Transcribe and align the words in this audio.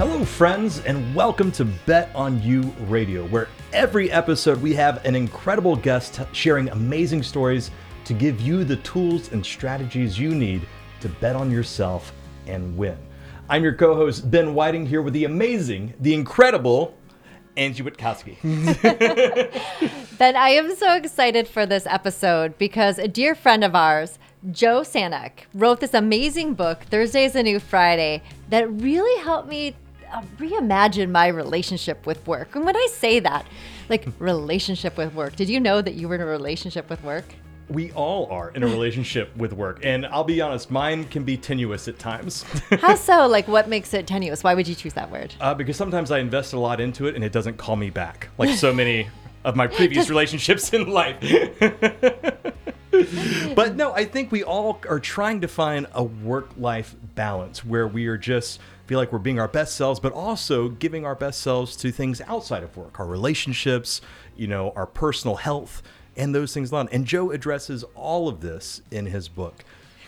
Hello, 0.00 0.24
friends, 0.24 0.80
and 0.86 1.14
welcome 1.14 1.52
to 1.52 1.66
Bet 1.66 2.10
on 2.14 2.42
You 2.42 2.62
Radio, 2.86 3.26
where 3.26 3.48
every 3.74 4.10
episode 4.10 4.62
we 4.62 4.72
have 4.72 5.04
an 5.04 5.14
incredible 5.14 5.76
guest 5.76 6.22
sharing 6.32 6.70
amazing 6.70 7.22
stories 7.22 7.70
to 8.06 8.14
give 8.14 8.40
you 8.40 8.64
the 8.64 8.76
tools 8.76 9.30
and 9.30 9.44
strategies 9.44 10.18
you 10.18 10.34
need 10.34 10.66
to 11.00 11.10
bet 11.10 11.36
on 11.36 11.50
yourself 11.50 12.14
and 12.46 12.74
win. 12.78 12.96
I'm 13.50 13.62
your 13.62 13.74
co 13.74 13.94
host, 13.94 14.30
Ben 14.30 14.54
Whiting, 14.54 14.86
here 14.86 15.02
with 15.02 15.12
the 15.12 15.26
amazing, 15.26 15.92
the 16.00 16.14
incredible 16.14 16.96
Angie 17.58 17.82
Witkowski. 17.82 18.38
Ben, 20.18 20.34
I 20.34 20.48
am 20.48 20.74
so 20.76 20.94
excited 20.94 21.46
for 21.46 21.66
this 21.66 21.84
episode 21.84 22.56
because 22.56 22.98
a 22.98 23.06
dear 23.06 23.34
friend 23.34 23.62
of 23.62 23.74
ours, 23.74 24.18
Joe 24.50 24.80
Sanok 24.80 25.32
wrote 25.52 25.80
this 25.80 25.92
amazing 25.92 26.54
book, 26.54 26.84
Thursday 26.84 27.24
is 27.24 27.36
a 27.36 27.42
New 27.42 27.60
Friday, 27.60 28.22
that 28.48 28.72
really 28.80 29.22
helped 29.22 29.50
me 29.50 29.76
uh, 30.12 30.22
reimagine 30.38 31.10
my 31.10 31.28
relationship 31.28 32.06
with 32.06 32.26
work. 32.26 32.54
And 32.56 32.64
when 32.64 32.76
I 32.76 32.88
say 32.92 33.20
that, 33.20 33.46
like 33.88 34.06
relationship 34.18 34.96
with 34.96 35.14
work, 35.14 35.36
did 35.36 35.48
you 35.48 35.60
know 35.60 35.80
that 35.82 35.94
you 35.94 36.08
were 36.08 36.14
in 36.14 36.20
a 36.20 36.26
relationship 36.26 36.90
with 36.90 37.02
work? 37.02 37.24
We 37.68 37.92
all 37.92 38.26
are 38.32 38.50
in 38.50 38.64
a 38.64 38.66
relationship 38.66 39.36
with 39.36 39.52
work, 39.52 39.84
and 39.84 40.04
I'll 40.06 40.24
be 40.24 40.40
honest, 40.40 40.72
mine 40.72 41.04
can 41.04 41.22
be 41.22 41.36
tenuous 41.36 41.86
at 41.86 42.00
times. 42.00 42.42
How 42.80 42.94
so? 42.96 43.28
Like, 43.28 43.46
what 43.46 43.68
makes 43.68 43.94
it 43.94 44.08
tenuous? 44.08 44.42
Why 44.42 44.54
would 44.54 44.66
you 44.66 44.74
choose 44.74 44.94
that 44.94 45.08
word? 45.08 45.32
Uh, 45.40 45.54
because 45.54 45.76
sometimes 45.76 46.10
I 46.10 46.18
invest 46.18 46.52
a 46.52 46.58
lot 46.58 46.80
into 46.80 47.06
it 47.06 47.14
and 47.14 47.22
it 47.22 47.30
doesn't 47.30 47.58
call 47.58 47.76
me 47.76 47.90
back, 47.90 48.28
like 48.38 48.58
so 48.58 48.74
many 48.74 49.08
of 49.44 49.54
my 49.54 49.68
previous 49.68 50.10
relationships 50.10 50.72
in 50.72 50.88
life. 50.88 51.20
but 53.54 53.76
no, 53.76 53.92
I 53.92 54.04
think 54.04 54.32
we 54.32 54.42
all 54.42 54.80
are 54.88 55.00
trying 55.00 55.40
to 55.42 55.48
find 55.48 55.86
a 55.92 56.02
work 56.02 56.50
life 56.56 56.96
balance 57.14 57.64
where 57.64 57.86
we 57.86 58.06
are 58.08 58.18
just 58.18 58.58
feel 58.90 58.98
like 58.98 59.12
we're 59.12 59.20
being 59.20 59.38
our 59.38 59.46
best 59.46 59.76
selves, 59.76 60.00
but 60.00 60.12
also 60.12 60.68
giving 60.68 61.06
our 61.06 61.14
best 61.14 61.40
selves 61.42 61.76
to 61.76 61.92
things 61.92 62.20
outside 62.22 62.64
of 62.64 62.76
work, 62.76 62.98
our 62.98 63.06
relationships, 63.06 64.00
you 64.36 64.48
know, 64.48 64.72
our 64.74 64.84
personal 64.84 65.36
health, 65.36 65.80
and 66.16 66.34
those 66.34 66.52
things 66.52 66.72
on. 66.72 66.88
And 66.88 67.06
Joe 67.06 67.30
addresses 67.30 67.84
all 67.94 68.26
of 68.26 68.40
this 68.40 68.82
in 68.90 69.06
his 69.06 69.28
book. 69.28 69.62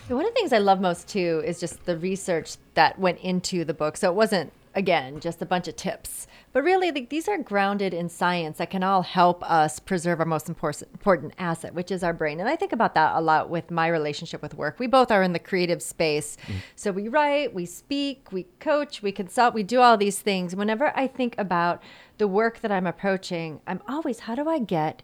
One 0.08 0.26
of 0.26 0.34
the 0.34 0.34
things 0.34 0.52
I 0.52 0.58
love 0.58 0.80
most 0.80 1.06
too 1.06 1.44
is 1.46 1.60
just 1.60 1.84
the 1.84 1.96
research 1.96 2.56
that 2.74 2.98
went 2.98 3.20
into 3.20 3.64
the 3.64 3.72
book. 3.72 3.96
So 3.96 4.10
it 4.10 4.16
wasn't 4.16 4.52
again 4.74 5.20
just 5.20 5.40
a 5.40 5.46
bunch 5.46 5.68
of 5.68 5.76
tips 5.76 6.26
but 6.52 6.62
really 6.62 6.90
like, 6.90 7.08
these 7.08 7.28
are 7.28 7.38
grounded 7.38 7.94
in 7.94 8.08
science 8.08 8.58
that 8.58 8.70
can 8.70 8.82
all 8.82 9.02
help 9.02 9.42
us 9.50 9.78
preserve 9.78 10.20
our 10.20 10.26
most 10.26 10.48
important 10.48 11.32
asset 11.38 11.74
which 11.74 11.90
is 11.90 12.02
our 12.02 12.12
brain. 12.12 12.40
And 12.40 12.48
i 12.48 12.56
think 12.56 12.72
about 12.72 12.94
that 12.94 13.16
a 13.16 13.20
lot 13.20 13.50
with 13.50 13.70
my 13.70 13.88
relationship 13.88 14.42
with 14.42 14.54
work. 14.54 14.78
We 14.78 14.86
both 14.86 15.10
are 15.10 15.22
in 15.22 15.32
the 15.32 15.38
creative 15.38 15.82
space. 15.82 16.36
Mm. 16.46 16.54
so 16.76 16.92
we 16.92 17.08
write 17.08 17.54
we 17.54 17.66
speak 17.66 18.32
we 18.32 18.44
coach 18.60 19.02
we 19.02 19.12
consult 19.12 19.54
we 19.54 19.62
do 19.62 19.80
all 19.80 19.96
these 19.96 20.20
things. 20.20 20.54
Whenever 20.54 20.96
i 20.96 21.06
think 21.06 21.34
about 21.38 21.82
the 22.18 22.28
work 22.28 22.60
that 22.60 22.70
i'm 22.70 22.86
approaching 22.86 23.60
i'm 23.66 23.82
always 23.88 24.20
how 24.20 24.34
do 24.34 24.48
i 24.48 24.58
get 24.58 25.02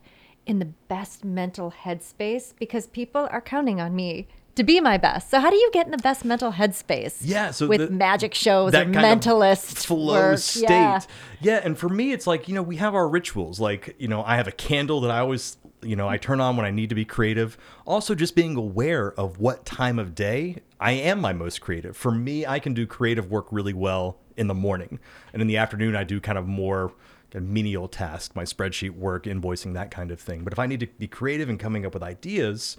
in 0.49 0.59
the 0.59 0.65
best 0.65 1.25
mental 1.25 1.73
headspace? 1.85 2.55
Because 2.59 2.87
people 2.87 3.29
are 3.31 3.41
counting 3.41 3.81
on 3.81 3.95
me 3.95 4.27
to 4.59 4.65
be 4.65 4.81
my 4.81 4.99
best. 4.99 5.31
So 5.31 5.41
how 5.41 5.51
do 5.51 5.57
you 5.57 5.71
get 5.73 5.87
in 5.87 5.93
the 5.93 5.99
best 5.99 6.25
mental 6.25 6.53
headspace? 6.53 7.19
Yeah, 7.23 7.53
so 7.53 7.67
with 7.69 7.81
the, 7.81 7.91
magic 7.91 8.35
shows 8.35 8.73
that 8.73 8.89
or 8.89 8.91
mentalist 8.91 9.87
flow 9.87 10.31
work. 10.31 10.39
state. 10.39 10.69
Yeah. 10.69 11.01
yeah, 11.41 11.61
and 11.65 11.79
for 11.79 11.89
me, 11.89 12.13
it's 12.13 12.27
like 12.27 12.49
you 12.49 12.55
know 12.55 12.63
we 12.63 12.77
have 12.77 12.95
our 12.95 13.09
rituals. 13.09 13.59
Like 13.61 13.95
you 13.99 14.09
know, 14.09 14.23
I 14.23 14.37
have 14.37 14.49
a 14.49 14.53
candle 14.53 15.01
that 15.03 15.11
I 15.11 15.21
always 15.21 15.57
you 15.81 15.97
know 15.97 16.09
I 16.09 16.19
turn 16.19 16.41
on 16.41 16.57
when 16.57 16.67
I 16.67 16.71
need 16.71 16.89
to 16.89 16.95
be 16.95 17.05
creative. 17.05 17.57
Also, 17.87 18.15
just 18.15 18.35
being 18.35 18.57
aware 18.57 19.13
of 19.13 19.39
what 19.39 19.65
time 19.65 19.99
of 19.99 20.15
day 20.15 20.57
I 20.81 20.93
am 20.93 21.21
my 21.21 21.33
most 21.33 21.61
creative. 21.61 21.97
For 21.97 22.11
me, 22.11 22.45
I 22.45 22.59
can 22.59 22.75
do 22.75 22.87
creative 22.87 23.31
work 23.31 23.47
really 23.51 23.75
well 23.75 24.19
in 24.37 24.49
the 24.49 24.55
morning, 24.55 24.99
and 25.33 25.41
in 25.41 25.49
the 25.49 25.57
afternoon, 25.57 25.95
I 25.95 26.03
do 26.03 26.21
kind 26.21 26.37
of 26.37 26.47
more 26.47 26.93
menial 27.35 27.87
tasks, 27.87 28.35
my 28.35 28.45
spreadsheet 28.45 28.91
work, 28.91 29.25
invoicing, 29.25 29.75
that 29.75 29.91
kind 29.93 30.11
of 30.11 30.19
thing. 30.19 30.43
But 30.43 30.53
if 30.53 30.59
I 30.59 30.67
need 30.67 30.81
to 30.81 30.87
be 30.87 31.07
creative 31.07 31.49
and 31.49 31.61
coming 31.61 31.85
up 31.85 31.93
with 31.95 32.03
ideas, 32.03 32.77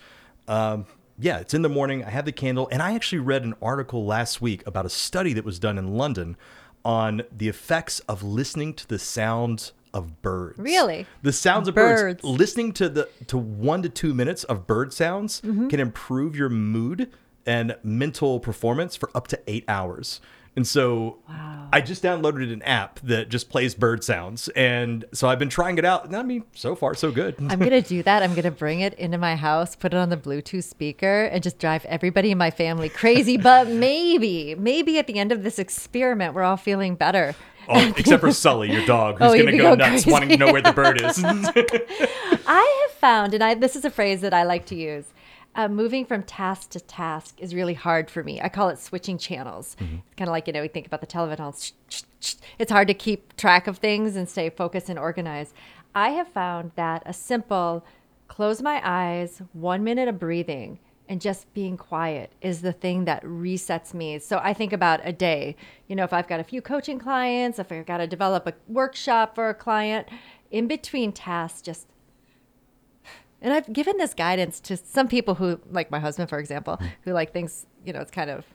um, 0.47 0.87
yeah, 1.19 1.39
it's 1.39 1.53
in 1.53 1.61
the 1.61 1.69
morning. 1.69 2.03
I 2.03 2.09
have 2.09 2.25
the 2.25 2.31
candle, 2.31 2.67
and 2.71 2.81
I 2.81 2.93
actually 2.93 3.19
read 3.19 3.43
an 3.43 3.55
article 3.61 4.05
last 4.05 4.41
week 4.41 4.65
about 4.65 4.85
a 4.85 4.89
study 4.89 5.33
that 5.33 5.45
was 5.45 5.59
done 5.59 5.77
in 5.77 5.95
London 5.95 6.37
on 6.85 7.23
the 7.35 7.49
effects 7.49 7.99
of 8.01 8.23
listening 8.23 8.73
to 8.75 8.87
the 8.87 8.99
sounds 8.99 9.73
of 9.93 10.21
birds. 10.21 10.59
Really? 10.59 11.05
The 11.21 11.33
sounds 11.33 11.67
of 11.67 11.75
birds. 11.75 12.01
birds. 12.01 12.23
Listening 12.23 12.71
to 12.73 12.89
the 12.89 13.09
to 13.27 13.37
1 13.37 13.83
to 13.83 13.89
2 13.89 14.13
minutes 14.13 14.43
of 14.45 14.67
bird 14.67 14.93
sounds 14.93 15.41
mm-hmm. 15.41 15.67
can 15.67 15.79
improve 15.79 16.35
your 16.35 16.49
mood 16.49 17.11
and 17.45 17.75
mental 17.83 18.39
performance 18.39 18.95
for 18.95 19.09
up 19.15 19.27
to 19.27 19.39
8 19.47 19.65
hours. 19.67 20.21
And 20.59 20.67
so 20.67 21.19
wow. 21.29 21.69
I 21.71 21.79
just 21.79 22.03
downloaded 22.03 22.51
an 22.51 22.61
app 22.63 22.99
that 23.03 23.29
just 23.29 23.49
plays 23.49 23.73
bird 23.73 24.03
sounds. 24.03 24.49
And 24.49 25.05
so 25.13 25.29
I've 25.29 25.39
been 25.39 25.47
trying 25.47 25.77
it 25.77 25.85
out. 25.85 26.03
And 26.03 26.17
I 26.17 26.21
mean, 26.21 26.43
so 26.53 26.75
far, 26.75 26.95
so 26.95 27.11
good. 27.11 27.35
I'm 27.39 27.59
going 27.59 27.69
to 27.69 27.81
do 27.81 28.03
that. 28.03 28.23
I'm 28.23 28.31
going 28.31 28.43
to 28.43 28.51
bring 28.51 28.81
it 28.81 28.93
into 28.95 29.17
my 29.17 29.37
house, 29.37 29.73
put 29.73 29.93
it 29.93 29.97
on 29.97 30.09
the 30.09 30.17
Bluetooth 30.17 30.65
speaker, 30.65 31.23
and 31.31 31.41
just 31.41 31.59
drive 31.59 31.85
everybody 31.85 32.31
in 32.31 32.37
my 32.37 32.51
family 32.51 32.89
crazy. 32.89 33.37
but 33.51 33.69
maybe, 33.69 34.53
maybe 34.55 34.99
at 34.99 35.07
the 35.07 35.17
end 35.17 35.31
of 35.31 35.43
this 35.43 35.59
experiment, 35.59 36.33
we're 36.33 36.43
all 36.43 36.57
feeling 36.57 36.95
better. 36.95 37.35
Oh, 37.69 37.93
except 37.97 38.19
for 38.19 38.33
Sully, 38.33 38.69
your 38.69 38.85
dog, 38.85 39.19
who's 39.19 39.31
oh, 39.31 39.33
going 39.33 39.45
to 39.45 39.57
go, 39.57 39.75
go 39.75 39.75
nuts 39.75 40.05
wanting 40.05 40.27
to 40.27 40.35
know 40.35 40.51
where 40.51 40.61
the 40.61 40.73
bird 40.73 41.01
is. 41.01 41.23
I 41.25 42.87
have 42.89 42.97
found, 42.97 43.33
and 43.33 43.41
I, 43.41 43.53
this 43.53 43.77
is 43.77 43.85
a 43.85 43.89
phrase 43.89 44.19
that 44.19 44.33
I 44.33 44.43
like 44.43 44.65
to 44.65 44.75
use 44.75 45.05
uh, 45.59 45.67
moving 45.67 46.05
from 46.05 46.23
task 46.23 46.69
to 46.69 46.79
task 46.79 47.35
is 47.37 47.53
really 47.53 47.73
hard 47.73 48.09
for 48.09 48.23
me. 48.23 48.39
I 48.39 48.47
call 48.47 48.69
it 48.69 48.79
switching 48.79 49.17
channels. 49.17 49.75
Mm-hmm. 49.81 49.95
It's 49.95 50.15
kind 50.15 50.29
of 50.29 50.31
like, 50.31 50.47
you 50.47 50.53
know, 50.53 50.61
we 50.61 50.69
think 50.69 50.87
about 50.87 51.01
the 51.01 51.05
television. 51.05 51.51
It's 52.57 52.71
hard 52.71 52.87
to 52.87 52.93
keep 52.93 53.35
track 53.35 53.67
of 53.67 53.79
things 53.79 54.15
and 54.15 54.29
stay 54.29 54.49
focused 54.49 54.87
and 54.87 54.97
organized. 54.97 55.53
I 55.93 56.11
have 56.11 56.29
found 56.29 56.71
that 56.75 57.03
a 57.05 57.11
simple 57.11 57.85
close 58.29 58.61
my 58.61 58.79
eyes, 58.85 59.41
one 59.51 59.83
minute 59.83 60.07
of 60.07 60.17
breathing, 60.17 60.79
and 61.09 61.19
just 61.19 61.53
being 61.53 61.75
quiet 61.75 62.31
is 62.39 62.61
the 62.61 62.71
thing 62.71 63.03
that 63.03 63.21
resets 63.25 63.93
me. 63.93 64.17
So 64.19 64.39
I 64.41 64.53
think 64.53 64.71
about 64.71 65.01
a 65.03 65.11
day. 65.11 65.57
You 65.89 65.95
know, 65.97 66.05
if 66.05 66.13
I've 66.13 66.29
got 66.29 66.39
a 66.39 66.45
few 66.45 66.61
coaching 66.61 66.99
clients, 66.99 67.59
if 67.59 67.69
I've 67.69 67.85
got 67.85 67.97
to 67.97 68.07
develop 68.07 68.47
a 68.47 68.53
workshop 68.69 69.35
for 69.35 69.49
a 69.49 69.53
client, 69.53 70.07
in 70.51 70.67
between 70.67 71.11
tasks, 71.11 71.61
just 71.61 71.85
and 73.41 73.53
I've 73.53 73.71
given 73.71 73.97
this 73.97 74.13
guidance 74.13 74.59
to 74.61 74.77
some 74.77 75.07
people 75.07 75.35
who, 75.35 75.59
like 75.69 75.91
my 75.91 75.99
husband, 75.99 76.29
for 76.29 76.39
example, 76.39 76.79
who 77.03 77.13
like 77.13 77.33
thinks, 77.33 77.65
you 77.85 77.93
know, 77.93 78.01
it's 78.01 78.11
kind 78.11 78.29
of 78.29 78.45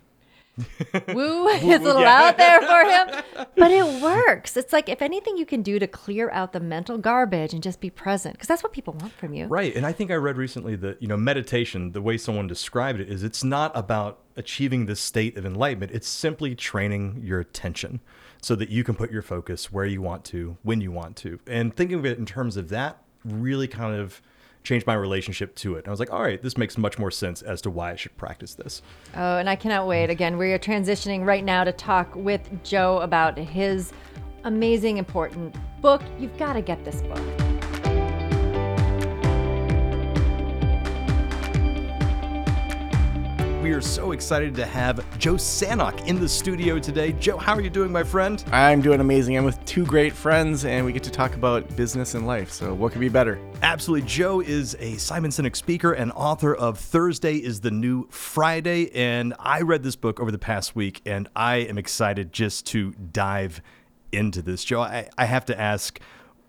woo 1.09 1.49
is 1.49 1.63
a 1.65 1.85
little 1.85 2.03
yeah. 2.03 2.23
out 2.23 2.39
there 2.39 2.61
for 2.61 2.83
him. 2.85 3.47
But 3.57 3.71
it 3.71 4.03
works. 4.03 4.57
It's 4.57 4.73
like 4.73 4.89
if 4.89 5.01
anything 5.01 5.37
you 5.37 5.47
can 5.47 5.63
do 5.63 5.79
to 5.79 5.87
clear 5.87 6.29
out 6.31 6.53
the 6.53 6.61
mental 6.61 6.99
garbage 6.99 7.55
and 7.55 7.63
just 7.63 7.81
be 7.81 7.89
present, 7.89 8.35
because 8.35 8.49
that's 8.49 8.63
what 8.63 8.73
people 8.73 8.95
want 8.95 9.13
from 9.13 9.33
you. 9.33 9.47
Right. 9.47 9.75
And 9.75 9.87
I 9.87 9.93
think 9.93 10.11
I 10.11 10.15
read 10.15 10.37
recently 10.37 10.77
that, 10.77 11.01
you 11.01 11.09
know, 11.09 11.17
meditation, 11.17 11.93
the 11.93 12.03
way 12.03 12.17
someone 12.17 12.47
described 12.47 13.01
it 13.01 13.09
is 13.09 13.23
it's 13.23 13.45
not 13.45 13.73
about 13.77 14.19
achieving 14.37 14.87
this 14.87 15.01
state 15.01 15.39
of 15.39 15.47
enlightenment. 15.47 15.93
It's 15.93 16.09
simply 16.09 16.55
training 16.55 17.21
your 17.25 17.41
attention 17.41 18.01
so 18.43 18.55
that 18.57 18.71
you 18.71 18.85
can 18.85 18.97
put 18.97 19.11
your 19.11 19.23
focus 19.23 19.73
where 19.73 19.87
you 19.87 20.03
want 20.03 20.25
to, 20.27 20.57
when 20.63 20.81
you 20.81 20.91
want 20.91 21.17
to. 21.19 21.39
And 21.47 21.75
thinking 21.75 21.99
of 21.99 22.05
it 22.05 22.19
in 22.19 22.27
terms 22.27 22.57
of 22.57 22.69
that 22.71 22.99
really 23.25 23.69
kind 23.69 23.95
of 23.95 24.21
changed 24.65 24.87
my 24.87 24.95
relationship 24.95 25.55
to 25.57 25.77
it. 25.77 25.81
And 25.81 25.89
I 25.89 25.91
was 25.91 26.01
like, 26.01 26.13
all 26.13 26.23
right, 26.23 26.43
this 26.43 26.59
makes 26.59 26.77
much 26.77 26.99
more 26.99 27.11
sense 27.11 27.43
as 27.43 27.61
to 27.63 27.71
why 27.71 27.93
I 27.93 27.97
should 27.97 28.17
practice 28.17 28.55
this. 28.55 28.83
Oh, 29.15 29.37
and 29.37 29.49
I 29.49 29.57
cannot 29.57 29.87
wait. 29.87 30.11
Again, 30.11 30.37
we 30.37 30.53
are 30.53 30.59
transitioning 30.59 31.25
right 31.25 31.45
now 31.45 31.63
to 31.65 31.73
talk 31.73 32.15
with 32.17 32.49
Joe 32.65 32.99
about 32.99 33.39
his 33.39 33.93
amazing, 34.45 34.97
important 34.97 35.55
book. 35.81 36.03
You've 36.19 36.37
got 36.39 36.55
to 36.55 36.63
get 36.63 36.85
this 36.85 37.03
book. 37.03 37.54
We 43.65 43.73
are 43.73 43.81
so 43.81 44.13
excited 44.13 44.55
to 44.55 44.67
have 44.67 45.03
Joe 45.19 45.37
Sanok 45.37 46.07
in 46.07 46.21
the 46.21 46.29
studio 46.29 46.79
today. 46.79 47.13
Joe, 47.13 47.39
how 47.39 47.55
are 47.55 47.63
you 47.63 47.71
doing, 47.71 47.91
my 47.91 48.03
friend? 48.03 48.45
I'm 48.53 48.83
doing 48.83 49.01
amazing. 49.01 49.39
I'm 49.39 49.45
with 49.47 49.65
two 49.65 49.87
great 49.87 50.13
friends, 50.13 50.67
and 50.67 50.85
we 50.85 50.93
get 50.93 51.03
to 51.05 51.11
talk 51.11 51.35
about 51.35 51.75
business 51.75 52.13
and 52.13 52.27
life. 52.27 52.53
So, 52.53 52.75
what 52.75 52.93
could 52.93 53.01
be 53.01 53.09
better? 53.09 53.39
Absolutely. 53.63 54.07
Joe 54.07 54.41
is 54.41 54.77
a 54.81 54.99
Simon 54.99 55.31
Sinek 55.31 55.57
speaker 55.57 55.95
and 55.95 56.13
author 56.13 56.55
of 56.55 56.79
Thursday 56.79 57.37
is 57.37 57.63
the 57.63 57.71
New 57.71 58.07
Friday. 58.11 58.95
And 58.95 59.33
I 59.39 59.63
read 59.63 59.83
this 59.83 59.97
book 59.97 60.21
over 60.21 60.31
the 60.31 60.39
past 60.39 60.77
week, 60.77 61.01
and 61.07 61.27
I 61.35 61.57
am 61.57 61.79
excited 61.79 62.35
just 62.35 62.67
to 62.67 62.93
dive 62.93 63.63
into 64.13 64.43
this. 64.43 64.63
Joe, 64.63 64.83
I, 64.83 65.09
I 65.17 65.25
have 65.25 65.47
to 65.47 65.59
ask 65.59 65.99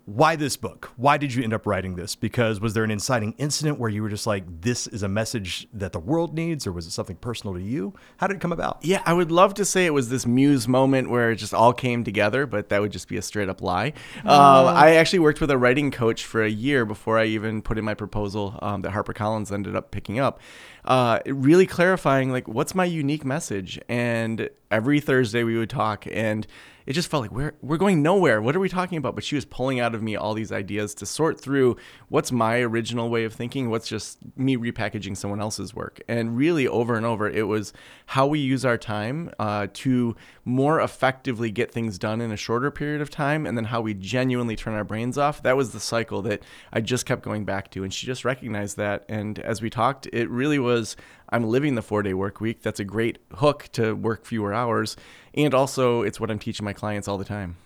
why 0.06 0.36
this 0.36 0.56
book? 0.56 0.92
Why 0.96 1.18
did 1.18 1.34
you 1.34 1.42
end 1.42 1.52
up 1.52 1.66
writing 1.66 1.96
this? 1.96 2.14
Because 2.14 2.60
was 2.60 2.74
there 2.74 2.84
an 2.84 2.92
inciting 2.92 3.34
incident 3.38 3.80
where 3.80 3.90
you 3.90 4.02
were 4.02 4.08
just 4.08 4.24
like, 4.24 4.44
this 4.62 4.86
is 4.86 5.02
a 5.02 5.08
message 5.08 5.66
that 5.72 5.92
the 5.92 5.98
world 5.98 6.32
needs, 6.32 6.64
or 6.64 6.70
was 6.70 6.86
it 6.86 6.92
something 6.92 7.16
personal 7.16 7.54
to 7.54 7.60
you? 7.60 7.92
How 8.18 8.28
did 8.28 8.36
it 8.36 8.40
come 8.40 8.52
about? 8.52 8.78
Yeah, 8.82 9.02
I 9.04 9.12
would 9.12 9.32
love 9.32 9.54
to 9.54 9.64
say 9.64 9.84
it 9.84 9.92
was 9.92 10.08
this 10.08 10.24
muse 10.24 10.68
moment 10.68 11.10
where 11.10 11.32
it 11.32 11.36
just 11.36 11.52
all 11.52 11.72
came 11.72 12.04
together, 12.04 12.46
but 12.46 12.68
that 12.68 12.80
would 12.80 12.92
just 12.92 13.08
be 13.08 13.16
a 13.16 13.22
straight 13.22 13.48
up 13.48 13.60
lie. 13.60 13.94
Uh, 14.24 14.66
I 14.66 14.94
actually 14.94 15.18
worked 15.18 15.40
with 15.40 15.50
a 15.50 15.58
writing 15.58 15.90
coach 15.90 16.24
for 16.24 16.42
a 16.44 16.50
year 16.50 16.84
before 16.84 17.18
I 17.18 17.24
even 17.24 17.60
put 17.60 17.76
in 17.76 17.84
my 17.84 17.94
proposal 17.94 18.58
um, 18.62 18.82
that 18.82 18.92
HarperCollins 18.92 19.50
ended 19.50 19.74
up 19.74 19.90
picking 19.90 20.20
up. 20.20 20.40
uh, 20.86 21.20
really 21.26 21.66
clarifying 21.66 22.30
like 22.30 22.46
what's 22.48 22.74
my 22.74 22.84
unique 22.84 23.24
message. 23.24 23.78
And 23.88 24.48
every 24.70 25.00
Thursday 25.00 25.44
we 25.44 25.58
would 25.58 25.70
talk 25.70 26.06
and 26.10 26.46
it 26.86 26.92
just 26.92 27.10
felt 27.10 27.22
like 27.22 27.32
we're 27.32 27.54
we're 27.60 27.76
going 27.76 28.02
nowhere. 28.02 28.40
What 28.40 28.54
are 28.54 28.60
we 28.60 28.68
talking 28.68 28.96
about? 28.96 29.14
But 29.14 29.24
she 29.24 29.34
was 29.34 29.44
pulling 29.44 29.80
out 29.80 29.94
of 29.94 30.02
me 30.02 30.14
all 30.16 30.34
these 30.34 30.52
ideas 30.52 30.94
to 30.96 31.06
sort 31.06 31.40
through 31.40 31.76
what's 32.08 32.30
my 32.30 32.60
original 32.60 33.10
way 33.10 33.24
of 33.24 33.32
thinking, 33.32 33.70
what's 33.70 33.88
just 33.88 34.18
me 34.36 34.56
repackaging 34.56 35.16
someone 35.16 35.40
else's 35.40 35.74
work. 35.74 36.00
And 36.08 36.36
really, 36.36 36.68
over 36.68 36.94
and 36.96 37.04
over, 37.04 37.28
it 37.28 37.48
was 37.48 37.72
how 38.06 38.26
we 38.26 38.38
use 38.38 38.64
our 38.64 38.78
time 38.78 39.30
uh, 39.38 39.66
to 39.72 40.14
more 40.44 40.80
effectively 40.80 41.50
get 41.50 41.72
things 41.72 41.98
done 41.98 42.20
in 42.20 42.30
a 42.30 42.36
shorter 42.36 42.70
period 42.70 43.00
of 43.00 43.10
time, 43.10 43.46
and 43.46 43.56
then 43.56 43.64
how 43.64 43.80
we 43.80 43.94
genuinely 43.94 44.54
turn 44.54 44.74
our 44.74 44.84
brains 44.84 45.18
off. 45.18 45.42
That 45.42 45.56
was 45.56 45.72
the 45.72 45.80
cycle 45.80 46.22
that 46.22 46.42
I 46.72 46.80
just 46.80 47.04
kept 47.04 47.22
going 47.22 47.44
back 47.44 47.70
to, 47.72 47.82
and 47.82 47.92
she 47.92 48.06
just 48.06 48.24
recognized 48.24 48.76
that. 48.76 49.04
And 49.08 49.38
as 49.40 49.60
we 49.60 49.70
talked, 49.70 50.06
it 50.12 50.30
really 50.30 50.58
was 50.58 50.96
I'm 51.28 51.44
living 51.44 51.74
the 51.74 51.82
four 51.82 52.02
day 52.02 52.14
work 52.14 52.40
week. 52.40 52.62
That's 52.62 52.80
a 52.80 52.84
great 52.84 53.18
hook 53.34 53.68
to 53.72 53.94
work 53.94 54.24
fewer 54.24 54.54
hours. 54.54 54.96
And 55.34 55.52
also, 55.52 56.02
it's 56.02 56.20
what 56.20 56.30
I'm 56.30 56.38
teaching 56.38 56.64
my 56.64 56.72
clients 56.72 57.08
all 57.08 57.18
the 57.18 57.24
time. 57.24 57.56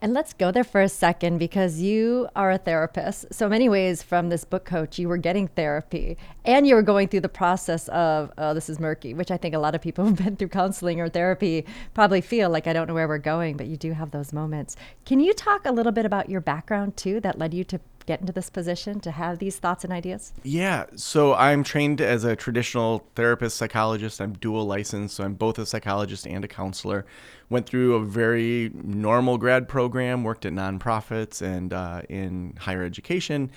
And 0.00 0.12
let's 0.12 0.32
go 0.32 0.50
there 0.50 0.64
for 0.64 0.80
a 0.80 0.88
second 0.88 1.38
because 1.38 1.80
you 1.80 2.28
are 2.36 2.50
a 2.50 2.58
therapist. 2.58 3.26
So 3.32 3.48
many 3.48 3.68
ways 3.68 4.02
from 4.02 4.28
this 4.28 4.44
book 4.44 4.64
coach, 4.64 4.98
you 4.98 5.08
were 5.08 5.16
getting 5.16 5.48
therapy 5.48 6.18
and 6.44 6.66
you 6.66 6.74
were 6.74 6.82
going 6.82 7.08
through 7.08 7.20
the 7.20 7.28
process 7.28 7.88
of, 7.88 8.30
oh, 8.36 8.54
this 8.54 8.68
is 8.68 8.78
murky, 8.78 9.14
which 9.14 9.30
I 9.30 9.36
think 9.36 9.54
a 9.54 9.58
lot 9.58 9.74
of 9.74 9.80
people 9.80 10.04
who've 10.06 10.16
been 10.16 10.36
through 10.36 10.48
counseling 10.48 11.00
or 11.00 11.08
therapy 11.08 11.64
probably 11.94 12.20
feel 12.20 12.50
like 12.50 12.66
I 12.66 12.72
don't 12.72 12.86
know 12.86 12.94
where 12.94 13.08
we're 13.08 13.18
going, 13.18 13.56
but 13.56 13.66
you 13.66 13.76
do 13.76 13.92
have 13.92 14.10
those 14.10 14.32
moments. 14.32 14.76
Can 15.04 15.20
you 15.20 15.32
talk 15.32 15.64
a 15.64 15.72
little 15.72 15.92
bit 15.92 16.04
about 16.04 16.28
your 16.28 16.40
background 16.40 16.96
too 16.96 17.20
that 17.20 17.38
led 17.38 17.54
you 17.54 17.64
to 17.64 17.80
get 18.06 18.20
into 18.20 18.32
this 18.32 18.50
position 18.50 19.00
to 19.00 19.10
have 19.10 19.38
these 19.38 19.56
thoughts 19.56 19.84
and 19.84 19.92
ideas? 19.92 20.32
Yeah. 20.42 20.86
So 20.96 21.34
I'm 21.34 21.62
trained 21.64 22.00
as 22.00 22.24
a 22.24 22.36
traditional 22.36 23.06
therapist, 23.14 23.56
psychologist. 23.56 24.20
I'm 24.20 24.34
dual 24.34 24.66
licensed. 24.66 25.16
So 25.16 25.24
I'm 25.24 25.34
both 25.34 25.58
a 25.58 25.66
psychologist 25.66 26.26
and 26.26 26.44
a 26.44 26.48
counselor. 26.48 27.06
Went 27.50 27.66
through 27.66 27.94
a 27.94 28.04
very 28.04 28.70
normal 28.74 29.38
grad 29.38 29.68
program, 29.68 30.24
worked 30.24 30.46
at 30.46 30.52
nonprofits 30.52 31.42
and 31.42 31.72
uh, 31.72 32.02
in 32.08 32.54
higher 32.58 32.82
education 32.82 33.50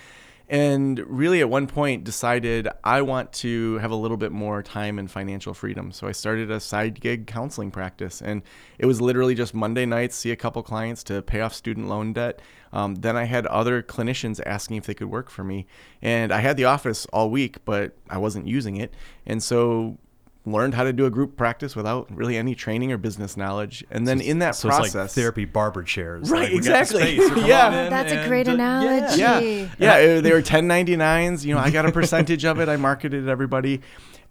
and 0.50 1.00
really 1.08 1.42
at 1.42 1.50
one 1.50 1.68
point 1.68 2.04
decided 2.04 2.68
I 2.84 3.02
want 3.02 3.34
to 3.34 3.78
have 3.80 3.92
a 3.92 3.96
little 3.96 4.18
bit 4.18 4.32
more 4.32 4.64
time 4.64 4.98
and 4.98 5.12
financial 5.12 5.54
freedom. 5.54 5.92
So 5.92 6.08
I 6.08 6.14
started 6.14 6.50
a 6.50 6.60
side 6.60 7.02
gig 7.02 7.28
counseling 7.28 7.72
practice, 7.72 8.22
and 8.22 8.42
it 8.80 8.86
was 8.86 9.02
literally 9.02 9.36
just 9.36 9.54
Monday 9.54 9.86
nights, 9.86 10.16
see 10.16 10.32
a 10.32 10.36
couple 10.36 10.64
clients 10.64 11.04
to 11.06 11.22
pay 11.22 11.42
off 11.42 11.54
student 11.54 11.90
loan 11.90 12.14
debt. 12.14 12.42
Um, 12.72 12.96
then 12.96 13.18
I 13.18 13.26
had 13.26 13.46
other 13.48 13.82
clinicians 13.82 14.40
asking 14.46 14.78
if 14.78 14.86
they 14.86 14.94
could 14.94 15.10
work 15.10 15.30
for 15.30 15.44
me, 15.44 15.68
and 16.02 16.32
I 16.32 16.40
had 16.40 16.58
the 16.58 16.66
office 16.66 17.06
all 17.08 17.30
week, 17.30 17.64
but 17.66 17.98
I 18.10 18.18
wasn't 18.18 18.48
using 18.48 18.78
it, 18.78 18.94
and 19.26 19.44
so 19.44 19.98
learned 20.54 20.74
how 20.74 20.84
to 20.84 20.94
do 20.94 21.06
a 21.06 21.10
group 21.10 21.36
practice 21.36 21.76
without 21.76 22.08
really 22.16 22.38
any 22.38 22.56
training 22.56 22.92
or 22.92 22.98
business 22.98 23.36
knowledge. 23.38 23.84
And 23.92 24.08
then 24.08 24.22
in 24.22 24.40
that 24.40 24.56
so 24.56 24.70
process, 24.70 24.88
it's 24.88 24.96
like 24.96 25.10
therapy 25.12 25.46
barber 25.46 25.84
chairs. 25.84 26.30
Right, 26.30 26.44
Like, 26.44 26.54
exactly. 26.54 27.18
space, 27.18 27.28
so 27.30 27.36
Yeah. 27.46 27.90
That's 27.90 28.12
a 28.12 28.28
great 28.28 28.48
analogy. 28.48 29.20
yeah. 29.20 29.40
yeah, 29.40 29.68
yeah. 29.78 30.22
They 30.22 30.32
were 30.32 30.42
1099s. 30.42 31.44
You 31.44 31.56
know, 31.56 31.60
I 31.60 31.70
got 31.70 31.86
a 31.86 31.92
percentage 31.92 32.46
of 32.46 32.60
it. 32.60 32.70
I 32.70 32.78
marketed 32.78 33.26
it, 33.28 33.30
everybody, 33.30 33.82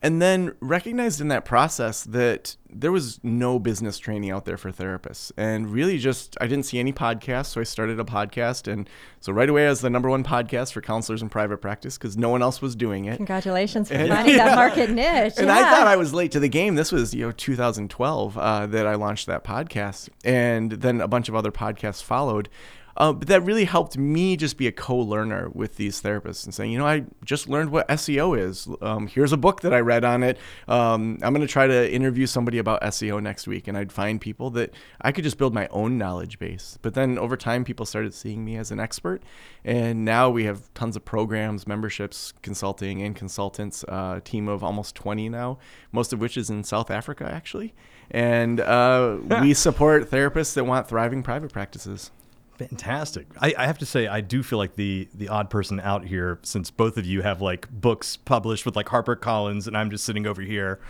and 0.06 0.23
then 0.23 0.55
recognized 0.61 1.20
in 1.20 1.26
that 1.26 1.44
process 1.44 2.05
that 2.05 2.55
there 2.70 2.93
was 2.93 3.19
no 3.25 3.58
business 3.58 3.99
training 3.99 4.31
out 4.31 4.44
there 4.44 4.56
for 4.56 4.70
therapists, 4.70 5.32
and 5.37 5.69
really 5.69 5.99
just 5.99 6.37
I 6.41 6.47
didn't 6.47 6.64
see 6.64 6.79
any 6.79 6.93
podcasts, 6.93 7.47
so 7.47 7.61
I 7.61 7.64
started 7.64 7.99
a 7.99 8.05
podcast, 8.05 8.73
and 8.73 8.88
so 9.19 9.32
right 9.32 9.49
away 9.49 9.67
I 9.67 9.70
was 9.70 9.81
the 9.81 9.91
number 9.91 10.08
one 10.08 10.23
podcast 10.23 10.73
for 10.73 10.81
counselors 10.81 11.23
in 11.23 11.29
private 11.29 11.58
practice 11.58 11.99
because 11.99 12.17
no 12.17 12.29
one 12.29 12.41
else 12.41 12.62
was 12.62 12.76
doing 12.76 13.06
it. 13.06 13.17
Congratulations 13.17 13.88
for 13.88 13.97
finding 13.97 14.37
that 14.37 14.55
market 14.55 14.91
niche. 14.91 15.35
And 15.38 15.49
yeah. 15.49 15.56
I 15.56 15.62
thought 15.70 15.88
I 15.88 15.97
was 15.97 16.14
late 16.14 16.31
to 16.32 16.38
the 16.41 16.49
game. 16.49 16.76
This 16.76 16.93
was, 16.93 17.12
you 17.12 17.26
know, 17.26 17.32
2012 17.32 18.38
uh, 18.38 18.67
that 18.69 18.87
I 18.87 18.94
launched 18.94 19.26
that 19.26 19.43
podcast, 19.43 20.08
and 20.25 20.70
then 20.70 21.00
a 21.00 21.08
bunch 21.08 21.29
of 21.29 21.35
other 21.35 21.50
podcasts 21.50 22.00
followed. 22.00 22.49
Uh, 22.96 23.12
but 23.12 23.28
that 23.28 23.43
really 23.43 23.64
helped 23.64 23.98
me 23.98 24.37
just 24.37 24.56
be 24.56 24.66
a 24.66 24.72
co-learner 24.72 25.50
with 25.52 25.76
these 25.76 26.00
therapists 26.00 26.44
and 26.44 26.54
saying, 26.54 26.72
you 26.72 26.78
know, 26.78 26.87
I 26.87 27.04
just 27.25 27.48
learned 27.48 27.70
what 27.70 27.87
SEO 27.88 28.38
is. 28.38 28.69
Um, 28.81 29.06
here's 29.06 29.32
a 29.32 29.37
book 29.37 29.60
that 29.60 29.75
I 29.75 29.81
read 29.81 30.04
on 30.04 30.22
it. 30.22 30.38
Um, 30.69 31.19
I'm 31.22 31.34
going 31.34 31.46
to 31.46 31.52
try 31.52 31.66
to 31.66 31.93
interview 31.93 32.26
somebody 32.26 32.58
about 32.58 32.82
SEO 32.82 33.22
next 33.22 33.46
week, 33.46 33.69
and 33.69 33.76
I'd 33.76 33.93
find 33.93 34.20
people 34.20 34.50
that 34.50 34.72
I 35.00 35.12
could 35.12 35.25
just 35.25 35.38
build 35.38 35.52
my 35.52 35.69
own 35.69 35.98
knowledge 35.98 36.38
base. 36.38 36.78
But 36.82 36.94
then 36.94 37.19
over 37.19 37.37
time, 37.37 37.64
people 37.64 37.87
started 37.87 38.14
seeing 38.14 38.44
me 38.44 38.56
as 38.56 38.70
an 38.70 38.81
expert, 38.81 39.22
and 39.64 40.04
now 40.04 40.31
we 40.31 40.44
have 40.44 40.72
tons 40.75 40.96
of 40.96 41.04
programs, 41.04 41.66
memberships, 41.66 42.32
consulting, 42.43 43.02
and 43.02 43.14
consultants. 43.14 43.84
Uh, 43.84 44.14
a 44.16 44.20
team 44.20 44.48
of 44.48 44.64
almost 44.64 44.94
20 44.94 45.28
now, 45.28 45.58
most 45.93 46.12
of 46.12 46.20
which 46.20 46.37
is 46.37 46.50
in 46.50 46.64
South 46.64 46.90
Africa 46.90 47.28
actually, 47.31 47.75
and 48.10 48.60
uh, 48.60 49.16
we 49.40 49.54
support 49.54 50.10
therapists 50.10 50.54
that 50.54 50.64
want 50.64 50.88
thriving 50.88 51.22
private 51.22 51.52
practices. 51.52 52.10
Fantastic. 52.58 53.26
I, 53.41 53.55
I 53.58 53.67
have 53.67 53.79
to 53.79 53.87
say, 53.87 54.06
I 54.06 54.23
do 54.23 54.43
feel 54.43 54.58
like 54.58 54.76
the 54.76 55.08
the 55.14 55.29
odd 55.29 55.50
person 55.50 55.79
out 55.81 56.05
here, 56.05 56.38
since 56.43 56.70
both 56.70 56.97
of 56.97 57.05
you 57.05 57.23
have 57.23 57.43
like 57.43 57.69
books 57.70 58.17
published 58.17 58.64
with 58.64 58.76
like 58.76 58.88
Harper 58.88 59.14
Collins, 59.14 59.67
and 59.67 59.76
I'm 59.76 59.91
just 59.91 60.05
sitting 60.05 60.26
over 60.26 60.41
here. 60.41 60.81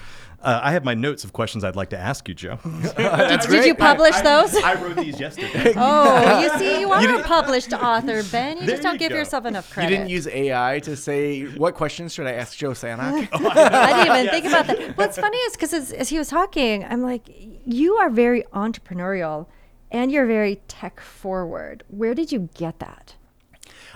Uh, 0.40 0.60
I 0.62 0.72
have 0.72 0.84
my 0.84 0.94
notes 0.94 1.24
of 1.24 1.32
questions 1.32 1.64
I'd 1.64 1.76
like 1.76 1.90
to 1.90 1.98
ask 1.98 2.28
you, 2.28 2.34
Joe. 2.34 2.58
did, 2.96 3.40
did 3.40 3.64
you 3.64 3.74
publish 3.74 4.14
those? 4.20 4.54
I 4.56 4.80
wrote 4.80 4.96
these 4.96 5.18
yesterday. 5.18 5.72
oh, 5.76 6.40
you 6.40 6.50
see, 6.58 6.80
you 6.80 6.92
are 6.92 7.20
a 7.20 7.22
published 7.24 7.72
author, 7.72 8.22
Ben. 8.24 8.58
You 8.58 8.66
just 8.66 8.82
don't 8.82 8.94
you 8.94 8.98
give 9.00 9.10
go. 9.10 9.16
yourself 9.16 9.46
enough 9.46 9.70
credit. 9.72 9.90
You 9.90 9.96
didn't 9.96 10.10
use 10.10 10.28
AI 10.28 10.80
to 10.80 10.94
say 10.96 11.44
what 11.44 11.74
questions 11.74 12.12
should 12.12 12.26
I 12.26 12.32
ask 12.32 12.56
Joe 12.56 12.70
Sanok? 12.70 13.28
I 13.32 14.04
didn't 14.04 14.16
even 14.16 14.30
think 14.30 14.46
about 14.46 14.66
that. 14.68 14.96
What's 14.96 15.18
funny 15.18 15.38
is 15.38 15.54
because 15.54 15.72
as, 15.72 15.90
as 15.92 16.10
he 16.10 16.18
was 16.18 16.28
talking, 16.28 16.84
I'm 16.84 17.02
like, 17.02 17.28
you 17.64 17.94
are 17.94 18.10
very 18.10 18.44
entrepreneurial 18.52 19.46
and 19.96 20.12
you're 20.12 20.26
very 20.26 20.56
tech 20.68 21.00
forward. 21.00 21.82
Where 21.88 22.14
did 22.14 22.30
you 22.30 22.50
get 22.54 22.80
that? 22.80 23.14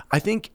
I 0.09 0.17
think 0.17 0.51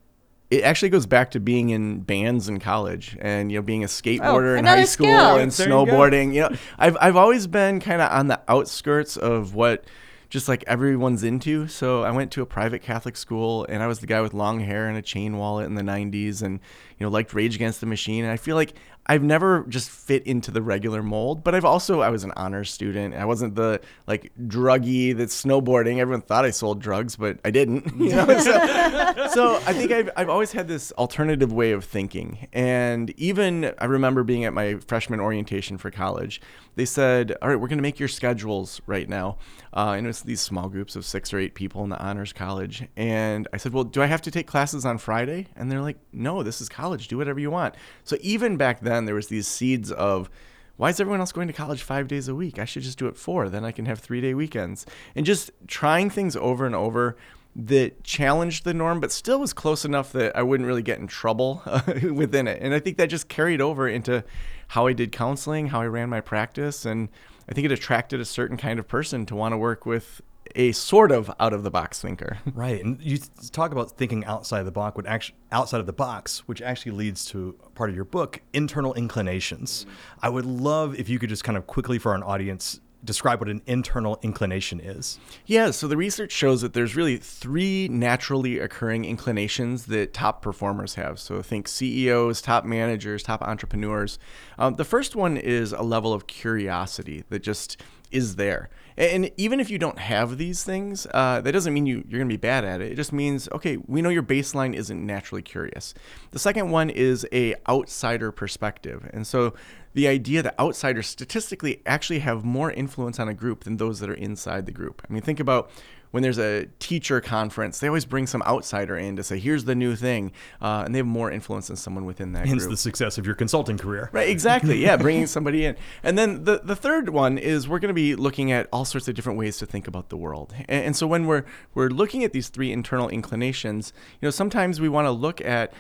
it 0.51 0.65
actually 0.65 0.89
goes 0.89 1.07
back 1.07 1.31
to 1.33 1.41
being 1.41 1.71
in 1.71 2.01
bands 2.01 2.49
in 2.49 2.59
college 2.59 3.17
and 3.21 3.51
you 3.51 3.59
know 3.59 3.63
being 3.63 3.83
a 3.83 3.87
oh, 3.87 3.89
skateboarder 3.89 4.59
in 4.59 4.65
high 4.65 4.85
school 4.85 5.07
skill. 5.07 5.37
and 5.37 5.53
There 5.53 5.69
you 5.69 5.75
snowboarding. 5.75 6.35
You, 6.35 6.43
know, 6.43 6.57
I've 6.79 6.97
I've 7.01 7.17
always 7.17 7.47
been 7.47 7.79
kind 7.79 8.03
of 8.03 8.11
on 8.11 8.27
the 8.27 8.41
outskirts 8.49 9.17
of 9.17 9.55
what 9.55 9.85
just 10.29 10.49
like 10.49 10.65
everyone's 10.67 11.23
into. 11.23 11.69
So 11.69 12.03
I 12.03 12.11
went 12.11 12.33
to 12.33 12.43
a 12.43 12.47
private 12.47 12.83
Catholic 12.83 13.17
school 13.17 13.65
and 13.69 13.85
I 13.85 13.87
was 13.87 14.01
the 14.01 14.09
guy 14.09 14.21
with 14.21 14.35
long 14.35 14.59
hair 14.59 14.89
and 14.89 14.99
a 14.99 15.03
chain 15.03 15.37
wallet 15.37 15.67
in 15.67 15.77
the 15.77 15.83
90s 15.83 16.43
and 16.43 16.59
you 16.99 17.07
know 17.07 17.09
liked 17.09 17.33
Rage 17.35 17.55
Against 17.55 17.81
the 17.81 17.87
Machine 17.87 18.25
and 18.25 18.33
I 18.33 18.37
feel 18.37 18.57
like 18.57 18.75
I've 19.09 19.23
never 19.23 19.65
just 19.69 19.89
fit 19.89 20.27
into 20.27 20.51
the 20.51 20.63
regular 20.63 21.03
mold, 21.03 21.45
but 21.45 21.55
I've 21.55 21.65
also 21.65 22.01
I 22.01 22.11
was 22.11 22.25
an 22.25 22.33
honors 22.37 22.71
student. 22.73 23.15
I 23.15 23.25
wasn't 23.25 23.55
the 23.55 23.81
like 24.07 24.33
druggy 24.47 25.17
that's 25.17 25.45
snowboarding. 25.45 25.99
Everyone 25.99 26.23
thought 26.23 26.45
I 26.45 26.51
sold 26.51 26.81
drugs, 26.81 27.17
but 27.17 27.39
I 27.45 27.51
didn't. 27.51 27.95
You 28.07 28.15
know, 28.15 28.39
so, 28.39 29.27
so 29.33 29.57
I 29.67 29.73
think 29.73 29.91
I've 29.91 30.11
I've 30.17 30.29
always 30.29 30.53
had 30.53 30.69
this 30.69 30.93
alternative 30.93 31.53
way 31.53 31.73
of 31.73 31.85
thinking. 31.85 32.47
And 32.53 33.11
even 33.19 33.73
I 33.79 33.87
remember 33.87 34.23
being 34.23 34.45
at 34.45 34.53
my 34.53 34.77
freshman 34.87 35.19
orientation 35.19 35.77
for 35.79 35.91
college. 35.91 36.41
They 36.77 36.85
said, 36.85 37.35
"All 37.41 37.49
right, 37.49 37.59
we're 37.59 37.69
going 37.69 37.79
to 37.79 37.83
make 37.83 37.99
your 37.99 38.09
schedules 38.09 38.81
right 38.87 39.09
now." 39.09 39.39
Uh, 39.73 39.95
and 39.97 40.07
it's 40.07 40.23
these 40.23 40.41
small 40.41 40.69
groups 40.69 40.95
of 40.95 41.05
six 41.05 41.33
or 41.33 41.39
eight 41.39 41.55
people 41.55 41.83
in 41.85 41.91
the 41.91 41.99
honors 41.99 42.33
college. 42.33 42.87
And 42.97 43.49
I 43.53 43.57
said, 43.57 43.73
"Well, 43.73 43.85
do 43.85 44.03
I 44.03 44.07
have 44.07 44.23
to 44.23 44.31
take 44.31 44.47
classes 44.47 44.85
on 44.85 44.99
Friday?" 44.99 45.49
And 45.57 45.71
they're 45.73 45.81
like, 45.81 45.99
"No, 46.13 46.43
this 46.43 46.61
is 46.61 46.69
college. 46.69 47.09
Do 47.09 47.17
whatever 47.17 47.41
you 47.41 47.51
want." 47.51 47.75
So 48.05 48.17
even 48.21 48.57
back 48.57 48.81
then, 48.81 48.96
there 49.05 49.15
was 49.15 49.29
these 49.29 49.47
seeds 49.47 49.93
of 49.93 50.31
why 50.77 50.91
is 50.91 51.01
everyone 51.01 51.21
else 51.21 51.33
going 51.33 51.47
to 51.47 51.55
college 51.55 51.83
five 51.83 52.07
days 52.07 52.29
a 52.29 52.35
week? 52.35 52.59
I 52.59 52.65
should 52.65 52.83
just 52.83 52.99
do 52.99 53.07
it 53.07 53.17
four. 53.17 53.49
Then 53.49 53.65
I 53.65 53.73
can 53.73 53.87
have 53.87 53.99
three 53.99 54.21
day 54.21 54.35
weekends. 54.35 54.87
And 55.15 55.25
just 55.25 55.51
trying 55.67 56.11
things 56.11 56.37
over 56.37 56.67
and 56.67 56.75
over 56.75 57.17
that 57.55 58.05
challenged 58.05 58.65
the 58.65 58.75
norm, 58.75 59.01
but 59.01 59.11
still 59.11 59.41
was 59.41 59.55
close 59.55 59.87
enough 59.87 60.13
that 60.13 60.37
I 60.37 60.43
wouldn't 60.43 60.67
really 60.67 60.83
get 60.83 60.99
in 60.99 61.07
trouble 61.07 61.63
within 62.13 62.47
it. 62.47 62.61
And 62.61 62.75
I 62.75 62.81
think 62.81 62.99
that 62.99 63.07
just 63.07 63.29
carried 63.29 63.63
over 63.63 63.89
into 63.89 64.23
how 64.69 64.87
I 64.87 64.93
did 64.93 65.13
counseling, 65.13 65.69
how 65.69 65.81
I 65.81 65.87
ran 65.87 66.11
my 66.11 66.21
practice. 66.21 66.85
And 66.85 67.09
I 67.49 67.55
think 67.55 67.65
it 67.65 67.73
attracted 67.73 68.21
a 68.21 68.27
certain 68.27 68.59
kind 68.59 68.79
of 68.79 68.87
person 68.87 69.25
to 69.27 69.35
want 69.35 69.55
to 69.55 69.57
work 69.57 69.87
with 69.87 70.21
a 70.57 70.73
sort 70.73 71.13
of 71.13 71.31
out 71.39 71.53
of 71.53 71.63
the 71.63 71.71
box 71.71 72.01
thinker. 72.01 72.39
Right, 72.57 72.83
and 72.83 73.01
you 73.03 73.19
talk 73.53 73.71
about 73.71 73.99
thinking 73.99 74.25
outside 74.25 74.63
the 74.63 74.71
box, 74.71 74.97
which 74.97 75.07
actually 75.07 75.37
outside 75.53 75.81
of 75.81 75.87
the 75.87 75.93
box, 75.93 76.49
which 76.49 76.63
actually 76.63 76.93
leads 76.93 77.27
to 77.27 77.55
part 77.75 77.91
of 77.91 77.97
your 77.97 78.07
book, 78.07 78.41
internal 78.55 78.95
inclinations. 78.95 79.85
I 80.23 80.31
would 80.31 80.47
love 80.47 80.99
if 80.99 81.11
you 81.11 81.19
could 81.19 81.29
just 81.29 81.45
kind 81.45 81.59
of 81.59 81.67
quickly 81.67 81.99
for 81.99 82.17
our 82.17 82.25
audience 82.25 82.81
describe 83.05 83.41
what 83.41 83.49
an 83.49 83.63
internal 83.67 84.19
inclination 84.23 84.81
is. 84.81 85.19
Yeah, 85.47 85.71
so 85.71 85.89
the 85.89 85.97
research 85.97 86.33
shows 86.33 86.61
that 86.63 86.73
there's 86.73 86.97
really 86.97 87.17
three 87.17 87.89
naturally 87.89 88.59
occurring 88.59 89.05
inclinations 89.05 89.87
that 89.87 90.13
top 90.13 90.43
performers 90.43 90.95
have. 90.95 91.19
So 91.19 91.41
think 91.41 91.69
CEOs, 91.69 92.43
top 92.43 92.65
managers, 92.65 93.23
top 93.23 93.43
entrepreneurs. 93.43 94.19
Um, 94.59 94.75
the 94.75 94.85
first 94.85 95.15
one 95.15 95.37
is 95.37 95.73
a 95.73 95.83
level 95.83 96.13
of 96.13 96.27
curiosity 96.27 97.25
that 97.29 97.41
just 97.41 97.81
is 98.11 98.37
there. 98.37 98.69
And 98.97 99.31
even 99.37 99.61
if 99.61 99.69
you 99.69 99.79
don't 99.79 99.99
have 99.99 100.39
these 100.39 100.65
things, 100.65 101.07
uh, 101.13 101.43
that 101.43 101.53
doesn't 101.53 101.75
mean 101.75 101.85
you, 101.85 102.05
you're 102.09 102.19
going 102.19 102.31
to 102.31 102.33
be 102.33 102.39
bad 102.39 102.65
at 102.65 102.81
it. 102.81 102.93
It 102.93 102.95
just 102.95 103.13
means, 103.13 103.47
okay, 103.53 103.77
we 103.87 104.01
know 104.01 104.09
your 104.09 104.23
baseline 104.23 104.75
isn't 104.75 105.05
naturally 105.05 105.43
curious. 105.43 105.93
The 106.31 106.39
second 106.39 106.71
one 106.71 106.89
is 106.89 107.27
a 107.31 107.55
outsider 107.69 108.33
perspective. 108.33 109.09
And 109.13 109.27
so 109.27 109.53
the 109.93 110.09
idea 110.09 110.43
that 110.43 110.59
outsiders 110.59 111.09
statistically 111.09 111.83
actually 111.85 112.21
have 112.21 112.45
more 112.45 112.71
influence 112.71 113.21
on 113.21 113.29
a 113.29 113.35
group 113.35 113.65
than 113.65 113.77
those 113.77 114.01
that 114.01 114.09
are 114.09 114.15
inside 114.15 114.65
the 114.65 114.73
group. 114.73 115.03
I 115.09 115.13
mean, 115.13 115.23
think 115.23 115.41
about 115.41 115.71
when 116.17 116.23
there's 116.23 116.39
a 116.39 116.65
teacher 116.79 117.21
conference, 117.21 117.79
they 117.79 117.89
always 117.89 118.07
bring 118.07 118.27
some 118.27 118.41
outsider 118.47 118.97
in 118.97 119.17
to 119.17 119.23
say, 119.23 119.39
"Here's 119.39 119.65
the 119.65 119.75
new 119.75 119.95
thing," 119.95 120.33
uh, 120.63 120.85
and 120.87 120.95
they 120.95 120.99
have 120.99 121.07
more 121.07 121.31
influence 121.31 121.67
than 121.67 121.77
someone 121.77 122.07
within 122.07 122.33
that 122.33 122.47
Hence 122.47 122.63
group. 122.63 122.71
the 122.71 122.79
success 122.79 123.19
of 123.19 123.27
your 123.27 123.35
consulting 123.35 123.77
career. 123.77 124.09
Right, 124.15 124.31
exactly. 124.31 124.79
Yeah, 124.87 124.97
bringing 124.97 125.27
somebody 125.27 125.67
in. 125.67 125.77
And 126.03 126.17
then 126.17 126.45
the, 126.45 126.63
the 126.65 126.75
third 126.75 127.11
one 127.11 127.37
is 127.37 127.69
we're 127.69 127.81
going 127.81 127.91
to 127.91 127.95
be 127.95 128.15
looking 128.15 128.51
at 128.51 128.67
all 128.73 128.87
sorts 128.87 129.09
of 129.09 129.15
different 129.15 129.39
ways 129.39 129.59
to 129.59 129.67
think 129.67 129.87
about 129.87 130.09
the 130.09 130.17
world. 130.17 130.55
And, 130.69 130.87
and 130.87 130.97
so 130.97 131.07
when 131.07 131.27
we're 131.27 131.45
we're 131.75 131.89
looking 131.91 132.25
at 132.25 132.33
these 132.33 132.49
three 132.49 132.73
internal 132.73 133.11
inclinations, 133.11 133.93
you 134.19 134.27
know, 134.27 134.31
sometimes 134.31 134.81
we 134.81 134.89
want 134.89 135.05
to 135.05 135.11
look 135.11 135.43
at 135.43 135.71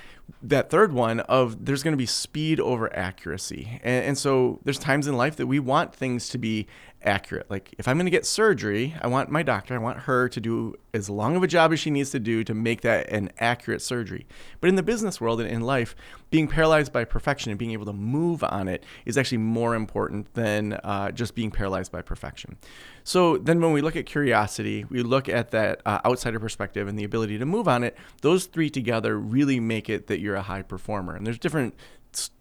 that 0.42 0.70
third 0.70 0.92
one 0.92 1.20
of 1.20 1.64
there's 1.64 1.82
going 1.82 1.92
to 1.92 1.98
be 1.98 2.06
speed 2.06 2.60
over 2.60 2.94
accuracy. 2.94 3.80
And, 3.82 4.04
and 4.04 4.18
so 4.18 4.60
there's 4.64 4.78
times 4.78 5.06
in 5.06 5.16
life 5.16 5.36
that 5.36 5.46
we 5.46 5.58
want 5.60 5.94
things 5.94 6.28
to 6.30 6.38
be 6.38 6.66
accurate. 7.02 7.50
Like 7.50 7.74
if 7.78 7.86
I'm 7.88 7.96
going 7.96 8.06
to 8.06 8.10
get 8.10 8.26
surgery, 8.26 8.94
I 9.00 9.06
want 9.06 9.30
my 9.30 9.42
doctor, 9.42 9.74
I 9.74 9.78
want 9.78 10.00
her 10.00 10.28
to 10.28 10.40
do 10.40 10.74
as 10.92 11.08
long 11.08 11.36
of 11.36 11.42
a 11.42 11.46
job 11.46 11.72
as 11.72 11.80
she 11.80 11.90
needs 11.90 12.10
to 12.10 12.18
do 12.18 12.42
to 12.44 12.54
make 12.54 12.80
that 12.80 13.10
an 13.10 13.30
accurate 13.38 13.82
surgery. 13.82 14.26
But 14.60 14.68
in 14.68 14.76
the 14.76 14.82
business 14.82 15.20
world 15.20 15.40
and 15.40 15.50
in 15.50 15.60
life, 15.60 15.94
being 16.30 16.48
paralyzed 16.48 16.92
by 16.92 17.04
perfection 17.04 17.50
and 17.50 17.58
being 17.58 17.70
able 17.72 17.86
to 17.86 17.92
move 17.92 18.42
on 18.42 18.66
it 18.68 18.84
is 19.04 19.16
actually 19.16 19.38
more 19.38 19.74
important 19.74 20.32
than 20.34 20.74
uh, 20.84 21.12
just 21.12 21.34
being 21.34 21.50
paralyzed 21.50 21.92
by 21.92 22.02
perfection. 22.02 22.56
So 23.04 23.38
then 23.38 23.60
when 23.60 23.72
we 23.72 23.82
look 23.82 23.94
at 23.94 24.06
curiosity, 24.06 24.84
we 24.84 25.02
look 25.02 25.28
at 25.28 25.52
that 25.52 25.80
uh, 25.86 26.00
outsider 26.04 26.40
perspective 26.40 26.88
and 26.88 26.98
the 26.98 27.04
ability 27.04 27.38
to 27.38 27.46
move 27.46 27.68
on 27.68 27.84
it, 27.84 27.96
those 28.22 28.46
three 28.46 28.68
together 28.68 29.18
really 29.18 29.60
make 29.60 29.88
it 29.88 30.08
that 30.08 30.18
you're 30.18 30.34
a 30.34 30.42
high 30.42 30.62
performer. 30.62 31.14
And 31.14 31.24
there's 31.24 31.38
different 31.38 31.74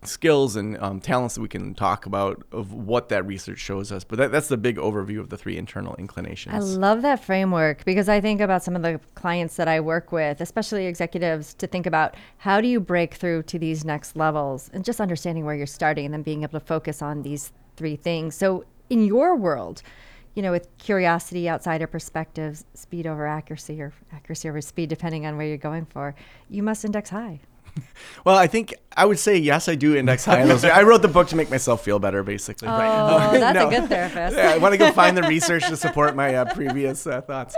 skills 0.04 0.56
and 0.56 0.78
um, 0.82 1.00
talents 1.00 1.36
that 1.36 1.42
we 1.42 1.48
can 1.48 1.74
talk 1.74 2.06
about 2.06 2.44
of 2.52 2.74
what 2.74 3.10
that 3.10 3.26
research 3.26 3.60
shows 3.60 3.92
us. 3.92 4.04
But 4.04 4.18
that, 4.18 4.32
that's 4.32 4.48
the 4.48 4.58
big 4.58 4.78
overview 4.78 5.20
of 5.20 5.30
the 5.30 5.38
three 5.38 5.58
internal 5.58 5.96
inclinations. 5.96 6.56
I 6.56 6.60
love 6.60 7.02
that 7.02 7.24
framework 7.24 7.86
because 7.86 8.10
I 8.10 8.22
think 8.22 8.42
about 8.42 8.64
some 8.64 8.76
of 8.76 8.82
the 8.82 9.00
clients 9.16 9.56
that 9.58 9.68
I 9.68 9.80
work 9.80 10.12
with, 10.12 10.42
especially 10.42 10.86
executives, 10.86 11.54
to 11.56 11.68
think 11.68 11.86
about 11.86 12.16
how 12.38 12.62
do 12.62 12.68
you 12.68 12.80
break 12.80 13.16
through 13.16 13.44
to 13.44 13.60
these 13.60 13.86
next 13.86 14.16
levels 14.16 14.70
and 14.74 14.84
just 14.86 15.00
understanding 15.02 15.46
where 15.46 15.56
you're 15.56 15.68
starting 15.68 16.06
and 16.06 16.14
then 16.14 16.24
being 16.24 16.44
able 16.44 16.60
to 16.60 16.66
focus 16.66 17.02
on 17.02 17.24
these 17.24 17.52
three 17.76 17.96
things. 17.96 18.36
So, 18.36 18.66
in 18.90 19.04
your 19.04 19.36
world, 19.36 19.82
you 20.36 20.42
know, 20.42 20.52
with 20.52 20.68
curiosity, 20.78 21.50
outsider 21.50 21.88
perspectives, 21.88 22.66
speed 22.74 23.08
over 23.08 23.26
accuracy, 23.26 23.82
or 23.82 23.94
accuracy 24.12 24.50
over 24.50 24.62
speed, 24.62 24.90
depending 24.90 25.26
on 25.26 25.38
where 25.38 25.48
you're 25.48 25.58
going 25.58 25.86
for, 25.86 26.14
you 26.50 26.62
must 26.62 26.86
index 26.86 27.10
high. 27.10 27.40
Well, 28.26 28.38
I 28.38 28.48
think 28.48 28.74
I 28.98 29.06
would 29.06 29.20
say 29.20 29.38
yes. 29.38 29.70
I 29.70 29.76
do 29.76 29.96
index 29.96 30.26
high 30.26 30.42
on 30.42 30.48
those. 30.48 30.66
I 30.66 30.82
wrote 30.82 31.04
the 31.04 31.08
book 31.08 31.28
to 31.28 31.36
make 31.36 31.52
myself 31.52 31.84
feel 31.84 32.00
better, 32.00 32.24
basically. 32.24 32.68
Oh, 32.68 32.72
right. 32.72 33.34
that's 33.40 33.54
no. 33.54 33.68
a 33.68 33.70
good 33.70 33.88
therapist. 33.88 34.36
yeah, 34.36 34.50
I 34.50 34.58
want 34.58 34.74
to 34.74 34.80
go 34.80 34.92
find 34.92 35.16
the 35.16 35.22
research 35.28 35.68
to 35.68 35.78
support 35.78 36.16
my 36.16 36.34
uh, 36.34 36.54
previous 36.54 37.06
uh, 37.06 37.22
thoughts. 37.22 37.56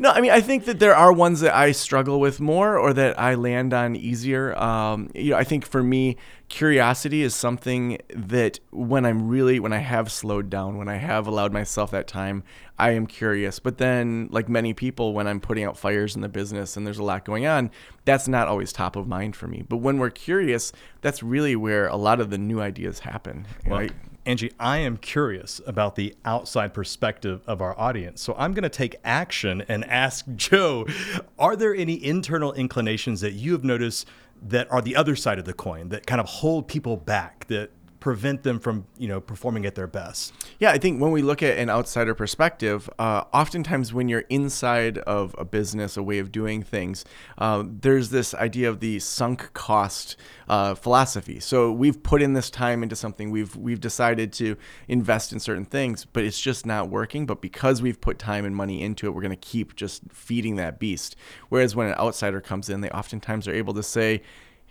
No, 0.00 0.10
I 0.10 0.20
mean 0.20 0.32
I 0.32 0.40
think 0.40 0.64
that 0.64 0.80
there 0.80 0.96
are 0.96 1.12
ones 1.12 1.40
that 1.40 1.54
I 1.54 1.70
struggle 1.70 2.18
with 2.18 2.40
more, 2.40 2.76
or 2.76 2.92
that 2.94 3.18
I 3.18 3.34
land 3.34 3.72
on 3.72 3.94
easier. 3.94 4.58
Um, 4.58 5.08
you 5.14 5.30
know, 5.30 5.36
I 5.36 5.44
think 5.44 5.64
for 5.64 5.84
me, 5.84 6.16
curiosity 6.48 7.22
is 7.22 7.34
something 7.34 7.98
that 8.14 8.58
when 8.70 9.06
I'm 9.06 9.28
really 9.28 9.60
when 9.60 9.72
I 9.72 9.78
have 9.78 10.10
slowed 10.10 10.50
down, 10.50 10.78
when 10.78 10.88
I 10.88 10.96
have 10.96 11.28
allowed 11.28 11.52
myself 11.52 11.92
that 11.92 12.08
time, 12.08 12.42
I 12.78 12.90
am 12.90 13.06
curious. 13.06 13.58
But 13.58 13.78
then, 13.78 14.28
like 14.30 14.48
many 14.48 14.72
people, 14.72 15.12
when 15.12 15.26
I'm 15.26 15.40
putting 15.40 15.64
out 15.64 15.76
fires 15.76 16.14
in 16.14 16.22
the 16.22 16.28
business 16.28 16.76
and 16.76 16.86
there's 16.86 16.98
a 16.98 17.04
lot 17.04 17.24
going 17.24 17.46
on, 17.46 17.70
that's 18.04 18.28
not 18.28 18.48
always 18.48 18.72
top 18.72 18.96
of 18.96 19.08
mind 19.08 19.34
for 19.34 19.48
me. 19.48 19.64
But 19.68 19.78
when 19.78 19.98
we're 19.98 20.10
curious, 20.10 20.72
that's 21.00 21.22
really 21.22 21.56
where 21.56 21.88
a 21.88 21.96
lot 21.96 22.20
of 22.20 22.30
the 22.30 22.38
new 22.38 22.60
ideas 22.60 23.00
happen. 23.00 23.46
Well, 23.66 23.80
right? 23.80 23.92
Angie, 24.24 24.52
I 24.60 24.78
am 24.78 24.98
curious 24.98 25.60
about 25.66 25.96
the 25.96 26.14
outside 26.24 26.74
perspective 26.74 27.40
of 27.46 27.62
our 27.62 27.78
audience. 27.80 28.20
So 28.20 28.34
I'm 28.36 28.52
going 28.52 28.62
to 28.62 28.68
take 28.68 28.96
action 29.02 29.64
and 29.68 29.84
ask 29.86 30.26
Joe 30.36 30.86
Are 31.38 31.56
there 31.56 31.74
any 31.74 32.02
internal 32.04 32.52
inclinations 32.52 33.22
that 33.22 33.32
you 33.32 33.52
have 33.52 33.64
noticed 33.64 34.06
that 34.40 34.70
are 34.70 34.80
the 34.82 34.94
other 34.94 35.16
side 35.16 35.38
of 35.38 35.46
the 35.46 35.52
coin 35.52 35.88
that 35.88 36.06
kind 36.06 36.20
of 36.20 36.26
hold 36.26 36.68
people 36.68 36.96
back, 36.96 37.46
that 37.48 37.70
prevent 38.00 38.42
them 38.42 38.58
from 38.58 38.86
you 38.96 39.08
know 39.08 39.20
performing 39.20 39.66
at 39.66 39.74
their 39.74 39.86
best? 39.86 40.32
Yeah 40.58 40.70
i 40.70 40.78
think 40.78 41.00
when 41.00 41.10
we 41.10 41.22
look 41.22 41.42
at 41.42 41.58
an 41.58 41.70
outsider 41.70 42.14
perspective 42.14 42.88
uh, 42.98 43.24
oftentimes 43.32 43.92
when 43.92 44.08
you're 44.08 44.24
inside 44.28 44.98
of 44.98 45.34
a 45.38 45.44
business 45.44 45.96
a 45.96 46.02
way 46.02 46.18
of 46.18 46.32
doing 46.32 46.62
things 46.62 47.04
uh, 47.38 47.64
there's 47.66 48.10
this 48.10 48.34
idea 48.34 48.68
of 48.68 48.80
the 48.80 48.98
sunk 48.98 49.52
cost 49.52 50.16
uh, 50.48 50.74
philosophy. 50.74 51.40
So 51.40 51.70
we've 51.72 52.02
put 52.02 52.22
in 52.22 52.32
this 52.32 52.50
time 52.50 52.82
into 52.82 52.96
something. 52.96 53.30
We've 53.30 53.54
we've 53.56 53.80
decided 53.80 54.32
to 54.34 54.56
invest 54.86 55.32
in 55.32 55.40
certain 55.40 55.64
things 55.64 56.04
but 56.04 56.24
it's 56.24 56.40
just 56.40 56.66
not 56.66 56.88
working. 56.88 57.26
But 57.26 57.40
because 57.40 57.82
we've 57.82 58.00
put 58.00 58.18
time 58.18 58.44
and 58.44 58.54
money 58.56 58.82
into 58.82 59.06
it 59.06 59.10
we're 59.10 59.22
going 59.22 59.30
to 59.30 59.36
keep 59.36 59.76
just 59.76 60.02
feeding 60.10 60.56
that 60.56 60.78
beast. 60.78 61.16
Whereas 61.48 61.76
when 61.76 61.88
an 61.88 61.94
outsider 61.94 62.40
comes 62.40 62.68
in 62.68 62.80
they 62.80 62.90
oftentimes 62.90 63.46
are 63.46 63.54
able 63.54 63.74
to 63.74 63.82
say 63.82 64.22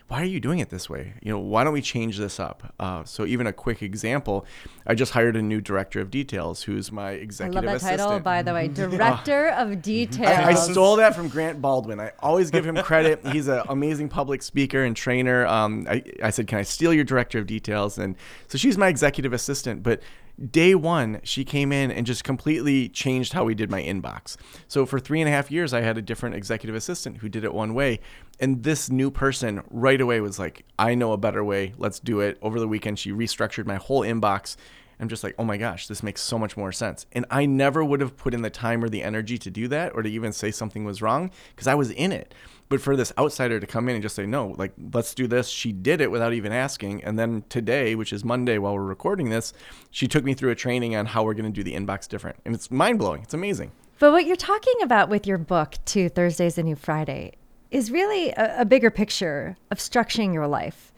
why 0.07 0.21
are 0.21 0.25
you 0.25 0.39
doing 0.39 0.59
it 0.59 0.69
this 0.69 0.89
way? 0.89 1.13
You 1.21 1.33
know, 1.33 1.39
why 1.39 1.65
don't 1.65 1.73
we 1.73 1.81
change 1.81 2.17
this 2.17 2.39
up? 2.39 2.73
Uh, 2.79 3.03
so 3.03 3.25
even 3.25 3.45
a 3.45 3.51
quick 3.51 3.81
example, 3.81 4.45
I 4.85 4.95
just 4.95 5.11
hired 5.11 5.35
a 5.35 5.41
new 5.41 5.59
director 5.59 5.99
of 5.99 6.09
details, 6.09 6.63
who's 6.63 6.93
my 6.93 7.11
executive 7.11 7.63
I 7.63 7.73
love 7.73 7.81
that 7.81 7.87
assistant. 7.87 8.09
title, 8.09 8.19
by 8.21 8.41
the 8.41 8.53
way, 8.53 8.67
director 8.73 9.49
of 9.49 9.81
details. 9.81 10.27
I, 10.37 10.51
I, 10.51 10.53
stole 10.53 10.95
that 10.95 11.13
from 11.13 11.27
Grant 11.27 11.61
Baldwin. 11.61 11.99
I 11.99 12.13
always 12.19 12.51
give 12.51 12.65
him 12.65 12.77
credit. 12.77 13.25
He's 13.27 13.49
an 13.49 13.63
amazing 13.69 14.07
public 14.07 14.41
speaker 14.43 14.85
and 14.85 14.95
trainer. 14.95 15.45
Um, 15.45 15.85
I, 15.89 16.01
I 16.23 16.29
said, 16.29 16.47
can 16.47 16.59
I 16.59 16.63
steal 16.63 16.93
your 16.93 17.03
director 17.03 17.39
of 17.39 17.45
details? 17.45 17.97
And 17.97 18.15
so 18.47 18.57
she's 18.57 18.77
my 18.77 18.87
executive 18.87 19.33
assistant, 19.33 19.83
but 19.83 20.01
day 20.51 20.75
one, 20.75 21.19
she 21.23 21.43
came 21.43 21.71
in 21.71 21.91
and 21.91 22.05
just 22.05 22.23
completely 22.23 22.89
changed 22.89 23.33
how 23.33 23.43
we 23.43 23.55
did 23.55 23.71
my 23.71 23.81
inbox. 23.81 24.37
So 24.67 24.85
for 24.85 24.99
three 24.99 25.19
and 25.19 25.27
a 25.27 25.31
half 25.31 25.49
years, 25.49 25.73
I 25.73 25.81
had 25.81 25.97
a 25.97 26.01
different 26.01 26.35
executive 26.35 26.75
assistant 26.75 27.17
who 27.17 27.29
did 27.29 27.43
it 27.43 27.53
one 27.53 27.73
way. 27.73 27.99
And 28.39 28.63
this 28.63 28.89
new 28.89 29.09
person 29.09 29.63
right 29.69 29.99
away 29.99 30.21
was 30.21 30.37
like, 30.37 30.65
I 30.77 30.95
know 30.95 31.11
a 31.11 31.17
better 31.17 31.43
way. 31.43 31.73
Let's 31.77 31.99
do 31.99 32.19
it. 32.19 32.37
Over 32.41 32.59
the 32.59 32.67
weekend, 32.67 32.99
she 32.99 33.11
restructured 33.11 33.65
my 33.65 33.75
whole 33.75 34.01
inbox. 34.01 34.57
I'm 34.99 35.09
just 35.09 35.23
like, 35.23 35.35
oh 35.37 35.43
my 35.43 35.57
gosh, 35.57 35.87
this 35.87 36.01
makes 36.01 36.21
so 36.21 36.39
much 36.39 36.57
more 36.57 36.71
sense. 36.71 37.05
And 37.11 37.25
I 37.29 37.45
never 37.45 37.83
would 37.83 38.01
have 38.01 38.17
put 38.17 38.33
in 38.33 38.41
the 38.41 38.49
time 38.49 38.83
or 38.83 38.89
the 38.89 39.03
energy 39.03 39.37
to 39.37 39.51
do 39.51 39.67
that 39.67 39.93
or 39.93 40.01
to 40.01 40.09
even 40.09 40.33
say 40.33 40.51
something 40.51 40.85
was 40.85 41.01
wrong 41.01 41.31
because 41.55 41.67
I 41.67 41.75
was 41.75 41.91
in 41.91 42.11
it. 42.11 42.33
But 42.69 42.81
for 42.81 42.97
this 42.97 43.13
outsider 43.17 43.59
to 43.59 43.67
come 43.67 43.87
in 43.87 43.95
and 43.95 44.01
just 44.01 44.15
say, 44.15 44.25
no, 44.25 44.53
like, 44.57 44.73
let's 44.93 45.13
do 45.13 45.25
this, 45.25 45.47
she 45.47 45.71
did 45.71 46.01
it 46.01 46.11
without 46.11 46.33
even 46.33 46.51
asking. 46.51 47.03
And 47.03 47.17
then 47.17 47.45
today, 47.47 47.95
which 47.95 48.11
is 48.11 48.25
Monday 48.25 48.57
while 48.57 48.73
we're 48.73 48.83
recording 48.83 49.29
this, 49.29 49.53
she 49.89 50.07
took 50.07 50.25
me 50.25 50.33
through 50.33 50.51
a 50.51 50.55
training 50.55 50.95
on 50.95 51.05
how 51.05 51.23
we're 51.23 51.33
going 51.33 51.51
to 51.51 51.51
do 51.51 51.63
the 51.63 51.75
inbox 51.75 52.07
different. 52.09 52.37
And 52.43 52.53
it's 52.53 52.69
mind 52.69 52.99
blowing. 52.99 53.21
It's 53.23 53.33
amazing. 53.33 53.71
But 53.99 54.11
what 54.11 54.25
you're 54.25 54.35
talking 54.35 54.75
about 54.81 55.09
with 55.09 55.25
your 55.25 55.37
book, 55.37 55.75
Two 55.85 56.09
Thursdays, 56.09 56.57
a 56.57 56.63
New 56.63 56.75
Friday, 56.75 57.33
is 57.71 57.89
really 57.89 58.29
a, 58.31 58.61
a 58.61 58.65
bigger 58.65 58.91
picture 58.91 59.57
of 59.71 59.77
structuring 59.77 60.33
your 60.33 60.47
life. 60.47 60.93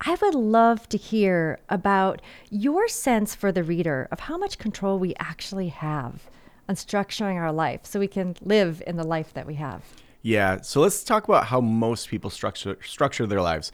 I 0.00 0.16
would 0.22 0.34
love 0.34 0.88
to 0.88 0.96
hear 0.96 1.60
about 1.68 2.22
your 2.48 2.88
sense 2.88 3.34
for 3.34 3.52
the 3.52 3.62
reader 3.62 4.08
of 4.10 4.20
how 4.20 4.38
much 4.38 4.58
control 4.58 4.98
we 4.98 5.14
actually 5.18 5.68
have 5.68 6.30
on 6.68 6.76
structuring 6.76 7.36
our 7.36 7.52
life 7.52 7.84
so 7.84 8.00
we 8.00 8.08
can 8.08 8.36
live 8.40 8.82
in 8.86 8.96
the 8.96 9.06
life 9.06 9.34
that 9.34 9.46
we 9.46 9.54
have. 9.56 9.84
Yeah. 10.22 10.60
So 10.60 10.80
let's 10.80 11.02
talk 11.02 11.24
about 11.24 11.46
how 11.46 11.60
most 11.60 12.08
people 12.08 12.30
structure 12.30 12.78
structure 12.82 13.26
their 13.26 13.42
lives. 13.42 13.72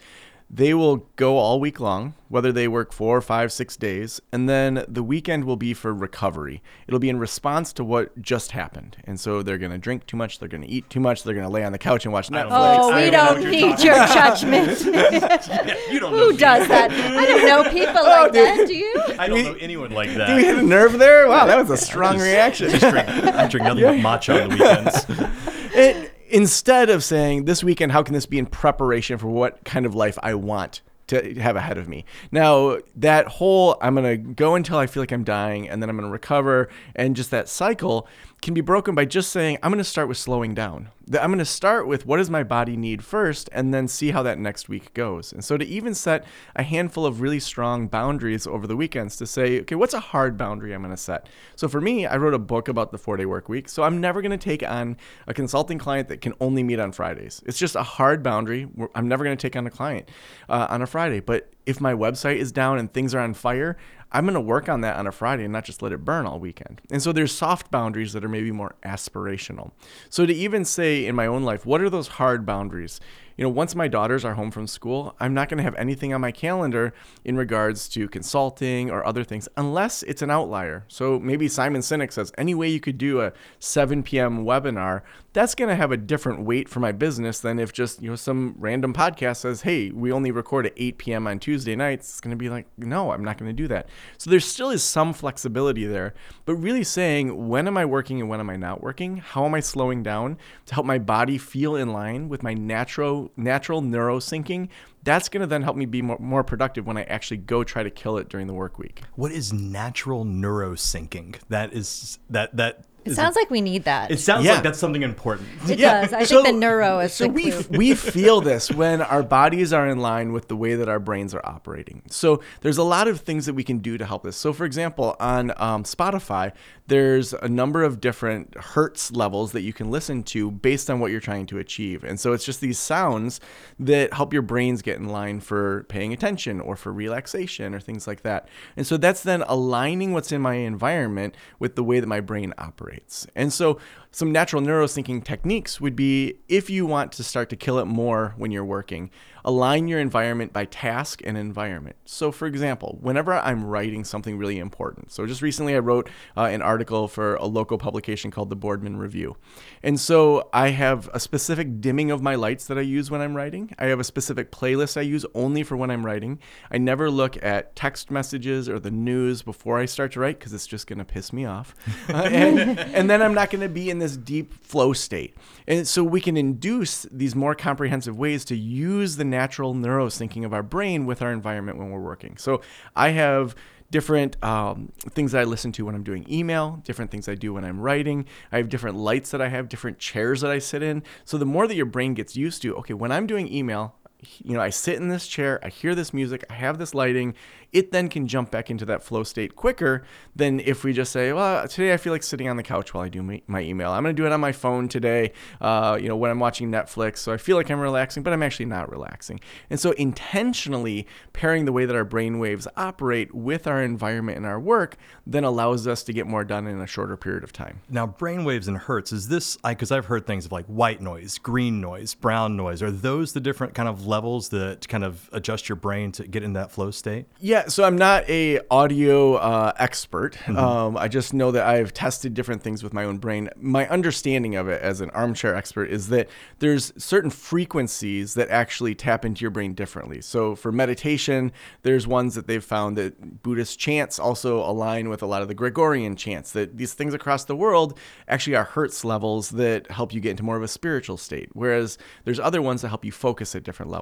They 0.48 0.74
will 0.74 0.98
go 1.16 1.38
all 1.38 1.58
week 1.58 1.80
long, 1.80 2.14
whether 2.28 2.52
they 2.52 2.68
work 2.68 2.92
four, 2.92 3.20
five, 3.20 3.50
six 3.50 3.76
days, 3.76 4.20
and 4.30 4.48
then 4.48 4.84
the 4.86 5.02
weekend 5.02 5.44
will 5.44 5.56
be 5.56 5.74
for 5.74 5.92
recovery. 5.92 6.62
It'll 6.86 7.00
be 7.00 7.08
in 7.08 7.18
response 7.18 7.72
to 7.74 7.84
what 7.84 8.22
just 8.22 8.52
happened. 8.52 8.96
And 9.02 9.18
so 9.18 9.42
they're 9.42 9.58
going 9.58 9.72
to 9.72 9.78
drink 9.78 10.06
too 10.06 10.16
much, 10.16 10.38
they're 10.38 10.48
going 10.48 10.62
to 10.62 10.68
eat 10.68 10.88
too 10.88 11.00
much, 11.00 11.24
they're 11.24 11.34
going 11.34 11.46
to 11.46 11.52
lay 11.52 11.64
on 11.64 11.72
the 11.72 11.78
couch 11.78 12.04
and 12.04 12.12
watch 12.12 12.28
Netflix. 12.28 12.48
Oh, 12.52 12.94
we 12.94 13.10
don't, 13.10 13.40
don't 13.40 13.50
need 13.50 13.80
your 13.80 13.96
judgment. 14.06 14.84
yeah, 14.84 15.74
you 15.90 15.98
don't 15.98 16.12
Who 16.12 16.36
does 16.36 16.68
that? 16.68 16.92
I 16.92 17.26
don't 17.26 17.44
know 17.44 17.64
people 17.68 17.98
oh, 17.98 18.22
like 18.22 18.32
dude. 18.32 18.46
that. 18.46 18.68
Do 18.68 18.74
you? 18.74 19.02
I 19.18 19.26
don't 19.26 19.42
know 19.42 19.56
anyone 19.58 19.90
like 19.90 20.14
that. 20.14 20.28
Do 20.28 20.36
we 20.36 20.44
hit 20.44 20.58
a 20.58 20.62
nerve 20.62 20.96
there? 20.96 21.26
Wow, 21.26 21.46
that 21.46 21.58
was 21.58 21.70
a 21.70 21.76
strong 21.76 22.14
just, 22.14 22.24
reaction. 22.24 22.70
Just 22.70 22.88
drink, 22.88 23.08
I 23.08 23.48
drink 23.48 23.66
nothing 23.66 23.82
but 23.82 23.96
matcha 23.96 24.44
on 24.44 24.50
the 24.50 24.54
weekends. 24.54 25.42
It, 25.78 26.05
instead 26.28 26.90
of 26.90 27.02
saying 27.02 27.44
this 27.44 27.62
weekend, 27.62 27.92
how 27.92 28.02
can 28.02 28.14
this 28.14 28.26
be 28.26 28.38
in 28.38 28.46
preparation 28.46 29.18
for 29.18 29.28
what 29.28 29.64
kind 29.64 29.86
of 29.86 29.94
life 29.94 30.18
I 30.22 30.34
want 30.34 30.80
to 31.08 31.40
have 31.40 31.56
ahead 31.56 31.78
of 31.78 31.88
me. 31.88 32.04
Now, 32.32 32.78
that 32.96 33.28
whole 33.28 33.78
I'm 33.80 33.94
going 33.94 34.04
to 34.04 34.16
go 34.16 34.54
until 34.54 34.78
I 34.78 34.86
feel 34.86 35.02
like 35.02 35.12
I'm 35.12 35.24
dying 35.24 35.68
and 35.68 35.80
then 35.80 35.88
I'm 35.88 35.96
going 35.96 36.08
to 36.08 36.12
recover 36.12 36.68
and 36.94 37.14
just 37.14 37.30
that 37.30 37.48
cycle 37.48 38.08
can 38.42 38.54
be 38.54 38.60
broken 38.60 38.94
by 38.94 39.04
just 39.04 39.30
saying, 39.30 39.58
I'm 39.62 39.70
going 39.70 39.78
to 39.78 39.84
start 39.84 40.08
with 40.08 40.18
slowing 40.18 40.54
down. 40.54 40.90
I'm 41.20 41.30
going 41.30 41.38
to 41.38 41.44
start 41.44 41.86
with 41.86 42.04
what 42.04 42.18
does 42.18 42.30
my 42.30 42.42
body 42.42 42.76
need 42.76 43.02
first 43.02 43.48
and 43.52 43.72
then 43.72 43.88
see 43.88 44.10
how 44.10 44.22
that 44.24 44.38
next 44.38 44.68
week 44.68 44.92
goes. 44.92 45.32
And 45.32 45.44
so 45.44 45.56
to 45.56 45.64
even 45.64 45.94
set 45.94 46.24
a 46.54 46.62
handful 46.62 47.06
of 47.06 47.20
really 47.20 47.40
strong 47.40 47.86
boundaries 47.86 48.46
over 48.46 48.66
the 48.66 48.76
weekends 48.76 49.16
to 49.16 49.26
say, 49.26 49.60
okay, 49.60 49.74
what's 49.74 49.94
a 49.94 50.00
hard 50.00 50.36
boundary 50.36 50.74
I'm 50.74 50.82
going 50.82 50.92
to 50.92 50.96
set? 50.96 51.28
So 51.54 51.68
for 51.68 51.80
me, 51.80 52.06
I 52.06 52.16
wrote 52.16 52.34
a 52.34 52.38
book 52.38 52.68
about 52.68 52.90
the 52.90 52.98
four 52.98 53.16
day 53.16 53.24
work 53.24 53.48
week. 53.48 53.68
So 53.68 53.84
I'm 53.84 54.00
never 54.00 54.20
going 54.20 54.32
to 54.32 54.36
take 54.36 54.62
on 54.62 54.96
a 55.26 55.34
consulting 55.34 55.78
client 55.78 56.08
that 56.08 56.20
can 56.20 56.34
only 56.40 56.62
meet 56.62 56.80
on 56.80 56.92
Fridays. 56.92 57.42
It's 57.46 57.58
just 57.58 57.76
a 57.76 57.84
hard 57.84 58.22
boundary. 58.22 58.68
I'm 58.94 59.08
never 59.08 59.24
going 59.24 59.36
to 59.36 59.40
take 59.40 59.56
on 59.56 59.66
a 59.66 59.70
client 59.70 60.08
uh, 60.48 60.66
on 60.68 60.82
a 60.82 60.86
Friday. 60.86 61.20
But 61.20 61.50
if 61.66 61.80
my 61.80 61.94
website 61.94 62.36
is 62.36 62.52
down 62.52 62.78
and 62.78 62.92
things 62.92 63.14
are 63.14 63.20
on 63.20 63.34
fire, 63.34 63.76
I'm 64.12 64.24
going 64.24 64.34
to 64.34 64.40
work 64.40 64.68
on 64.68 64.80
that 64.82 64.96
on 64.96 65.06
a 65.06 65.12
Friday 65.12 65.44
and 65.44 65.52
not 65.52 65.64
just 65.64 65.82
let 65.82 65.92
it 65.92 66.04
burn 66.04 66.26
all 66.26 66.38
weekend. 66.38 66.80
And 66.90 67.02
so 67.02 67.12
there's 67.12 67.32
soft 67.32 67.70
boundaries 67.70 68.12
that 68.12 68.24
are 68.24 68.28
maybe 68.28 68.52
more 68.52 68.74
aspirational. 68.84 69.72
So 70.08 70.24
to 70.26 70.32
even 70.32 70.64
say 70.64 71.06
in 71.06 71.14
my 71.14 71.26
own 71.26 71.42
life, 71.42 71.66
what 71.66 71.80
are 71.80 71.90
those 71.90 72.08
hard 72.08 72.46
boundaries? 72.46 73.00
You 73.36 73.42
know, 73.42 73.50
once 73.50 73.74
my 73.74 73.88
daughters 73.88 74.24
are 74.24 74.34
home 74.34 74.50
from 74.50 74.66
school, 74.66 75.14
I'm 75.20 75.34
not 75.34 75.48
going 75.48 75.58
to 75.58 75.64
have 75.64 75.74
anything 75.74 76.14
on 76.14 76.20
my 76.20 76.32
calendar 76.32 76.94
in 77.24 77.36
regards 77.36 77.88
to 77.90 78.08
consulting 78.08 78.90
or 78.90 79.06
other 79.06 79.24
things 79.24 79.48
unless 79.56 80.02
it's 80.04 80.22
an 80.22 80.30
outlier. 80.30 80.84
So 80.88 81.18
maybe 81.18 81.48
Simon 81.48 81.82
Sinek 81.82 82.12
says, 82.12 82.32
any 82.38 82.54
way 82.54 82.68
you 82.68 82.80
could 82.80 82.98
do 82.98 83.20
a 83.20 83.32
7 83.58 84.02
p.m. 84.02 84.44
webinar, 84.44 85.02
that's 85.32 85.54
going 85.54 85.68
to 85.68 85.76
have 85.76 85.92
a 85.92 85.98
different 85.98 86.44
weight 86.44 86.66
for 86.66 86.80
my 86.80 86.92
business 86.92 87.40
than 87.40 87.58
if 87.58 87.72
just, 87.72 88.00
you 88.00 88.08
know, 88.08 88.16
some 88.16 88.54
random 88.58 88.94
podcast 88.94 89.38
says, 89.38 89.62
hey, 89.62 89.90
we 89.90 90.10
only 90.10 90.30
record 90.30 90.66
at 90.66 90.72
8 90.76 90.96
p.m. 90.96 91.26
on 91.26 91.38
Tuesday 91.38 91.76
nights. 91.76 92.08
It's 92.08 92.20
going 92.20 92.30
to 92.30 92.36
be 92.36 92.48
like, 92.48 92.66
no, 92.78 93.12
I'm 93.12 93.22
not 93.22 93.36
going 93.36 93.50
to 93.50 93.52
do 93.52 93.68
that. 93.68 93.88
So 94.16 94.30
there 94.30 94.40
still 94.40 94.70
is 94.70 94.82
some 94.82 95.12
flexibility 95.12 95.84
there, 95.84 96.14
but 96.46 96.54
really 96.54 96.84
saying, 96.84 97.48
when 97.48 97.66
am 97.66 97.76
I 97.76 97.84
working 97.84 98.18
and 98.20 98.30
when 98.30 98.40
am 98.40 98.48
I 98.48 98.56
not 98.56 98.82
working? 98.82 99.18
How 99.18 99.44
am 99.44 99.54
I 99.54 99.60
slowing 99.60 100.02
down 100.02 100.38
to 100.66 100.74
help 100.74 100.86
my 100.86 100.98
body 100.98 101.36
feel 101.36 101.76
in 101.76 101.92
line 101.92 102.30
with 102.30 102.42
my 102.42 102.54
natural 102.54 103.25
natural 103.36 103.80
neuro 103.80 104.18
syncing, 104.18 104.68
that's 105.02 105.28
going 105.28 105.40
to 105.40 105.46
then 105.46 105.62
help 105.62 105.76
me 105.76 105.86
be 105.86 106.02
more, 106.02 106.18
more 106.18 106.44
productive 106.44 106.86
when 106.86 106.96
I 106.96 107.04
actually 107.04 107.38
go 107.38 107.64
try 107.64 107.82
to 107.82 107.90
kill 107.90 108.18
it 108.18 108.28
during 108.28 108.46
the 108.46 108.54
work 108.54 108.78
week. 108.78 109.02
What 109.14 109.32
is 109.32 109.52
natural 109.52 110.24
neuro 110.24 110.74
syncing? 110.74 111.38
That 111.48 111.72
is 111.72 112.18
that 112.30 112.56
that 112.56 112.84
it 113.06 113.14
sounds 113.14 113.36
like 113.36 113.50
we 113.50 113.60
need 113.60 113.84
that. 113.84 114.10
It 114.10 114.20
sounds 114.20 114.44
yeah. 114.44 114.54
like 114.54 114.62
that's 114.62 114.78
something 114.78 115.02
important. 115.02 115.48
It 115.68 115.78
yeah. 115.78 116.02
does. 116.02 116.12
I 116.12 116.24
so, 116.24 116.42
think 116.42 116.54
the 116.54 116.60
neuro 116.60 117.00
is 117.00 117.12
so 117.12 117.28
we 117.28 117.52
we 117.70 117.94
feel 118.16 118.40
this 118.40 118.70
when 118.70 119.00
our 119.02 119.22
bodies 119.22 119.72
are 119.72 119.88
in 119.88 119.98
line 119.98 120.32
with 120.32 120.48
the 120.48 120.56
way 120.56 120.74
that 120.74 120.88
our 120.88 120.98
brains 120.98 121.34
are 121.34 121.44
operating. 121.44 122.02
So 122.10 122.42
there's 122.60 122.78
a 122.78 122.82
lot 122.82 123.08
of 123.08 123.20
things 123.20 123.46
that 123.46 123.54
we 123.54 123.64
can 123.64 123.78
do 123.78 123.98
to 123.98 124.04
help 124.04 124.22
this. 124.22 124.36
So 124.36 124.52
for 124.52 124.64
example, 124.64 125.16
on 125.20 125.52
um, 125.56 125.84
Spotify, 125.84 126.52
there's 126.88 127.32
a 127.32 127.48
number 127.48 127.82
of 127.82 128.00
different 128.00 128.54
hertz 128.56 129.10
levels 129.10 129.52
that 129.52 129.62
you 129.62 129.72
can 129.72 129.90
listen 129.90 130.22
to 130.22 130.50
based 130.50 130.88
on 130.88 131.00
what 131.00 131.10
you're 131.10 131.20
trying 131.20 131.46
to 131.46 131.58
achieve. 131.58 132.04
And 132.04 132.18
so 132.18 132.32
it's 132.32 132.44
just 132.44 132.60
these 132.60 132.78
sounds 132.78 133.40
that 133.78 134.12
help 134.12 134.32
your 134.32 134.42
brains 134.42 134.82
get 134.82 134.98
in 134.98 135.08
line 135.08 135.40
for 135.40 135.84
paying 135.84 136.12
attention 136.12 136.60
or 136.60 136.76
for 136.76 136.92
relaxation 136.92 137.74
or 137.74 137.80
things 137.80 138.06
like 138.06 138.22
that. 138.22 138.48
And 138.76 138.86
so 138.86 138.96
that's 138.96 139.22
then 139.22 139.42
aligning 139.42 140.12
what's 140.12 140.30
in 140.30 140.40
my 140.40 140.54
environment 140.54 141.34
with 141.58 141.74
the 141.74 141.84
way 141.84 142.00
that 142.00 142.06
my 142.06 142.20
brain 142.20 142.54
operates. 142.58 142.95
And 143.34 143.52
so 143.52 143.78
some 144.10 144.32
natural 144.32 144.62
neurosyncing 144.62 145.24
techniques 145.24 145.80
would 145.80 145.96
be 145.96 146.38
if 146.48 146.70
you 146.70 146.86
want 146.86 147.12
to 147.12 147.24
start 147.24 147.50
to 147.50 147.56
kill 147.56 147.78
it 147.78 147.84
more 147.84 148.34
when 148.36 148.50
you're 148.50 148.64
working, 148.64 149.10
align 149.46 149.86
your 149.86 150.00
environment 150.00 150.52
by 150.52 150.64
task 150.64 151.22
and 151.24 151.38
environment. 151.38 151.94
So, 152.04 152.32
for 152.32 152.46
example, 152.46 152.98
whenever 153.00 153.32
I'm 153.32 153.64
writing 153.64 154.02
something 154.02 154.36
really 154.36 154.58
important, 154.58 155.12
so 155.12 155.24
just 155.24 155.40
recently 155.40 155.76
I 155.76 155.78
wrote 155.78 156.10
uh, 156.36 156.42
an 156.42 156.62
article 156.62 157.06
for 157.06 157.36
a 157.36 157.46
local 157.46 157.78
publication 157.78 158.32
called 158.32 158.50
the 158.50 158.56
Boardman 158.56 158.96
Review. 158.96 159.36
And 159.84 160.00
so 160.00 160.48
I 160.52 160.70
have 160.70 161.08
a 161.14 161.20
specific 161.20 161.80
dimming 161.80 162.10
of 162.10 162.20
my 162.20 162.34
lights 162.34 162.66
that 162.66 162.76
I 162.76 162.80
use 162.80 163.08
when 163.08 163.20
I'm 163.20 163.36
writing. 163.36 163.72
I 163.78 163.86
have 163.86 164.00
a 164.00 164.04
specific 164.04 164.50
playlist 164.50 164.96
I 164.96 165.02
use 165.02 165.24
only 165.32 165.62
for 165.62 165.76
when 165.76 165.92
I'm 165.92 166.04
writing. 166.04 166.40
I 166.72 166.78
never 166.78 167.08
look 167.08 167.40
at 167.42 167.76
text 167.76 168.10
messages 168.10 168.68
or 168.68 168.80
the 168.80 168.90
news 168.90 169.42
before 169.42 169.78
I 169.78 169.84
start 169.84 170.10
to 170.12 170.20
write 170.20 170.40
because 170.40 170.54
it's 170.54 170.66
just 170.66 170.88
going 170.88 170.98
to 170.98 171.04
piss 171.04 171.32
me 171.32 171.44
off. 171.44 171.74
Uh, 172.08 172.22
and, 172.30 172.78
and 172.78 173.10
then 173.10 173.20
I'm 173.20 173.34
not 173.34 173.50
going 173.50 173.62
to 173.62 173.68
be 173.68 173.90
in 173.90 173.98
this 173.98 174.16
deep 174.16 174.54
flow 174.64 174.92
state. 174.92 175.36
And 175.66 175.86
so 175.88 176.04
we 176.04 176.20
can 176.20 176.36
induce 176.36 177.02
these 177.10 177.34
more 177.34 177.54
comprehensive 177.54 178.16
ways 178.16 178.44
to 178.46 178.56
use 178.56 179.16
the 179.16 179.24
natural 179.40 179.74
neurosyncing 179.74 180.44
of 180.44 180.52
our 180.52 180.62
brain 180.62 181.04
with 181.04 181.20
our 181.20 181.32
environment 181.32 181.78
when 181.78 181.90
we're 181.90 182.00
working. 182.12 182.36
So 182.38 182.62
I 182.94 183.10
have 183.10 183.54
different 183.90 184.42
um, 184.42 184.92
things 185.10 185.32
that 185.32 185.40
I 185.40 185.44
listen 185.44 185.72
to 185.72 185.84
when 185.84 185.94
I'm 185.94 186.02
doing 186.02 186.26
email, 186.30 186.80
different 186.84 187.10
things 187.10 187.28
I 187.28 187.34
do 187.34 187.52
when 187.52 187.64
I'm 187.64 187.80
writing. 187.80 188.26
I 188.50 188.56
have 188.56 188.68
different 188.68 188.96
lights 188.96 189.30
that 189.30 189.40
I 189.40 189.48
have, 189.48 189.68
different 189.68 189.98
chairs 189.98 190.40
that 190.40 190.50
I 190.50 190.58
sit 190.58 190.82
in. 190.82 191.02
So 191.24 191.38
the 191.38 191.44
more 191.44 191.66
that 191.68 191.74
your 191.74 191.86
brain 191.86 192.14
gets 192.14 192.36
used 192.36 192.62
to, 192.62 192.74
okay, 192.76 192.94
when 192.94 193.12
I'm 193.12 193.26
doing 193.26 193.52
email, 193.52 193.94
you 194.42 194.54
know, 194.54 194.60
I 194.60 194.70
sit 194.70 194.96
in 194.96 195.08
this 195.08 195.26
chair, 195.26 195.60
I 195.62 195.68
hear 195.68 195.94
this 195.94 196.14
music, 196.14 196.44
I 196.48 196.54
have 196.54 196.78
this 196.78 196.94
lighting, 196.94 197.34
it 197.72 197.92
then 197.92 198.08
can 198.08 198.26
jump 198.26 198.50
back 198.50 198.70
into 198.70 198.84
that 198.86 199.02
flow 199.02 199.22
state 199.22 199.56
quicker 199.56 200.04
than 200.34 200.60
if 200.60 200.84
we 200.84 200.92
just 200.92 201.12
say, 201.12 201.32
well, 201.32 201.66
today 201.68 201.92
I 201.92 201.96
feel 201.96 202.12
like 202.12 202.22
sitting 202.22 202.48
on 202.48 202.56
the 202.56 202.62
couch 202.62 202.94
while 202.94 203.04
I 203.04 203.08
do 203.08 203.22
my, 203.22 203.60
email. 203.60 203.90
I'm 203.90 204.02
going 204.02 204.14
to 204.14 204.22
do 204.22 204.26
it 204.26 204.32
on 204.32 204.40
my 204.40 204.52
phone 204.52 204.88
today, 204.88 205.32
uh, 205.60 205.98
you 206.00 206.08
know, 206.08 206.16
when 206.16 206.30
I'm 206.30 206.38
watching 206.38 206.70
Netflix. 206.70 207.18
So 207.18 207.32
I 207.32 207.36
feel 207.36 207.56
like 207.56 207.70
I'm 207.70 207.80
relaxing, 207.80 208.22
but 208.22 208.32
I'm 208.32 208.42
actually 208.42 208.66
not 208.66 208.90
relaxing. 208.90 209.40
And 209.68 209.80
so 209.80 209.90
intentionally 209.92 211.06
pairing 211.32 211.64
the 211.64 211.72
way 211.72 211.84
that 211.84 211.96
our 211.96 212.04
brain 212.04 212.38
waves 212.38 212.68
operate 212.76 213.34
with 213.34 213.66
our 213.66 213.82
environment 213.82 214.38
and 214.38 214.46
our 214.46 214.60
work 214.60 214.96
then 215.26 215.44
allows 215.44 215.86
us 215.86 216.02
to 216.04 216.12
get 216.12 216.26
more 216.26 216.44
done 216.44 216.66
in 216.66 216.80
a 216.80 216.86
shorter 216.86 217.16
period 217.16 217.44
of 217.44 217.52
time. 217.52 217.80
Now, 217.90 218.06
brain 218.06 218.44
waves 218.44 218.68
and 218.68 218.78
hertz, 218.78 219.12
is 219.12 219.28
this, 219.28 219.58
because 219.66 219.90
I've 219.90 220.06
heard 220.06 220.26
things 220.26 220.46
of 220.46 220.52
like 220.52 220.66
white 220.66 221.00
noise, 221.00 221.38
green 221.38 221.80
noise, 221.80 222.14
brown 222.14 222.56
noise. 222.56 222.82
Are 222.82 222.90
those 222.90 223.32
the 223.32 223.40
different 223.40 223.74
kind 223.74 223.88
of 223.88 224.05
levels 224.06 224.50
that 224.50 224.86
kind 224.88 225.04
of 225.04 225.28
adjust 225.32 225.68
your 225.68 225.76
brain 225.76 226.12
to 226.12 226.26
get 226.26 226.42
in 226.42 226.54
that 226.54 226.70
flow 226.70 226.90
state? 226.90 227.26
Yeah, 227.40 227.68
so 227.68 227.84
I'm 227.84 227.96
not 227.96 228.28
a 228.28 228.60
audio 228.70 229.34
uh, 229.34 229.72
expert. 229.78 230.34
Mm-hmm. 230.34 230.56
Um, 230.56 230.96
I 230.96 231.08
just 231.08 231.34
know 231.34 231.50
that 231.50 231.66
I've 231.66 231.92
tested 231.92 232.34
different 232.34 232.62
things 232.62 232.82
with 232.82 232.92
my 232.92 233.04
own 233.04 233.18
brain. 233.18 233.50
My 233.56 233.88
understanding 233.88 234.56
of 234.56 234.68
it 234.68 234.80
as 234.82 235.00
an 235.00 235.10
armchair 235.10 235.54
expert 235.54 235.90
is 235.90 236.08
that 236.08 236.28
there's 236.58 236.92
certain 236.96 237.30
frequencies 237.30 238.34
that 238.34 238.48
actually 238.50 238.94
tap 238.94 239.24
into 239.24 239.42
your 239.42 239.50
brain 239.50 239.74
differently. 239.74 240.20
So 240.20 240.54
for 240.54 240.70
meditation, 240.70 241.52
there's 241.82 242.06
ones 242.06 242.34
that 242.34 242.46
they've 242.46 242.64
found 242.64 242.96
that 242.96 243.42
Buddhist 243.42 243.78
chants 243.78 244.18
also 244.18 244.60
align 244.60 245.08
with 245.08 245.22
a 245.22 245.26
lot 245.26 245.42
of 245.42 245.48
the 245.48 245.54
Gregorian 245.54 246.16
chants. 246.16 246.52
That 246.52 246.76
these 246.76 246.94
things 246.94 247.14
across 247.14 247.44
the 247.44 247.56
world 247.56 247.98
actually 248.28 248.56
are 248.56 248.64
hertz 248.64 249.04
levels 249.04 249.50
that 249.50 249.90
help 249.90 250.12
you 250.12 250.20
get 250.20 250.30
into 250.30 250.42
more 250.42 250.56
of 250.56 250.62
a 250.62 250.68
spiritual 250.68 251.16
state. 251.16 251.48
Whereas 251.52 251.98
there's 252.24 252.40
other 252.40 252.62
ones 252.62 252.82
that 252.82 252.88
help 252.88 253.04
you 253.04 253.12
focus 253.12 253.54
at 253.54 253.62
different 253.62 253.90
levels. 253.90 253.95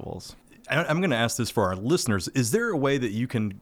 I'm 0.68 0.98
going 0.98 1.10
to 1.10 1.16
ask 1.16 1.36
this 1.36 1.50
for 1.50 1.64
our 1.64 1.76
listeners. 1.76 2.28
Is 2.28 2.50
there 2.50 2.70
a 2.70 2.76
way 2.76 2.96
that 2.96 3.10
you 3.10 3.26
can 3.26 3.60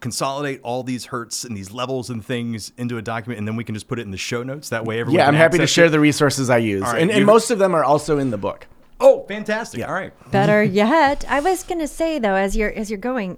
consolidate 0.00 0.60
all 0.62 0.82
these 0.82 1.06
hertz 1.06 1.44
and 1.44 1.56
these 1.56 1.70
levels 1.70 2.10
and 2.10 2.24
things 2.24 2.72
into 2.78 2.96
a 2.96 3.02
document 3.02 3.38
and 3.38 3.46
then 3.46 3.56
we 3.56 3.64
can 3.64 3.74
just 3.74 3.86
put 3.86 3.98
it 3.98 4.02
in 4.02 4.10
the 4.10 4.16
show 4.16 4.42
notes 4.42 4.70
that 4.70 4.84
way 4.84 4.98
everyone 4.98 5.18
yeah 5.18 5.28
i'm 5.28 5.34
happy 5.34 5.58
to 5.58 5.66
share 5.66 5.86
it? 5.86 5.90
the 5.90 6.00
resources 6.00 6.48
i 6.48 6.56
use 6.56 6.82
right, 6.82 7.02
and, 7.02 7.10
and 7.10 7.26
most 7.26 7.50
of 7.50 7.58
them 7.58 7.74
are 7.74 7.84
also 7.84 8.18
in 8.18 8.30
the 8.30 8.38
book 8.38 8.66
oh 9.00 9.24
fantastic 9.28 9.80
yeah. 9.80 9.86
all 9.86 9.92
right 9.92 10.12
better 10.30 10.62
yet 10.62 11.24
i 11.28 11.38
was 11.38 11.62
going 11.64 11.78
to 11.78 11.88
say 11.88 12.18
though 12.18 12.34
as 12.34 12.56
you're 12.56 12.72
as 12.72 12.90
you're 12.90 12.98
going 12.98 13.36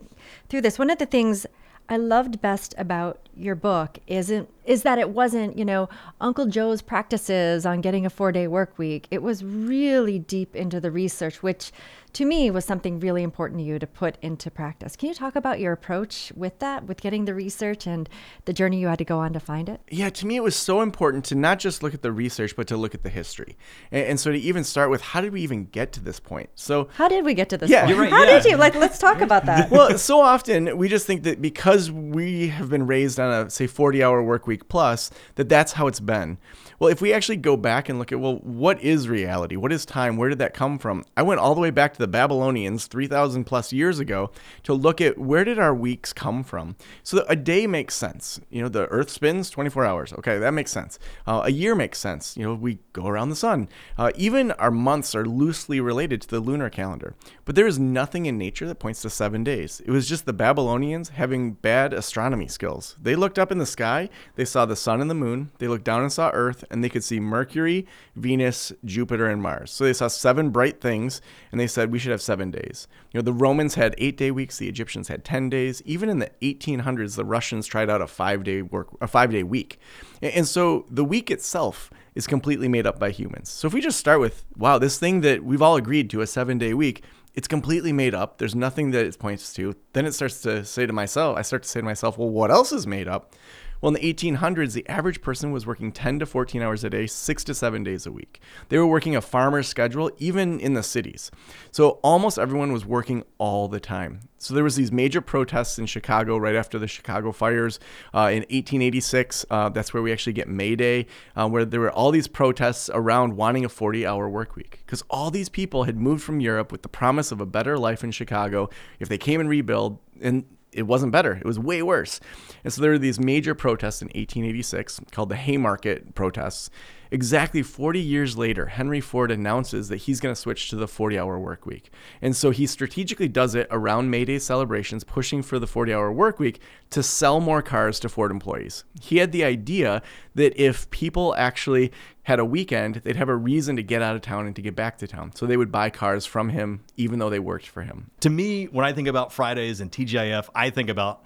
through 0.48 0.60
this 0.60 0.78
one 0.78 0.88
of 0.88 0.98
the 0.98 1.06
things 1.06 1.46
I 1.88 1.96
loved 1.96 2.40
best 2.40 2.74
about 2.78 3.28
your 3.36 3.54
book 3.54 3.98
isn't 4.06 4.48
is 4.64 4.82
that 4.82 4.98
it 4.98 5.10
wasn't, 5.10 5.58
you 5.58 5.64
know, 5.64 5.90
Uncle 6.22 6.46
Joe's 6.46 6.80
practices 6.80 7.66
on 7.66 7.80
getting 7.80 8.06
a 8.06 8.10
4-day 8.10 8.46
work 8.46 8.78
week. 8.78 9.08
It 9.10 9.22
was 9.22 9.44
really 9.44 10.18
deep 10.18 10.54
into 10.54 10.80
the 10.80 10.90
research 10.90 11.42
which 11.42 11.72
to 12.14 12.25
me 12.25 12.51
was 12.51 12.64
something 12.64 13.01
really 13.01 13.22
important 13.22 13.61
to 13.61 13.64
you 13.64 13.79
to 13.79 13.87
put 13.87 14.16
into 14.22 14.51
practice. 14.51 14.96
Can 14.96 15.09
you 15.09 15.14
talk 15.14 15.35
about 15.35 15.59
your 15.59 15.72
approach 15.72 16.33
with 16.37 16.59
that, 16.61 16.87
with 16.87 17.01
getting 17.01 17.25
the 17.25 17.35
research 17.35 17.87
and 17.87 18.09
the 18.44 18.53
journey 18.53 18.79
you 18.79 18.87
had 18.87 18.98
to 18.98 19.05
go 19.05 19.18
on 19.18 19.33
to 19.33 19.40
find 19.40 19.68
it? 19.68 19.81
Yeah, 19.90 20.11
to 20.11 20.27
me, 20.27 20.37
it 20.37 20.42
was 20.42 20.55
so 20.55 20.83
important 20.83 21.25
to 21.27 21.35
not 21.35 21.59
just 21.59 21.83
look 21.83 21.94
at 21.94 22.03
the 22.03 22.12
research, 22.12 22.55
but 22.55 22.66
to 22.68 22.77
look 22.77 22.94
at 22.94 23.03
the 23.03 23.11
history. 23.11 23.57
And, 23.90 24.07
and 24.07 24.20
so 24.20 24.31
to 24.31 24.38
even 24.38 24.64
start 24.64 24.90
with, 24.90 25.01
how 25.01 25.20
did 25.20 25.33
we 25.33 25.40
even 25.42 25.64
get 25.66 25.92
to 25.92 26.01
this 26.01 26.20
point? 26.20 26.51
So, 26.55 26.88
how 26.94 27.09
did 27.09 27.25
we 27.25 27.35
get 27.35 27.48
to 27.51 27.59
this 27.59 27.70
yeah, 27.70 27.87
point? 27.87 27.98
Right, 27.98 28.11
how 28.11 28.25
yeah. 28.25 28.40
did 28.40 28.44
you? 28.44 28.57
Like, 28.57 28.75
let's 28.75 28.98
talk 28.98 29.20
about 29.20 29.46
that. 29.46 29.70
well, 29.70 29.98
so 29.98 30.20
often 30.20 30.77
we 30.77 30.88
just 30.88 31.07
think 31.07 31.25
that 31.25 31.42
because 31.42 31.90
we 31.90 32.48
have 32.48 32.70
been 32.70 32.87
raised 32.87 33.18
on 33.18 33.46
a, 33.46 33.51
say, 33.51 33.66
40 33.66 34.03
hour 34.03 34.22
work 34.22 34.46
week, 34.46 34.53
week 34.53 34.68
plus, 34.68 35.11
that 35.37 35.48
that's 35.48 35.72
how 35.72 35.87
it's 35.87 36.01
been. 36.01 36.37
Well, 36.79 36.90
if 36.90 37.01
we 37.01 37.12
actually 37.12 37.37
go 37.37 37.57
back 37.57 37.88
and 37.88 37.98
look 37.98 38.12
at, 38.12 38.20
well, 38.20 38.37
what 38.42 38.83
is 38.83 39.09
reality? 39.09 39.57
What 39.57 39.72
is 39.72 39.87
time? 39.87 40.16
Where 40.16 40.29
did 40.29 40.38
that 40.38 40.53
come 40.53 40.79
from? 40.79 41.05
I 41.16 41.22
went 41.22 41.40
all 41.40 41.55
the 41.55 41.61
way 41.61 41.70
back 41.70 41.94
to 41.94 41.98
the 42.02 42.08
Babylonians 42.08 42.88
3,000 42.88 43.44
plus 43.44 43.72
years 43.72 44.00
ago 44.00 44.32
to 44.64 44.74
look 44.74 45.00
at 45.00 45.18
where 45.18 45.44
did 45.44 45.56
our 45.56 45.72
weeks 45.72 46.12
come 46.12 46.42
from? 46.42 46.74
So 47.04 47.24
a 47.28 47.36
day 47.36 47.68
makes 47.68 47.94
sense. 47.94 48.40
You 48.50 48.62
know, 48.62 48.68
the 48.68 48.88
earth 48.88 49.08
spins 49.08 49.50
24 49.50 49.84
hours. 49.84 50.12
Okay, 50.14 50.38
that 50.38 50.50
makes 50.50 50.72
sense. 50.72 50.98
Uh, 51.28 51.42
a 51.44 51.50
year 51.50 51.76
makes 51.76 52.00
sense. 52.00 52.36
You 52.36 52.42
know, 52.42 52.54
we 52.54 52.80
go 52.92 53.06
around 53.06 53.30
the 53.30 53.36
sun. 53.36 53.68
Uh, 53.96 54.10
even 54.16 54.50
our 54.52 54.72
months 54.72 55.14
are 55.14 55.24
loosely 55.24 55.78
related 55.80 56.20
to 56.22 56.28
the 56.28 56.40
lunar 56.40 56.68
calendar. 56.68 57.14
But 57.44 57.54
there 57.54 57.68
is 57.68 57.78
nothing 57.78 58.26
in 58.26 58.36
nature 58.36 58.66
that 58.66 58.80
points 58.80 59.02
to 59.02 59.10
seven 59.10 59.44
days. 59.44 59.80
It 59.86 59.92
was 59.92 60.08
just 60.08 60.26
the 60.26 60.32
Babylonians 60.32 61.10
having 61.10 61.52
bad 61.52 61.92
astronomy 61.92 62.48
skills. 62.48 62.96
They 63.00 63.14
looked 63.14 63.38
up 63.38 63.52
in 63.52 63.58
the 63.58 63.66
sky, 63.66 64.08
they 64.34 64.44
saw 64.44 64.66
the 64.66 64.74
sun 64.74 65.00
and 65.00 65.08
the 65.08 65.14
moon, 65.14 65.52
they 65.58 65.68
looked 65.68 65.84
down 65.84 66.02
and 66.02 66.12
saw 66.12 66.30
Earth, 66.34 66.64
and 66.68 66.82
they 66.82 66.88
could 66.88 67.04
see 67.04 67.20
Mercury, 67.20 67.86
Venus, 68.16 68.72
Jupiter, 68.84 69.28
and 69.28 69.40
Mars. 69.40 69.70
So 69.70 69.84
they 69.84 69.92
saw 69.92 70.08
seven 70.08 70.50
bright 70.50 70.80
things, 70.80 71.20
and 71.52 71.60
they 71.60 71.68
said 71.68 71.91
we 71.92 71.98
should 71.98 72.11
have 72.11 72.22
seven 72.22 72.50
days. 72.50 72.88
You 73.12 73.18
know, 73.18 73.22
the 73.22 73.33
Romans 73.33 73.76
had 73.76 73.94
eight 73.98 74.16
day 74.16 74.31
weeks, 74.31 74.59
the 74.59 74.68
Egyptians 74.68 75.09
had 75.09 75.24
10 75.24 75.50
days. 75.50 75.83
Even 75.85 76.09
in 76.09 76.18
the 76.18 76.31
1800s, 76.40 77.14
the 77.16 77.24
Russians 77.24 77.66
tried 77.66 77.88
out 77.88 78.00
a 78.00 78.07
five 78.07 78.42
day 78.42 78.62
work, 78.62 78.88
a 79.00 79.07
five 79.07 79.31
day 79.31 79.42
week. 79.42 79.78
And 80.20 80.48
so 80.48 80.87
the 80.90 81.05
week 81.05 81.31
itself 81.31 81.90
is 82.14 82.26
completely 82.26 82.68
made 82.68 82.87
up 82.87 82.98
by 82.98 83.11
humans. 83.11 83.50
So 83.50 83.68
if 83.68 83.74
we 83.74 83.81
just 83.81 83.98
start 83.98 84.20
with, 84.20 84.44
wow, 84.57 84.78
this 84.78 84.98
thing 84.98 85.20
that 85.20 85.44
we've 85.44 85.62
all 85.62 85.76
agreed 85.76 86.11
to, 86.11 86.20
a 86.22 86.26
seven 86.26 86.59
day 86.59 86.74
week, 86.74 87.05
it's 87.35 87.48
completely 87.48 87.92
made 87.92 88.14
up. 88.14 88.38
There's 88.38 88.55
nothing 88.55 88.90
that 88.90 89.07
it 89.07 89.18
points 89.18 89.52
to. 89.55 89.74
Then 89.92 90.05
it 90.05 90.12
starts 90.12 90.42
to 90.42 90.64
say 90.64 90.87
to 90.87 90.92
myself, 90.92 91.37
I 91.38 91.42
start 91.42 91.62
to 91.62 91.68
say 91.68 91.81
to 91.81 91.85
myself, 91.85 92.18
well, 92.18 92.28
what 92.28 92.50
else 92.50 92.72
is 92.72 92.87
made 92.87 93.09
up? 93.09 93.35
Well, 93.82 93.92
in 93.92 94.00
the 94.00 94.14
1800s, 94.14 94.74
the 94.74 94.88
average 94.88 95.20
person 95.20 95.50
was 95.50 95.66
working 95.66 95.90
10 95.90 96.20
to 96.20 96.26
14 96.26 96.62
hours 96.62 96.84
a 96.84 96.90
day, 96.90 97.08
six 97.08 97.42
to 97.44 97.54
seven 97.54 97.82
days 97.82 98.06
a 98.06 98.12
week. 98.12 98.40
They 98.68 98.78
were 98.78 98.86
working 98.86 99.16
a 99.16 99.20
farmer's 99.20 99.66
schedule, 99.66 100.08
even 100.18 100.60
in 100.60 100.74
the 100.74 100.84
cities. 100.84 101.32
So 101.72 101.98
almost 102.02 102.38
everyone 102.38 102.72
was 102.72 102.86
working 102.86 103.24
all 103.38 103.66
the 103.66 103.80
time. 103.80 104.20
So 104.38 104.54
there 104.54 104.62
was 104.62 104.76
these 104.76 104.92
major 104.92 105.20
protests 105.20 105.80
in 105.80 105.86
Chicago 105.86 106.36
right 106.36 106.54
after 106.54 106.78
the 106.78 106.86
Chicago 106.86 107.32
fires 107.32 107.80
uh, 108.14 108.30
in 108.30 108.42
1886. 108.42 109.46
Uh, 109.50 109.68
that's 109.68 109.92
where 109.92 110.02
we 110.02 110.12
actually 110.12 110.34
get 110.34 110.48
May 110.48 110.76
Day, 110.76 111.06
uh, 111.34 111.48
where 111.48 111.64
there 111.64 111.80
were 111.80 111.90
all 111.90 112.12
these 112.12 112.28
protests 112.28 112.88
around 112.94 113.36
wanting 113.36 113.64
a 113.64 113.68
40-hour 113.68 114.28
work 114.28 114.54
week 114.54 114.78
because 114.86 115.02
all 115.10 115.32
these 115.32 115.48
people 115.48 115.84
had 115.84 115.96
moved 115.96 116.22
from 116.22 116.38
Europe 116.38 116.70
with 116.70 116.82
the 116.82 116.88
promise 116.88 117.32
of 117.32 117.40
a 117.40 117.46
better 117.46 117.76
life 117.76 118.04
in 118.04 118.12
Chicago 118.12 118.70
if 119.00 119.08
they 119.08 119.18
came 119.18 119.40
and 119.40 119.48
rebuild 119.48 119.98
and 120.20 120.44
it 120.72 120.82
wasn't 120.82 121.12
better. 121.12 121.35
It 121.35 121.44
was 121.44 121.58
way 121.58 121.82
worse. 121.82 122.20
And 122.64 122.72
so 122.72 122.80
there 122.80 122.90
were 122.90 122.98
these 122.98 123.20
major 123.20 123.54
protests 123.54 124.02
in 124.02 124.06
1886 124.06 125.00
called 125.11 125.28
the 125.28 125.37
Haymarket 125.37 126.14
protests. 126.14 126.70
Exactly 127.12 127.62
40 127.62 128.01
years 128.01 128.38
later, 128.38 128.64
Henry 128.64 129.03
Ford 129.03 129.31
announces 129.31 129.90
that 129.90 129.98
he's 129.98 130.18
going 130.18 130.35
to 130.35 130.40
switch 130.40 130.70
to 130.70 130.77
the 130.77 130.88
40 130.88 131.18
hour 131.18 131.38
work 131.38 131.66
week. 131.66 131.90
And 132.22 132.35
so 132.35 132.51
he 132.51 132.66
strategically 132.66 133.29
does 133.29 133.55
it 133.55 133.66
around 133.70 134.11
May 134.11 134.25
Day 134.25 134.38
celebrations, 134.38 135.05
pushing 135.05 135.42
for 135.42 135.59
the 135.59 135.66
40 135.66 135.92
hour 135.92 136.11
work 136.11 136.38
week 136.38 136.62
to 136.88 137.03
sell 137.03 137.38
more 137.38 137.61
cars 137.61 138.01
to 138.01 138.09
Ford 138.09 138.31
employees. 138.31 138.85
He 138.98 139.18
had 139.18 139.31
the 139.31 139.44
idea 139.44 140.01
that 140.35 140.59
if 140.59 140.88
people 140.90 141.35
actually 141.37 141.92
had 142.22 142.38
a 142.38 142.46
weekend, 142.46 142.94
they'd 142.96 143.16
have 143.16 143.29
a 143.29 143.37
reason 143.37 143.77
to 143.77 143.83
get 143.83 144.01
out 144.01 144.16
of 144.16 144.22
town 144.22 144.46
and 144.46 144.57
to 144.57 144.62
get 144.62 144.75
back 144.75 144.96
to 144.96 145.07
town. 145.07 145.33
So 145.35 145.44
they 145.44 145.59
would 145.59 145.70
buy 145.70 145.90
cars 145.90 146.25
from 146.25 146.48
him, 146.48 146.83
even 146.96 147.18
though 147.18 147.29
they 147.29 147.38
worked 147.38 147.66
for 147.66 147.83
him. 147.83 148.11
To 148.20 148.31
me, 148.31 148.68
when 148.68 148.87
I 148.87 148.94
think 148.94 149.07
about 149.07 149.35
Fridays 149.35 149.83
and 149.83 149.92
TGIF, 149.92 150.48
I 150.55 150.70
think 150.70 150.88
about 150.88 151.22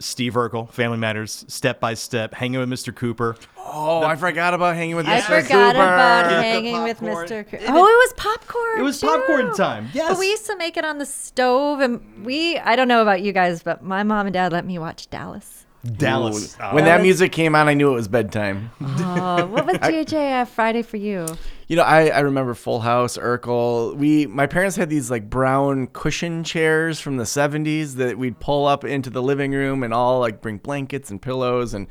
Steve 0.00 0.34
Urkel, 0.34 0.70
Family 0.70 0.96
Matters, 0.98 1.44
Step 1.48 1.80
by 1.80 1.94
Step, 1.94 2.32
Hanging 2.34 2.60
with 2.60 2.68
Mr. 2.68 2.94
Cooper. 2.94 3.36
Oh, 3.58 4.02
I 4.02 4.16
forgot 4.16 4.54
about 4.54 4.76
hanging 4.76 4.96
with 4.96 5.06
I 5.06 5.20
Mr. 5.20 5.22
Cooper. 5.22 5.34
I 5.34 5.42
forgot 5.42 5.72
Cooper. 5.74 5.82
about 5.82 6.28
the 6.30 6.42
hanging 6.42 6.82
with. 6.82 7.00
Mr. 7.00 7.48
Cooper. 7.50 7.64
Oh, 7.68 7.86
it 7.86 7.98
was 8.08 8.12
popcorn. 8.16 8.80
It 8.80 8.82
was 8.82 9.00
too. 9.00 9.06
popcorn 9.08 9.54
time, 9.54 9.88
yes. 9.92 10.10
But 10.10 10.18
we 10.18 10.30
used 10.30 10.46
to 10.46 10.56
make 10.56 10.76
it 10.76 10.84
on 10.84 10.98
the 10.98 11.06
stove, 11.06 11.80
and 11.80 12.24
we, 12.24 12.58
I 12.58 12.76
don't 12.76 12.88
know 12.88 13.02
about 13.02 13.22
you 13.22 13.32
guys, 13.32 13.62
but 13.62 13.82
my 13.82 14.02
mom 14.04 14.26
and 14.26 14.32
dad 14.34 14.52
let 14.52 14.64
me 14.64 14.78
watch 14.78 15.10
Dallas. 15.10 15.66
Dallas. 15.96 16.56
Ooh. 16.56 16.74
When 16.74 16.84
That 16.84 16.98
that 16.98 17.02
music 17.02 17.32
came 17.32 17.54
on, 17.54 17.68
I 17.68 17.74
knew 17.74 17.90
it 17.90 17.94
was 17.94 18.08
bedtime. 18.08 18.70
Oh, 18.80 19.46
what 19.46 19.66
was 19.66 19.76
JJF 19.78 20.48
Friday 20.48 20.82
for 20.82 20.96
you? 20.96 21.26
You 21.68 21.76
know, 21.76 21.82
I, 21.82 22.08
I 22.08 22.20
remember 22.20 22.54
Full 22.54 22.80
House, 22.80 23.18
Urkel. 23.18 23.94
We 23.94 24.26
my 24.26 24.46
parents 24.46 24.74
had 24.74 24.88
these 24.88 25.10
like 25.10 25.28
brown 25.28 25.88
cushion 25.88 26.42
chairs 26.42 26.98
from 26.98 27.18
the 27.18 27.24
'70s 27.24 27.96
that 27.96 28.16
we'd 28.16 28.40
pull 28.40 28.66
up 28.66 28.84
into 28.84 29.10
the 29.10 29.22
living 29.22 29.52
room 29.52 29.82
and 29.82 29.92
all 29.92 30.18
like 30.20 30.40
bring 30.40 30.56
blankets 30.56 31.10
and 31.10 31.20
pillows 31.20 31.74
and, 31.74 31.86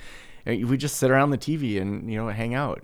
and 0.48 0.68
we 0.68 0.78
just 0.78 0.96
sit 0.96 1.12
around 1.12 1.30
the 1.30 1.38
TV 1.38 1.80
and 1.80 2.12
you 2.12 2.18
know 2.18 2.28
hang 2.30 2.56
out. 2.56 2.82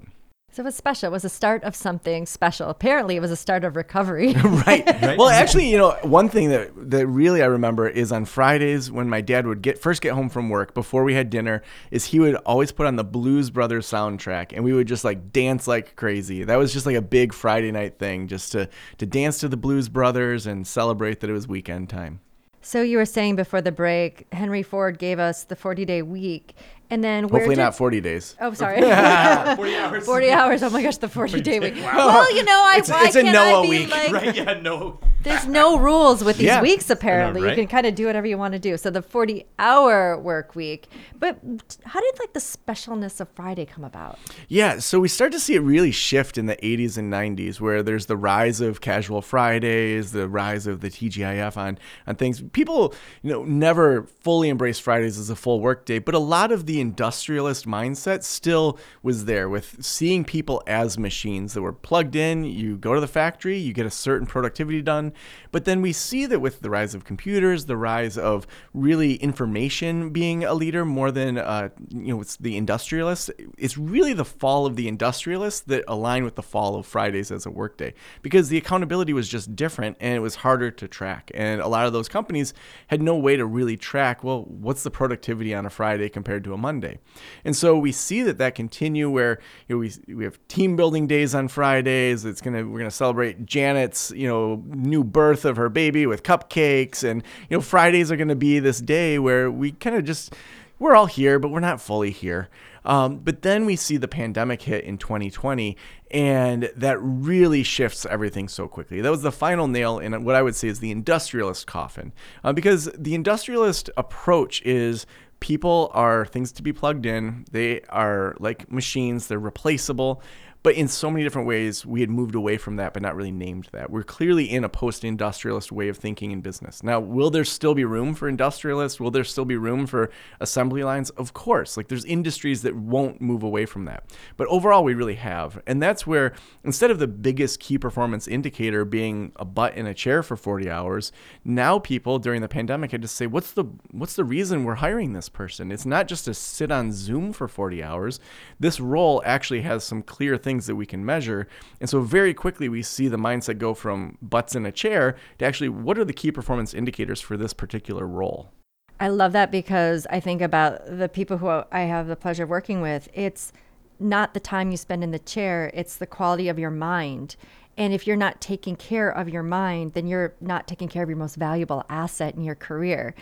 So 0.54 0.62
it 0.62 0.66
was 0.66 0.76
special. 0.76 1.08
It 1.08 1.12
was 1.12 1.26
a 1.26 1.30
start 1.30 1.63
of 1.63 1.76
something 1.76 2.28
special. 2.28 2.70
Apparently, 2.70 3.16
it 3.16 3.22
was 3.22 3.32
a 3.32 3.36
start 3.36 3.63
of 3.63 3.76
recovery. 3.76 4.34
right. 4.68 4.86
Well, 5.18 5.30
actually, 5.30 5.68
you 5.68 5.80
know, 5.80 5.98
one 6.04 6.30
thing 6.30 6.50
that 6.50 6.70
that 6.92 7.08
really 7.08 7.42
I 7.42 7.48
remember 7.48 7.89
is 7.89 8.12
on 8.12 8.26
Fridays 8.26 8.92
when 8.92 9.10
my 9.10 9.20
dad 9.20 9.48
would 9.48 9.63
get 9.63 9.80
first 9.80 10.04
get 10.04 10.13
home 10.13 10.30
from 10.30 10.50
work 10.50 10.76
before 10.76 11.04
we 11.04 11.16
had 11.16 11.32
dinner, 11.32 11.63
is 11.89 12.06
he 12.06 12.20
would 12.20 12.36
always 12.36 12.72
put 12.72 12.86
on 12.86 12.98
the 12.98 13.04
Blues 13.04 13.50
Brothers 13.50 13.88
soundtrack, 13.88 14.54
and 14.54 14.63
we 14.63 14.74
would 14.74 14.88
just 14.88 15.04
like 15.04 15.34
dance 15.34 15.68
like 15.68 15.96
crazy. 15.96 16.44
That 16.44 16.58
was 16.58 16.72
just 16.72 16.86
like 16.86 16.98
a 16.98 17.02
big 17.02 17.34
Friday 17.34 17.72
night 17.72 17.98
thing, 17.98 18.28
just 18.28 18.52
to 18.52 18.70
to 19.00 19.08
dance 19.08 19.39
to 19.39 19.48
the 19.48 19.58
Blues 19.58 19.89
Brothers 19.89 20.46
and 20.46 20.68
celebrate 20.68 21.22
that 21.22 21.32
it 21.32 21.34
was 21.34 21.48
weekend 21.48 21.89
time. 21.89 22.20
so 22.62 22.84
you 22.84 23.00
were 23.00 23.06
saying 23.06 23.38
before 23.38 23.62
the 23.62 23.72
break, 23.72 24.28
Henry 24.32 24.62
Ford 24.62 25.00
gave 25.00 25.18
us 25.18 25.46
the 25.46 25.56
40 25.56 25.84
day 25.84 26.04
week. 26.04 26.54
And 26.93 27.03
then 27.03 27.23
Hopefully 27.27 27.56
not 27.56 27.75
40 27.75 28.01
days. 28.01 28.36
Oh, 28.39 28.53
sorry. 28.63 28.79
40 29.56 29.75
hours. 29.75 30.06
40 30.06 30.29
hours. 30.29 30.62
Oh 30.63 30.69
my 30.69 30.84
gosh, 30.84 30.97
the 30.97 31.08
40 31.10 31.41
day 31.41 31.60
week. 31.60 31.73
Well, 31.75 32.36
you 32.36 32.43
know, 32.43 32.51
I, 32.67 32.75
It's- 32.77 32.89
why 32.91 33.08
it's 33.08 33.15
a 33.15 33.21
can't 33.23 33.34
Noah 33.34 33.60
I 33.60 33.63
be 33.63 33.69
week, 33.69 33.89
like, 33.89 34.12
Right? 34.13 34.36
Yeah, 34.36 34.53
no. 34.62 34.99
there's 35.23 35.47
no 35.47 35.79
rules 35.79 36.23
with 36.23 36.38
these 36.38 36.45
Yeah. 36.47 36.62
weeks 36.62 36.89
apparently. 36.91 37.41
right? 37.41 37.49
You 37.58 37.63
can 37.63 37.67
kind 37.67 37.88
of 37.88 37.95
do 37.95 38.06
whatever 38.06 38.27
you 38.27 38.38
want 38.38 38.53
to 38.53 38.60
do. 38.60 38.77
So 38.77 38.91
the 38.91 39.01
40 39.01 39.45
hour 39.58 40.19
work 40.19 40.53
week. 40.53 40.88
But 41.17 41.39
how 41.86 41.99
did 41.99 42.19
like 42.19 42.34
the 42.34 42.39
specialness 42.41 43.19
of 43.19 43.27
Friday 43.29 43.65
come 43.65 43.84
about? 43.84 44.19
Yeah, 44.47 44.77
so 44.79 44.99
we 44.99 45.08
start 45.08 45.32
to 45.32 45.39
see 45.39 45.56
it 45.56 45.62
really 45.62 45.91
shift 45.91 46.38
in 46.38 46.45
the 46.45 46.58
80s 46.58 46.97
and 46.97 47.12
90s, 47.12 47.60
where 47.60 47.82
there's 47.82 48.06
the 48.06 48.17
rise 48.17 48.62
of 48.62 48.82
casual 48.82 49.21
Fridays, 49.23 50.12
the 50.12 50.27
rise 50.27 50.67
of 50.67 50.82
the 50.82 50.89
TGIF 50.89 51.58
on 51.58 51.79
on 52.06 52.15
things. 52.17 52.41
People, 52.51 52.93
you 53.23 53.32
know, 53.32 53.43
never 53.45 54.03
fully 54.21 54.49
embraced 54.49 54.82
Fridays 54.84 55.17
as 55.17 55.29
a 55.32 55.36
full 55.36 55.60
work 55.60 55.86
day, 55.86 55.97
but 55.99 56.13
a 56.13 56.19
lot 56.19 56.51
of 56.51 56.65
the 56.65 56.82
industrialist 56.84 57.65
mindset 57.65 58.24
still 58.24 58.78
was 59.02 59.24
there 59.24 59.48
with 59.48 59.84
seeing 59.84 60.26
people 60.26 60.62
as 60.67 60.98
machines 60.98 61.54
that 61.54 61.62
were 61.62 61.72
plugged 61.72 62.15
in. 62.15 62.43
You 62.43 62.78
go 62.78 62.93
to 62.93 63.00
the 63.00 63.08
factory, 63.08 63.58
you 63.58 63.72
get 63.72 63.86
a 63.86 63.91
certain 63.91 64.28
productivity 64.28 64.82
done, 64.82 65.13
but 65.54 65.63
then 65.63 65.82
we 65.82 65.93
see 65.93 66.26
that 66.26 66.41
with 66.41 66.60
the 66.60 66.69
rise 66.69 66.93
of 66.93 67.06
computers, 67.06 67.65
the 67.65 67.78
rise 67.78 68.17
of 68.17 68.46
really 68.74 69.15
information 69.15 70.10
being 70.10 70.43
a 70.43 70.54
leader 70.54 70.84
more 70.84 71.10
than 71.10 71.38
uh, 71.38 71.69
you 71.89 72.13
know 72.13 72.22
it's 72.22 72.36
the 72.36 72.58
industrialists. 72.58 73.32
It's 73.58 73.78
really 73.78 74.13
the 74.13 74.26
fall 74.26 74.65
of 74.65 74.76
the 74.76 74.89
industrialists 74.89 75.62
that 75.62 75.86
align 75.88 76.26
with 76.26 76.36
the 76.36 76.43
fall 76.43 76.76
of 76.76 76.86
Fridays 76.86 77.32
as 77.32 77.46
a 77.46 77.52
workday 77.52 77.93
because 78.22 78.50
the 78.50 78.58
accountability 78.58 79.13
was 79.13 79.30
just 79.30 79.56
different 79.56 79.96
and 80.02 80.15
it 80.15 80.19
was 80.19 80.36
harder 80.36 80.69
to 80.69 80.88
track. 80.88 81.32
And 81.34 81.62
a 81.62 81.67
lot 81.67 81.88
of 81.88 81.93
those 81.93 82.10
companies 82.10 82.54
had 82.88 83.02
no 83.02 83.15
way 83.15 83.38
to 83.38 83.46
really 83.46 83.78
track. 83.78 84.24
Well, 84.24 84.43
what's 84.43 84.84
the 84.84 84.91
productivity 84.91 85.56
on 85.56 85.65
a 85.65 85.69
Friday 85.69 86.10
compared 86.10 86.43
to 86.43 86.54
a 86.54 86.58
Monday? 86.63 86.97
And 87.45 87.56
so 87.56 87.78
we 87.78 87.91
see 87.91 88.23
that 88.23 88.39
that 88.39 88.56
continue 88.56 89.10
where 89.10 89.39
you 89.67 89.76
know, 89.76 89.80
we 89.80 90.15
we 90.15 90.23
have 90.23 90.39
team 90.47 90.76
building 90.76 91.06
days 91.06 91.36
on 91.36 91.49
Fridays. 91.49 92.26
It's 92.26 92.41
gonna 92.41 92.65
we're 92.65 92.80
gonna 92.80 92.89
celebrate 92.89 93.45
Janet's 93.45 94.12
you 94.15 94.28
know 94.28 94.63
new 94.65 95.04
birth 95.04 95.45
of 95.45 95.58
her 95.58 95.69
baby 95.69 96.08
with 96.08 96.23
cupcakes, 96.23 97.04
and 97.04 97.21
you 97.49 97.58
know 97.58 97.62
Fridays 97.62 98.12
are 98.12 98.17
gonna 98.17 98.36
be 98.36 98.60
this 98.60 98.80
day 98.80 99.19
where 99.19 99.52
we 99.52 99.73
kind 99.73 99.95
of 99.95 100.06
just 100.06 100.34
we're 100.80 100.95
all 100.95 101.06
here, 101.06 101.38
but 101.39 101.49
we're 101.49 101.60
not 101.60 101.80
fully 101.80 102.12
here. 102.12 102.49
Um, 102.86 103.19
but 103.19 103.41
then 103.41 103.65
we 103.65 103.76
see 103.76 103.97
the 103.97 104.08
pandemic 104.08 104.63
hit 104.63 104.84
in 104.84 104.97
2020, 104.97 105.78
and 106.12 106.69
that 106.76 106.97
really 107.02 107.63
shifts 107.63 108.06
everything 108.06 108.47
so 108.47 108.67
quickly. 108.67 109.02
That 109.02 109.10
was 109.10 109.21
the 109.21 109.32
final 109.32 109.67
nail 109.67 109.99
in 109.99 110.23
what 110.23 110.36
I 110.36 110.41
would 110.41 110.56
say 110.56 110.67
is 110.67 110.80
the 110.80 110.91
industrialist 110.91 111.65
coffin, 111.65 112.12
uh, 112.43 112.54
because 112.54 112.89
the 112.97 113.15
industrialist 113.15 113.89
approach 113.95 114.62
is 114.63 115.06
people 115.43 115.91
are 115.93 116.25
things 116.25 116.53
to 116.53 116.63
be 116.63 116.71
plugged 116.71 117.06
in. 117.06 117.43
They 117.51 117.82
are 117.89 118.34
like 118.39 118.71
machines, 118.71 119.27
they're 119.27 119.38
replaceable. 119.38 120.23
But 120.63 120.76
in 120.76 120.88
so 120.88 121.12
many 121.12 121.26
different 121.26 121.45
ways, 121.45 121.86
we 121.86 121.99
had 121.99 122.10
moved 122.10 122.36
away 122.36 122.58
from 122.58 122.78
that, 122.78 122.93
but 122.93 123.02
not 123.02 123.17
really 123.17 123.32
named 123.32 123.67
that. 123.73 123.89
We're 123.89 124.04
clearly 124.04 124.49
in 124.49 124.63
a 124.63 124.69
post 124.69 125.04
industrialist 125.04 125.73
way 125.73 125.89
of 125.89 125.97
thinking 125.97 126.32
in 126.32 126.39
business. 126.39 126.82
Now, 126.82 127.02
will 127.02 127.30
there 127.30 127.43
still 127.43 127.76
be 127.76 127.84
room 127.84 128.15
for 128.15 128.30
industrialists? 128.30 128.97
Will 128.97 129.12
there 129.12 129.26
still 129.26 129.43
be 129.43 129.58
room 129.58 129.86
for 129.86 130.10
assembly 130.39 130.84
lines? 130.86 131.10
Of 131.12 131.34
course. 131.34 131.76
Like 131.76 131.89
there's 131.89 132.06
industries 132.06 132.62
that 132.62 132.76
won't 132.78 133.19
move 133.19 133.43
away 133.43 133.65
from 133.65 133.84
that. 133.86 134.06
But 134.38 134.47
overall, 134.47 134.86
we 134.86 134.93
really 134.93 135.15
have. 135.15 135.62
And 135.67 135.84
that's 135.84 136.08
where 136.08 136.34
instead 136.63 136.91
of 136.91 136.99
the 136.99 137.08
biggest 137.08 137.60
key 137.60 137.78
performance 137.78 138.26
indicator 138.26 138.86
being 138.86 139.34
a 139.36 139.43
butt 139.43 139.76
in 139.76 139.86
a 139.86 139.93
chair 139.93 140.23
for 140.23 140.38
40 140.38 140.69
hours, 140.69 141.12
now 141.43 141.78
people 141.78 142.19
during 142.19 142.41
the 142.41 142.47
pandemic 142.47 142.91
had 142.91 143.02
to 143.02 143.08
say, 143.10 143.28
what's 143.28 143.52
the 143.52 143.65
what's 143.91 144.15
the 144.15 144.23
reason 144.23 144.63
we're 144.63 144.76
hiring 144.76 145.12
this 145.12 145.28
person? 145.28 145.73
It's 145.73 145.86
not 145.86 146.08
just 146.08 146.23
to 146.23 146.34
sit 146.34 146.71
on 146.71 146.93
Zoom 146.93 147.34
for 147.34 147.49
40 147.49 147.84
hours. 147.84 148.21
This 148.62 148.80
role 148.80 149.21
actually 149.26 149.62
has 149.62 149.84
some 149.84 150.02
clear 150.02 150.38
things 150.38 150.53
that 150.62 150.76
we 150.76 150.86
can 150.86 151.06
measure. 151.06 151.48
And 151.80 151.89
so 151.89 152.02
very 152.02 152.34
quickly 152.34 152.70
we 152.70 152.82
see 152.82 153.08
the 153.08 153.18
mindset 153.18 153.58
go 153.58 153.74
from 153.74 154.18
butts 154.22 154.56
in 154.56 154.66
a 154.66 154.72
chair 154.72 155.16
to 155.39 155.46
actually 155.46 155.70
what 155.70 155.98
are 155.98 156.06
the 156.06 156.13
key 156.13 156.32
performance 156.32 156.74
indicators 156.74 157.22
for 157.22 157.38
this 157.38 157.54
particular 157.54 158.08
role? 158.08 158.52
I 159.00 159.10
love 159.10 159.34
that 159.34 159.52
because 159.52 160.08
I 160.10 160.20
think 160.20 160.42
about 160.42 160.86
the 160.86 161.10
people 161.10 161.38
who 161.38 161.48
I 161.72 161.82
have 161.82 162.08
the 162.08 162.16
pleasure 162.16 162.44
of 162.44 162.50
working 162.50 162.80
with. 162.82 163.10
It's 163.13 163.52
not 164.00 164.34
the 164.34 164.39
time 164.39 164.72
you 164.72 164.78
spend 164.78 165.04
in 165.04 165.12
the 165.12 165.20
chair, 165.20 165.72
it's 165.74 165.98
the 165.98 166.08
quality 166.08 166.48
of 166.48 166.60
your 166.60 166.72
mind. 166.72 167.36
And 167.78 167.94
if 167.94 168.06
you're 168.06 168.16
not 168.16 168.39
taking 168.39 168.76
care 168.76 169.10
of 169.10 169.30
your 169.30 169.44
mind, 169.44 169.94
then 169.94 170.08
you're 170.08 170.36
not 170.39 170.68
taking 170.68 170.88
care 170.88 171.04
of 171.04 171.10
your 171.10 171.18
most 171.18 171.36
valuable 171.36 171.84
asset 171.89 172.36
in 172.36 172.44
your 172.44 172.56
career. 172.56 173.16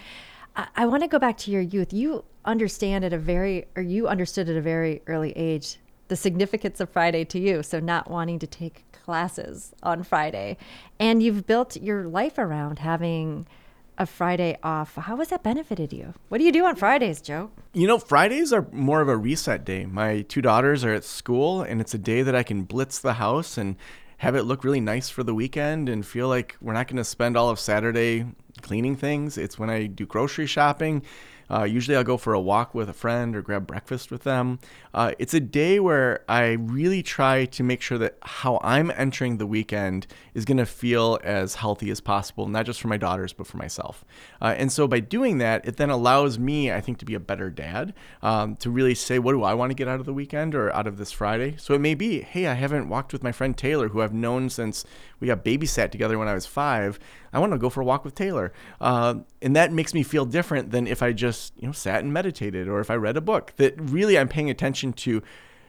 I, 0.56 0.68
I 0.76 0.86
want 0.86 1.04
to 1.04 1.08
go 1.08 1.20
back 1.20 1.38
to 1.40 1.52
your 1.52 1.62
youth. 1.62 1.94
You 1.94 2.26
understand 2.44 3.06
at 3.06 3.14
a 3.14 3.18
very, 3.18 3.66
or 3.76 3.82
you 3.82 4.08
understood 4.08 4.50
at 4.50 4.56
a 4.56 4.62
very 4.62 5.02
early 5.08 5.32
age 5.38 5.78
the 6.12 6.18
significance 6.18 6.82
of 6.82 6.90
Friday 6.90 7.24
to 7.24 7.40
you. 7.40 7.64
So, 7.64 7.80
not 7.80 8.12
wanting 8.12 8.38
to 8.40 8.46
take 8.46 8.84
classes 8.92 9.74
on 9.82 10.04
Friday. 10.04 10.58
And 11.00 11.24
you've 11.24 11.48
built 11.48 11.78
your 11.78 12.04
life 12.04 12.38
around 12.38 12.80
having 12.80 13.48
a 13.98 14.06
Friday 14.06 14.58
off. 14.62 14.96
How 14.96 15.16
has 15.18 15.30
that 15.30 15.42
benefited 15.42 15.94
you? 15.94 16.14
What 16.28 16.40
do 16.40 16.44
you 16.44 16.52
do 16.52 16.66
on 16.66 16.76
Fridays, 16.76 17.22
Joe? 17.22 17.50
You 17.72 17.88
know, 17.88 17.98
Fridays 17.98 18.52
are 18.52 18.68
more 18.74 19.00
of 19.00 19.08
a 19.08 19.16
reset 19.16 19.64
day. 19.64 19.86
My 19.86 20.24
two 20.24 20.42
daughters 20.42 20.84
are 20.84 20.94
at 20.94 21.06
school, 21.06 21.62
and 21.62 21.80
it's 21.80 21.94
a 21.94 21.98
day 21.98 22.24
that 22.24 22.36
I 22.36 22.44
can 22.44 22.64
blitz 22.64 23.00
the 23.00 23.14
house 23.14 23.58
and 23.58 23.78
have 24.18 24.36
it 24.36 24.44
look 24.44 24.66
really 24.66 24.82
nice 24.82 25.10
for 25.10 25.24
the 25.24 25.34
weekend 25.34 25.88
and 25.88 26.06
feel 26.06 26.28
like 26.28 26.58
we're 26.60 26.74
not 26.74 26.90
going 26.90 26.98
to 26.98 27.06
spend 27.06 27.38
all 27.38 27.50
of 27.50 27.58
Saturday 27.58 28.26
cleaning 28.62 28.98
things. 28.98 29.38
It's 29.38 29.58
when 29.58 29.70
I 29.70 29.86
do 29.86 30.06
grocery 30.06 30.46
shopping 30.46 31.04
uh, 31.50 31.64
usually 31.64 31.98
I'll 31.98 32.04
go 32.04 32.18
for 32.18 32.34
a 32.34 32.40
walk 32.40 32.76
with 32.76 32.90
a 32.90 32.94
friend 32.94 33.36
or 33.36 33.42
grab 33.42 33.68
breakfast 33.68 34.12
with 34.12 34.24
them. 34.24 34.60
Uh, 34.94 35.14
it's 35.20 35.34
a 35.34 35.40
day 35.40 35.80
where 35.80 36.24
I 36.28 36.52
really 36.52 37.02
try 37.02 37.46
to 37.46 37.64
make 37.64 37.82
sure 37.82 37.98
that 37.98 38.18
how 38.22 38.60
I'm 38.64 38.92
entering 38.92 39.38
the 39.38 39.48
weekend 39.48 40.08
is 40.34 40.46
going 40.46 40.58
to 40.58 40.66
feel 40.66 41.20
as 41.24 41.56
healthy 41.56 41.90
as 41.92 42.02
possible, 42.02 42.48
not 42.48 42.66
just 42.66 42.82
for 42.82 42.88
my 42.88 42.98
daughters, 42.98 43.34
but 43.34 43.48
for 43.48 43.58
myself. 43.58 44.04
Uh, 44.42 44.56
and 44.58 44.72
so 44.72 44.88
by 44.88 45.00
doing 45.00 45.38
that, 45.40 45.66
it 45.68 45.78
then 45.78 45.90
allows 45.90 46.38
me, 46.38 46.72
I 46.72 46.82
think, 46.82 46.98
to 47.00 47.06
be 47.06 47.14
a 47.14 47.20
better 47.20 47.50
dad, 47.50 47.94
um, 48.22 48.56
to 48.58 48.70
really 48.70 48.96
say, 48.96 49.20
what 49.20 49.34
do 49.34 49.44
I 49.44 49.54
want 49.54 49.72
to 49.72 49.76
get 49.76 49.88
out 49.88 50.00
of 50.00 50.06
the 50.06 50.14
weekend 50.14 50.56
or 50.56 50.74
out 50.74 50.88
of 50.88 50.98
this 50.98 51.12
Friday? 51.12 51.56
So 51.58 51.74
it 51.74 51.80
may 51.80 51.96
be, 51.96 52.22
hey, 52.22 52.48
I 52.48 52.54
haven't 52.54 52.90
walked 52.90 53.14
with 53.14 53.24
my 53.24 53.32
friend 53.32 53.58
Taylor, 53.58 53.90
who 53.90 54.02
I've 54.02 54.14
known 54.14 54.50
since 54.50 54.86
we 55.22 55.28
got 55.28 55.46
babysat 55.46 55.92
together 55.92 56.18
when 56.20 56.28
I 56.28 56.34
was 56.34 56.46
five. 56.46 57.00
I 57.32 57.40
want 57.40 57.54
to 57.54 57.58
go 57.58 57.70
for 57.70 57.80
a 57.80 57.86
walk 57.86 58.04
with 58.04 58.16
Taylor. 58.16 58.52
Uh, 58.82 59.20
and 59.42 59.56
that 59.56 59.72
makes 59.72 59.94
me 59.94 60.04
feel 60.04 60.26
different 60.26 60.72
than 60.72 60.88
if 60.88 61.02
I 61.02 61.14
just, 61.14 61.54
you 61.58 61.68
know, 61.68 61.72
sat 61.72 62.04
and 62.04 62.12
meditated 62.12 62.68
or 62.68 62.82
if 62.82 62.92
I 62.92 62.96
read 62.96 63.16
a 63.16 63.22
book. 63.22 63.54
That 63.56 63.80
really 63.80 64.18
I'm 64.18 64.28
paying 64.28 64.50
attention 64.50 64.92
to 64.94 65.22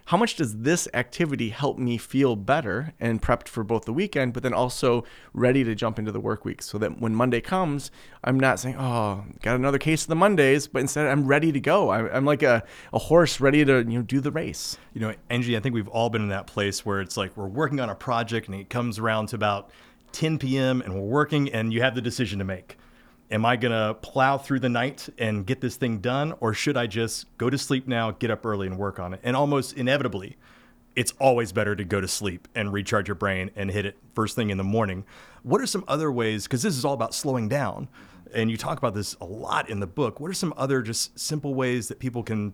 how 0.07 0.17
much 0.17 0.37
does 0.37 0.59
this 0.59 0.89
activity 0.95 1.51
help 1.51 1.79
me 1.79 1.97
feel 1.97 2.35
better 2.37 2.93
and 2.99 3.23
prepped 3.23 3.49
for 3.49 3.63
both 3.63 3.85
the 3.85 3.93
weekend, 3.93 4.33
but 4.33 4.43
then 4.43 4.53
also 4.53 5.05
ready 5.33 5.63
to 5.65 5.75
jump 5.75 5.99
into 5.99 6.11
the 6.11 6.21
work 6.21 6.45
week 6.45 6.61
so 6.61 6.77
that 6.79 7.01
when 7.01 7.15
Monday 7.15 7.41
comes, 7.41 7.91
I'm 8.25 8.39
not 8.39 8.59
saying, 8.59 8.77
oh, 8.79 9.25
got 9.43 9.57
another 9.57 9.79
case 9.79 10.03
of 10.03 10.09
the 10.09 10.17
Mondays, 10.17 10.67
but 10.67 10.81
instead 10.81 11.07
I'm 11.07 11.27
ready 11.27 11.53
to 11.53 11.61
go. 11.61 11.91
I'm, 11.91 12.25
like 12.25 12.43
a, 12.43 12.63
a 12.93 12.99
horse 12.99 13.41
ready 13.41 13.65
to 13.65 13.79
you 13.79 13.99
know 13.99 14.03
do 14.03 14.21
the 14.21 14.31
race. 14.31 14.77
You 14.95 15.01
know, 15.01 15.15
Angie, 15.31 15.57
I 15.57 15.61
think 15.61 15.75
we've 15.75 15.89
all 15.89 16.11
been 16.11 16.23
in 16.23 16.29
that 16.29 16.47
place 16.47 16.85
where 16.85 17.01
it's 17.01 17.17
like 17.17 17.37
we're 17.37 17.47
working 17.47 17.81
on 17.81 17.91
a 17.91 17.95
project 17.95 18.49
and 18.49 18.57
it 18.59 18.71
comes 18.71 18.99
around 18.99 19.27
to 19.29 19.37
about 19.37 19.71
10 20.13 20.39
p.m. 20.39 20.83
and 20.83 20.95
we're 20.95 21.01
working 21.01 21.51
and 21.53 21.73
you 21.73 21.83
have 21.83 21.95
the 21.95 22.03
decision 22.03 22.39
to 22.39 22.45
make. 22.45 22.77
Am 23.33 23.47
I 23.47 23.57
going 23.57 23.73
to 23.73 23.95
plow 23.95 24.37
through 24.37 24.61
the 24.61 24.69
night 24.69 25.09
and 25.17 25.47
get 25.47 25.63
this 25.63 25.77
thing 25.77 25.99
done 25.99 26.35
or 26.41 26.53
should 26.53 26.77
I 26.77 26.87
just 26.87 27.27
go 27.39 27.49
to 27.49 27.57
sleep 27.57 27.89
now, 27.89 28.11
get 28.11 28.31
up 28.31 28.45
early 28.45 28.67
and 28.67 28.77
work 28.79 29.01
on 29.01 29.15
it? 29.15 29.21
And 29.23 29.35
almost 29.35 29.75
inevitably, 29.75 30.37
it's 30.95 31.15
always 31.19 31.51
better 31.51 31.75
to 31.75 31.83
go 31.83 31.99
to 31.99 32.07
sleep 32.07 32.47
and 32.55 32.75
recharge 32.75 33.09
your 33.09 33.15
brain 33.15 33.51
and 33.57 33.71
hit 33.71 33.87
it 33.87 33.97
first 34.15 34.37
thing 34.37 34.51
in 34.51 34.59
the 34.59 34.65
morning. 34.65 35.07
What 35.45 35.63
are 35.63 35.67
some 35.67 35.83
other 35.89 36.13
ways 36.13 36.45
because 36.45 36.63
this 36.63 36.77
is 36.77 36.85
all 36.85 36.93
about 36.93 37.15
slowing 37.15 37.49
down 37.49 37.89
and 38.35 38.51
you 38.51 38.59
talk 38.59 38.77
about 38.77 38.95
this 38.95 39.17
a 39.21 39.25
lot 39.25 39.71
in 39.71 39.81
the 39.81 39.87
book. 39.87 40.21
What 40.21 40.31
are 40.31 40.35
some 40.35 40.53
other 40.57 40.83
just 40.83 41.19
simple 41.19 41.55
ways 41.55 41.89
that 41.89 41.99
people 41.99 42.23
can 42.23 42.53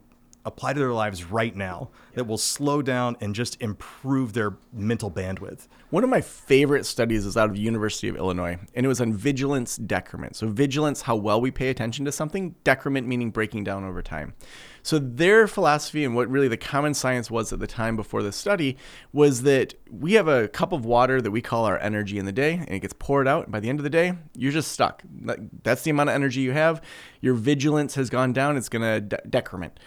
apply 0.49 0.73
to 0.73 0.79
their 0.79 0.93
lives 0.93 1.25
right 1.25 1.55
now 1.55 1.91
that 2.15 2.25
will 2.25 2.39
slow 2.39 2.83
down 2.83 3.17
and 3.21 3.35
just 3.35 3.61
improve 3.63 4.33
their 4.33 4.57
mental 4.73 5.11
bandwidth. 5.11 5.69
One 5.91 6.03
of 6.03 6.11
my 6.11 6.21
favorite 6.21 6.85
studies 6.85 7.25
is 7.25 7.37
out 7.37 7.49
of 7.49 7.55
the 7.55 7.63
University 7.63 8.09
of 8.09 8.17
Illinois, 8.17 8.59
and 8.75 8.85
it 8.85 8.89
was 8.89 9.01
on 9.01 9.13
vigilance 9.15 9.77
decrement. 9.77 10.37
So 10.37 10.49
vigilance, 10.49 11.03
how 11.03 11.17
well 11.17 11.41
we 11.41 11.51
pay 11.51 11.69
attention 11.69 12.05
to 12.05 12.13
something, 12.13 12.57
decrement 12.65 13.07
meaning 13.07 13.31
breaking 13.31 13.65
down 13.65 13.85
over 13.85 14.03
time. 14.03 14.35
So 14.83 14.99
their 14.99 15.47
philosophy 15.47 16.05
and 16.05 16.15
what 16.15 16.29
really 16.29 16.49
the 16.49 16.57
common 16.57 16.95
science 16.95 17.31
was 17.31 17.53
at 17.53 17.59
the 17.59 17.67
time 17.67 17.95
before 17.95 18.23
the 18.23 18.33
study 18.33 18.77
was 19.13 19.43
that 19.43 19.75
we 19.91 20.15
have 20.15 20.29
a 20.29 20.49
cup 20.49 20.73
of 20.73 20.85
water 20.85 21.21
that 21.21 21.31
we 21.31 21.43
call 21.43 21.65
our 21.67 21.79
energy 21.79 22.19
in 22.19 22.25
the 22.25 22.33
day, 22.33 22.55
and 22.55 22.71
it 22.71 22.81
gets 22.81 22.95
poured 22.99 23.29
out. 23.29 23.45
And 23.45 23.53
by 23.53 23.61
the 23.61 23.69
end 23.69 23.81
of 23.81 23.85
the 23.85 23.91
day, 23.91 24.15
you're 24.37 24.53
just 24.53 24.73
stuck. 24.73 25.03
That's 25.63 25.83
the 25.83 25.91
amount 25.91 26.09
of 26.11 26.15
energy 26.15 26.41
you 26.41 26.53
have. 26.53 26.83
Your 27.21 27.35
vigilance 27.35 27.95
has 27.95 28.11
gone 28.11 28.33
down. 28.33 28.57
It's 28.57 28.69
going 28.69 28.83
to 28.83 29.01
de- 29.01 29.29
decrement. 29.29 29.79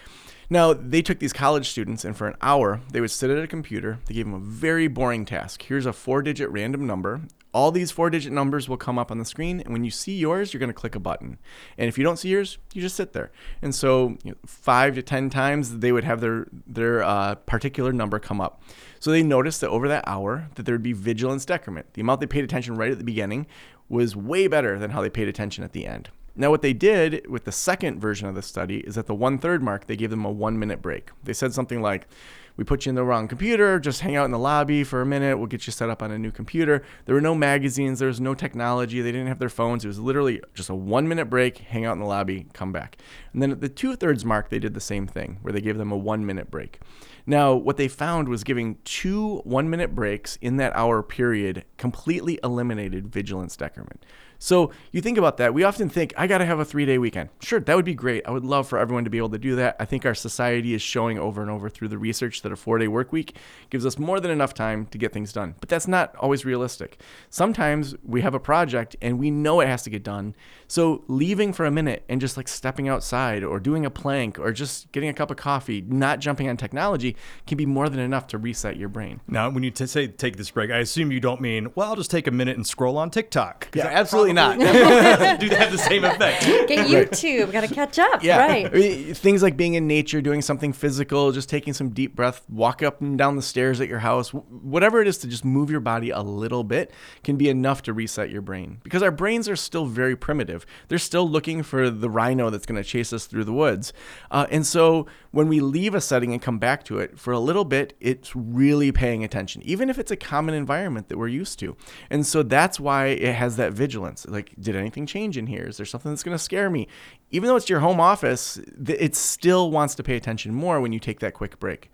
Now, 0.52 0.74
they 0.74 1.02
took 1.02 1.20
these 1.20 1.32
college 1.32 1.70
students, 1.70 2.04
and 2.04 2.14
for 2.14 2.28
an 2.28 2.36
hour, 2.42 2.82
they 2.92 3.00
would 3.00 3.10
sit 3.10 3.30
at 3.30 3.42
a 3.42 3.48
computer. 3.48 4.00
They 4.06 4.16
gave 4.16 4.26
them 4.26 4.34
a 4.34 4.40
very 4.40 4.90
boring 4.90 5.24
task. 5.24 5.64
Here's 5.64 5.86
a 5.86 5.94
four 5.94 6.22
digit 6.22 6.50
random 6.50 6.86
number. 6.86 7.22
All 7.54 7.72
these 7.72 7.90
four 7.90 8.10
digit 8.10 8.34
numbers 8.34 8.68
will 8.68 8.76
come 8.76 9.00
up 9.00 9.12
on 9.12 9.18
the 9.18 9.24
screen, 9.24 9.62
and 9.62 9.72
when 9.72 9.86
you 9.86 9.92
see 9.92 10.18
yours, 10.18 10.52
you're 10.54 10.60
going 10.60 10.68
to 10.68 10.74
click 10.74 10.94
a 10.94 11.00
button. 11.00 11.40
And 11.78 11.88
if 11.88 11.98
you 11.98 12.04
don't 12.04 12.18
see 12.18 12.28
yours, 12.28 12.58
you 12.74 12.82
just 12.82 12.98
sit 12.98 13.14
there. 13.14 13.32
And 13.62 13.74
so, 13.74 14.18
you 14.26 14.32
know, 14.32 14.38
five 14.46 14.96
to 14.96 15.02
10 15.02 15.30
times, 15.30 15.80
they 15.80 15.94
would 15.94 16.04
have 16.04 16.20
their, 16.20 16.48
their 16.68 17.02
uh, 17.02 17.36
particular 17.36 17.94
number 17.94 18.20
come 18.20 18.42
up. 18.42 18.62
So 19.00 19.10
they 19.10 19.24
noticed 19.24 19.62
that 19.62 19.70
over 19.70 19.88
that 19.88 20.04
hour, 20.06 20.50
that 20.56 20.66
there 20.66 20.76
would 20.76 20.84
be 20.84 20.92
vigilance 20.92 21.46
decrement. 21.46 21.94
The 21.94 22.02
amount 22.02 22.20
they 22.20 22.28
paid 22.28 22.44
attention 22.44 22.76
right 22.76 22.92
at 22.92 22.98
the 22.98 23.06
beginning 23.06 23.48
was 23.88 24.18
way 24.18 24.48
better 24.48 24.78
than 24.78 24.92
how 24.92 25.02
they 25.02 25.10
paid 25.10 25.30
attention 25.30 25.64
at 25.64 25.72
the 25.72 25.86
end. 25.86 26.10
Now, 26.36 26.50
what 26.50 26.62
they 26.62 26.74
did 26.74 27.28
with 27.28 27.44
the 27.44 27.52
second 27.52 28.00
version 28.00 28.28
of 28.28 28.36
the 28.36 28.42
study 28.42 28.78
is 28.80 28.98
at 28.98 29.08
the 29.08 29.16
one 29.16 29.38
third 29.38 29.62
mark, 29.62 29.88
they 29.88 29.98
gave 29.98 30.10
them 30.10 30.24
a 30.24 30.32
one 30.32 30.58
minute 30.58 30.82
break. 30.82 31.12
They 31.24 31.34
said 31.34 31.54
something 31.54 31.82
like, 31.82 32.08
We 32.56 32.64
put 32.64 32.86
you 32.86 32.92
in 32.92 32.96
the 32.96 33.04
wrong 33.04 33.28
computer, 33.28 33.80
just 33.80 34.02
hang 34.02 34.16
out 34.16 34.26
in 34.26 34.32
the 34.32 34.40
lobby 34.40 34.86
for 34.86 35.02
a 35.02 35.06
minute, 35.06 35.38
we'll 35.38 35.48
get 35.48 35.68
you 35.68 35.74
set 35.74 35.90
up 35.90 36.02
on 36.02 36.10
a 36.10 36.18
new 36.18 36.32
computer. 36.32 36.84
There 37.06 37.16
were 37.16 37.22
no 37.22 37.36
magazines, 37.36 38.00
there 38.00 38.08
was 38.08 38.22
no 38.22 38.34
technology, 38.34 39.02
they 39.02 39.12
didn't 39.12 39.28
have 39.28 39.40
their 39.40 39.50
phones. 39.50 39.84
It 39.84 39.90
was 39.90 40.00
literally 40.00 40.42
just 40.54 40.70
a 40.70 40.76
one 40.76 41.08
minute 41.08 41.26
break, 41.30 41.58
hang 41.58 41.86
out 41.86 41.94
in 41.94 42.00
the 42.00 42.06
lobby, 42.06 42.48
come 42.54 42.72
back. 42.72 42.98
And 43.34 43.42
then 43.42 43.52
at 43.52 43.60
the 43.60 43.70
two 43.70 43.98
thirds 43.98 44.24
mark, 44.24 44.50
they 44.50 44.60
did 44.60 44.74
the 44.74 44.80
same 44.80 45.08
thing, 45.08 45.40
where 45.42 45.52
they 45.52 45.62
gave 45.62 45.78
them 45.78 45.92
a 45.92 45.98
one 45.98 46.26
minute 46.26 46.50
break. 46.50 46.80
Now, 47.26 47.54
what 47.54 47.78
they 47.78 47.88
found 47.88 48.30
was 48.30 48.44
giving 48.44 48.78
two 48.84 49.40
one 49.44 49.70
minute 49.70 49.94
breaks 49.94 50.38
in 50.42 50.58
that 50.58 50.76
hour 50.76 51.04
period 51.04 51.66
completely 51.78 52.40
eliminated 52.42 53.10
vigilance 53.10 53.56
decrement. 53.56 54.06
So 54.44 54.72
you 54.92 55.02
think 55.02 55.20
about 55.20 55.38
that. 55.38 55.54
We 55.54 55.64
often 55.64 55.88
think, 55.88 56.16
I 56.18 56.26
got 56.26 56.40
to 56.40 56.46
have 56.46 56.60
a 56.60 56.66
three 56.66 56.84
day 56.84 56.98
weekend. 56.98 57.30
Sure, 57.42 57.60
that 57.60 57.76
would 57.76 57.86
be 57.86 57.94
great. 57.94 58.24
I 58.26 58.32
would 58.32 58.44
love 58.44 58.68
for 58.68 58.80
everyone 58.80 59.04
to 59.04 59.10
be 59.12 59.20
able 59.20 59.30
to 59.30 59.38
do 59.38 59.56
that. 59.58 59.76
I 59.80 59.86
think 59.86 60.04
our 60.04 60.16
society 60.16 60.74
is 60.74 60.82
showing 60.82 61.20
over 61.20 61.44
and 61.44 61.52
over 61.52 61.70
through 61.70 61.90
the 61.90 62.00
research 62.00 62.42
that 62.42 62.52
a 62.52 62.56
four 62.56 62.80
day 62.80 62.88
work 62.88 63.12
week 63.12 63.38
gives 63.70 63.86
us 63.86 64.00
more 64.00 64.20
than 64.20 64.32
enough 64.32 64.56
time 64.56 64.88
to 64.88 64.98
get 64.98 65.14
things 65.14 65.32
done. 65.32 65.54
But 65.60 65.70
that's 65.70 65.88
not 65.88 66.16
always 66.16 66.44
realistic. 66.44 67.00
Sometimes 67.30 67.94
we 68.04 68.22
have 68.22 68.34
a 68.34 68.40
project 68.40 68.96
and 69.00 69.20
we 69.20 69.30
know 69.30 69.60
it 69.60 69.68
has 69.68 69.84
to 69.84 69.92
get 69.92 70.02
done. 70.04 70.36
So 70.68 71.04
leaving 71.08 71.54
for 71.54 71.66
a 71.68 71.72
minute 71.72 72.04
and 72.10 72.20
just 72.20 72.36
like 72.36 72.48
stepping 72.48 72.90
outside 72.90 73.44
or 73.44 73.60
doing 73.60 73.86
a 73.86 73.92
plank 73.92 74.40
or 74.40 74.52
just 74.52 74.92
getting 74.92 75.10
a 75.10 75.14
cup 75.14 75.30
of 75.30 75.38
coffee, 75.38 75.82
not 75.82 76.20
jumping 76.20 76.50
on 76.50 76.58
technology, 76.58 77.16
can 77.46 77.60
be 77.60 77.68
more 77.68 77.90
than 77.90 78.00
enough 78.00 78.26
to 78.28 78.40
reset 78.40 78.76
your 78.76 78.90
brain. 78.90 79.22
Now, 79.28 79.52
when 79.52 79.62
you 79.62 79.70
t- 79.70 79.86
say 79.86 80.08
take 80.08 80.38
this 80.38 80.50
break, 80.50 80.72
I 80.72 80.78
assume 80.78 81.12
you 81.12 81.20
don't 81.20 81.42
mean, 81.42 81.72
well, 81.76 81.90
I'll 81.90 81.96
just 81.96 82.10
take 82.10 82.26
a 82.26 82.32
minute 82.32 82.56
and 82.56 82.66
scroll 82.66 82.98
on 82.98 83.12
TikTok. 83.12 83.70
Yeah, 83.76 83.86
absolutely 83.86 84.31
Absolutely 84.38 84.70
not. 84.70 85.40
do 85.40 85.50
they 85.50 85.56
have 85.56 85.72
the 85.72 85.78
same 85.78 86.04
effect. 86.04 86.46
Get 86.68 86.88
YouTube. 86.88 87.46
Right. 87.46 87.54
Got 87.54 87.68
to 87.68 87.74
catch 87.74 88.00
up. 88.00 88.24
Yeah. 88.24 88.38
Right. 88.38 88.66
I 88.66 88.70
mean, 88.70 89.14
things 89.14 89.44
like 89.44 89.58
being 89.58 89.74
in 89.76 89.88
nature, 89.88 90.22
doing 90.22 90.42
something 90.42 90.74
physical, 90.74 91.32
just 91.32 91.50
taking 91.50 91.74
some 91.74 91.90
deep 91.90 92.16
breath, 92.16 92.44
walk 92.50 92.84
up 92.84 93.02
and 93.02 93.18
down 93.18 93.36
the 93.36 93.42
stairs 93.42 93.82
at 93.82 93.88
your 93.88 94.00
house, 94.00 94.30
whatever 94.30 95.02
it 95.02 95.08
is 95.08 95.18
to 95.20 95.28
just 95.28 95.46
move 95.46 95.70
your 95.70 95.80
body 95.80 96.10
a 96.10 96.22
little 96.22 96.64
bit 96.64 96.92
can 97.24 97.38
be 97.38 97.50
enough 97.50 97.82
to 97.84 97.94
reset 97.94 98.30
your 98.30 98.42
brain. 98.42 98.80
Because 98.84 99.04
our 99.04 99.12
brains 99.12 99.50
are 99.50 99.56
still 99.56 99.86
very 99.86 100.16
primitive. 100.16 100.66
They're 100.88 100.98
still 100.98 101.30
looking 101.30 101.64
for 101.64 101.90
the 101.90 102.10
rhino 102.10 102.50
that's 102.50 102.66
going 102.66 102.82
to 102.82 102.88
chase 102.88 103.14
us 103.14 103.26
through 103.26 103.46
the 103.46 103.54
woods. 103.54 103.94
Uh, 104.30 104.48
and 104.50 104.66
so 104.66 105.08
when 105.32 105.48
we 105.48 105.60
leave 105.60 105.96
a 105.96 106.02
setting 106.02 106.34
and 106.34 106.42
come 106.42 106.60
back 106.60 106.84
to 106.86 107.00
it 107.00 107.18
for 107.18 107.32
a 107.32 107.40
little 107.40 107.64
bit, 107.66 107.94
it's 108.00 108.36
really 108.36 108.92
paying 108.92 109.24
attention, 109.24 109.62
even 109.64 109.90
if 109.90 109.98
it's 109.98 110.12
a 110.12 110.16
common 110.16 110.54
environment 110.54 111.08
that 111.10 111.18
we're 111.18 111.28
used 111.28 111.58
to. 111.60 111.76
And 112.10 112.26
so 112.26 112.44
that's 112.44 112.80
why 112.80 113.08
it 113.08 113.34
has 113.36 113.56
that 113.56 113.74
vigilance. 113.74 114.26
Like, 114.28 114.54
did 114.60 114.76
anything 114.76 115.06
change 115.06 115.38
in 115.38 115.48
here? 115.48 115.64
Is 115.64 115.78
there 115.78 115.86
something 115.86 116.12
that's 116.12 116.24
going 116.24 116.38
to 116.38 116.44
scare 116.44 116.70
me? 116.70 116.88
Even 117.32 117.48
though 117.48 117.56
it's 117.56 117.70
your 117.70 117.80
home 117.80 118.00
office, 118.00 118.60
it 118.88 119.16
still 119.16 119.72
wants 119.72 119.96
to 119.96 120.04
pay 120.04 120.18
attention 120.18 120.54
more 120.54 120.82
when 120.82 120.92
you 120.92 121.00
take 121.00 121.20
that 121.22 121.34
quick 121.34 121.60
break 121.60 121.90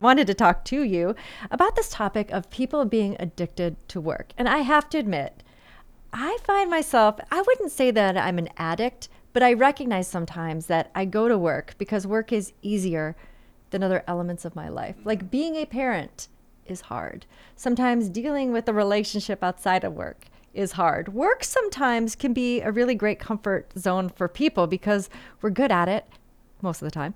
wanted 0.00 0.26
to 0.26 0.34
talk 0.34 0.64
to 0.66 0.82
you 0.82 1.14
about 1.50 1.76
this 1.76 1.88
topic 1.88 2.30
of 2.30 2.50
people 2.50 2.84
being 2.84 3.16
addicted 3.18 3.76
to 3.88 4.00
work. 4.00 4.32
And 4.36 4.46
I 4.48 4.58
have 4.58 4.90
to 4.90 4.98
admit, 4.98 5.42
I 6.12 6.36
find 6.44 6.68
myself, 6.70 7.18
I 7.30 7.40
wouldn't 7.40 7.72
say 7.72 7.90
that 7.90 8.16
I'm 8.16 8.38
an 8.38 8.50
addict, 8.58 9.08
but 9.34 9.42
I 9.42 9.52
recognize 9.52 10.08
sometimes 10.08 10.66
that 10.66 10.90
I 10.94 11.04
go 11.04 11.28
to 11.28 11.36
work 11.36 11.74
because 11.76 12.06
work 12.06 12.32
is 12.32 12.54
easier 12.62 13.14
than 13.70 13.82
other 13.82 14.04
elements 14.06 14.44
of 14.44 14.56
my 14.56 14.68
life. 14.68 14.96
Like 15.04 15.18
mm-hmm. 15.18 15.26
being 15.26 15.56
a 15.56 15.66
parent 15.66 16.28
is 16.64 16.82
hard. 16.82 17.26
Sometimes 17.56 18.08
dealing 18.08 18.52
with 18.52 18.68
a 18.68 18.72
relationship 18.72 19.42
outside 19.42 19.84
of 19.84 19.92
work 19.92 20.26
is 20.54 20.72
hard. 20.72 21.12
Work 21.12 21.42
sometimes 21.42 22.14
can 22.14 22.32
be 22.32 22.60
a 22.60 22.70
really 22.70 22.94
great 22.94 23.18
comfort 23.18 23.72
zone 23.76 24.08
for 24.08 24.28
people 24.28 24.68
because 24.68 25.10
we're 25.42 25.50
good 25.50 25.72
at 25.72 25.88
it 25.88 26.06
most 26.62 26.80
of 26.80 26.86
the 26.86 26.92
time 26.92 27.12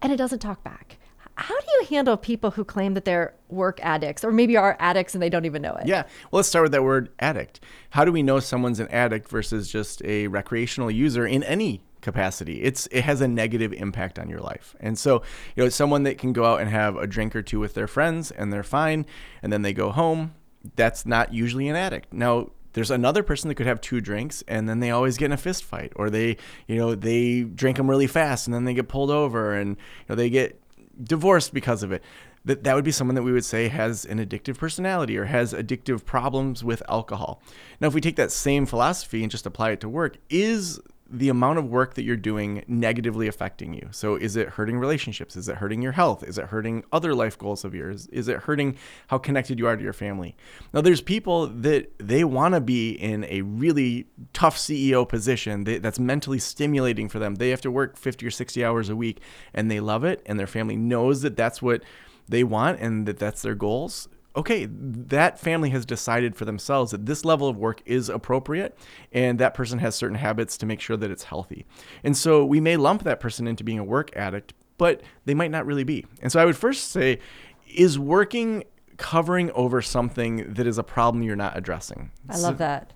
and 0.00 0.12
it 0.12 0.16
doesn't 0.16 0.38
talk 0.38 0.62
back. 0.62 0.98
How 1.36 1.58
do 1.58 1.66
you 1.78 1.86
handle 1.90 2.16
people 2.16 2.50
who 2.50 2.64
claim 2.64 2.94
that 2.94 3.04
they're 3.04 3.34
work 3.48 3.78
addicts 3.82 4.24
or 4.24 4.32
maybe 4.32 4.56
are 4.56 4.76
addicts 4.80 5.14
and 5.14 5.22
they 5.22 5.28
don't 5.28 5.44
even 5.44 5.62
know 5.62 5.74
it? 5.74 5.86
Yeah. 5.86 6.02
Well, 6.30 6.38
let's 6.38 6.48
start 6.48 6.64
with 6.64 6.72
that 6.72 6.82
word 6.82 7.10
addict. 7.18 7.60
How 7.90 8.04
do 8.04 8.12
we 8.12 8.22
know 8.22 8.40
someone's 8.40 8.80
an 8.80 8.88
addict 8.88 9.28
versus 9.28 9.70
just 9.70 10.02
a 10.04 10.28
recreational 10.28 10.90
user 10.90 11.26
in 11.26 11.42
any 11.42 11.82
capacity. 12.06 12.62
It's 12.62 12.86
it 12.92 13.02
has 13.02 13.20
a 13.20 13.26
negative 13.26 13.72
impact 13.72 14.18
on 14.18 14.28
your 14.30 14.38
life. 14.38 14.76
And 14.78 14.96
so, 14.96 15.22
you 15.56 15.64
know, 15.64 15.68
someone 15.68 16.04
that 16.04 16.18
can 16.18 16.32
go 16.32 16.44
out 16.44 16.60
and 16.60 16.70
have 16.70 16.96
a 16.96 17.06
drink 17.06 17.34
or 17.34 17.42
two 17.42 17.58
with 17.58 17.74
their 17.74 17.88
friends 17.88 18.30
and 18.30 18.52
they're 18.52 18.62
fine 18.62 19.06
and 19.42 19.52
then 19.52 19.62
they 19.62 19.72
go 19.72 19.90
home, 19.90 20.34
that's 20.76 21.04
not 21.04 21.34
usually 21.34 21.68
an 21.68 21.74
addict. 21.74 22.12
Now, 22.12 22.50
there's 22.74 22.92
another 22.92 23.24
person 23.24 23.48
that 23.48 23.56
could 23.56 23.66
have 23.66 23.80
two 23.80 24.00
drinks 24.00 24.44
and 24.46 24.68
then 24.68 24.78
they 24.78 24.90
always 24.90 25.16
get 25.16 25.26
in 25.26 25.32
a 25.32 25.36
fist 25.36 25.64
fight 25.64 25.92
or 25.96 26.08
they, 26.08 26.36
you 26.68 26.76
know, 26.76 26.94
they 26.94 27.42
drink 27.42 27.76
them 27.76 27.90
really 27.90 28.06
fast 28.06 28.46
and 28.46 28.54
then 28.54 28.64
they 28.64 28.74
get 28.74 28.86
pulled 28.86 29.10
over 29.10 29.54
and 29.54 29.70
you 29.70 30.04
know, 30.10 30.14
they 30.14 30.30
get 30.30 30.60
divorced 31.02 31.52
because 31.52 31.82
of 31.82 31.92
it 31.92 32.02
that 32.46 32.62
that 32.62 32.74
would 32.74 32.84
be 32.84 32.92
someone 32.92 33.16
that 33.16 33.24
we 33.24 33.32
would 33.32 33.44
say 33.44 33.68
has 33.68 34.04
an 34.04 34.24
addictive 34.24 34.56
personality 34.56 35.18
or 35.18 35.24
has 35.24 35.52
addictive 35.52 36.04
problems 36.04 36.62
with 36.62 36.82
alcohol. 36.88 37.42
Now, 37.80 37.88
if 37.88 37.94
we 37.94 38.00
take 38.00 38.16
that 38.16 38.30
same 38.30 38.66
philosophy 38.66 39.22
and 39.22 39.30
just 39.30 39.46
apply 39.46 39.72
it 39.72 39.80
to 39.80 39.88
work, 39.88 40.16
is 40.30 40.80
the 41.08 41.28
amount 41.28 41.58
of 41.58 41.66
work 41.66 41.94
that 41.94 42.02
you're 42.02 42.16
doing 42.16 42.64
negatively 42.66 43.28
affecting 43.28 43.74
you. 43.74 43.88
So, 43.90 44.16
is 44.16 44.36
it 44.36 44.50
hurting 44.50 44.78
relationships? 44.78 45.36
Is 45.36 45.48
it 45.48 45.56
hurting 45.56 45.82
your 45.82 45.92
health? 45.92 46.22
Is 46.22 46.38
it 46.38 46.46
hurting 46.46 46.84
other 46.92 47.14
life 47.14 47.38
goals 47.38 47.64
of 47.64 47.74
yours? 47.74 48.06
Is 48.08 48.28
it 48.28 48.38
hurting 48.40 48.76
how 49.08 49.18
connected 49.18 49.58
you 49.58 49.66
are 49.66 49.76
to 49.76 49.82
your 49.82 49.92
family? 49.92 50.36
Now, 50.72 50.80
there's 50.80 51.00
people 51.00 51.46
that 51.46 51.92
they 51.98 52.24
want 52.24 52.54
to 52.54 52.60
be 52.60 52.90
in 52.90 53.24
a 53.24 53.42
really 53.42 54.06
tough 54.32 54.56
CEO 54.56 55.08
position 55.08 55.64
that's 55.64 55.98
mentally 55.98 56.38
stimulating 56.38 57.08
for 57.08 57.18
them. 57.18 57.36
They 57.36 57.50
have 57.50 57.60
to 57.62 57.70
work 57.70 57.96
50 57.96 58.26
or 58.26 58.30
60 58.30 58.64
hours 58.64 58.88
a 58.88 58.96
week 58.96 59.20
and 59.54 59.70
they 59.70 59.80
love 59.80 60.04
it, 60.04 60.22
and 60.26 60.38
their 60.38 60.46
family 60.46 60.76
knows 60.76 61.22
that 61.22 61.36
that's 61.36 61.62
what 61.62 61.82
they 62.28 62.42
want 62.42 62.80
and 62.80 63.06
that 63.06 63.18
that's 63.18 63.42
their 63.42 63.54
goals 63.54 64.08
okay, 64.36 64.68
that 64.70 65.40
family 65.40 65.70
has 65.70 65.86
decided 65.86 66.36
for 66.36 66.44
themselves 66.44 66.90
that 66.90 67.06
this 67.06 67.24
level 67.24 67.48
of 67.48 67.56
work 67.56 67.82
is 67.86 68.08
appropriate 68.08 68.76
and 69.12 69.38
that 69.38 69.54
person 69.54 69.78
has 69.78 69.94
certain 69.94 70.16
habits 70.16 70.58
to 70.58 70.66
make 70.66 70.80
sure 70.80 70.96
that 70.96 71.10
it's 71.10 71.24
healthy. 71.24 71.64
And 72.04 72.16
so 72.16 72.44
we 72.44 72.60
may 72.60 72.76
lump 72.76 73.02
that 73.04 73.18
person 73.18 73.46
into 73.46 73.64
being 73.64 73.78
a 73.78 73.84
work 73.84 74.14
addict, 74.14 74.52
but 74.76 75.02
they 75.24 75.34
might 75.34 75.50
not 75.50 75.64
really 75.64 75.84
be. 75.84 76.04
And 76.20 76.30
so 76.30 76.40
I 76.40 76.44
would 76.44 76.56
first 76.56 76.90
say, 76.90 77.18
is 77.66 77.98
working 77.98 78.64
covering 78.98 79.50
over 79.52 79.82
something 79.82 80.52
that 80.54 80.66
is 80.66 80.78
a 80.78 80.82
problem 80.82 81.22
you're 81.22 81.36
not 81.36 81.56
addressing? 81.56 82.10
I 82.28 82.38
love 82.38 82.58
that. 82.58 82.92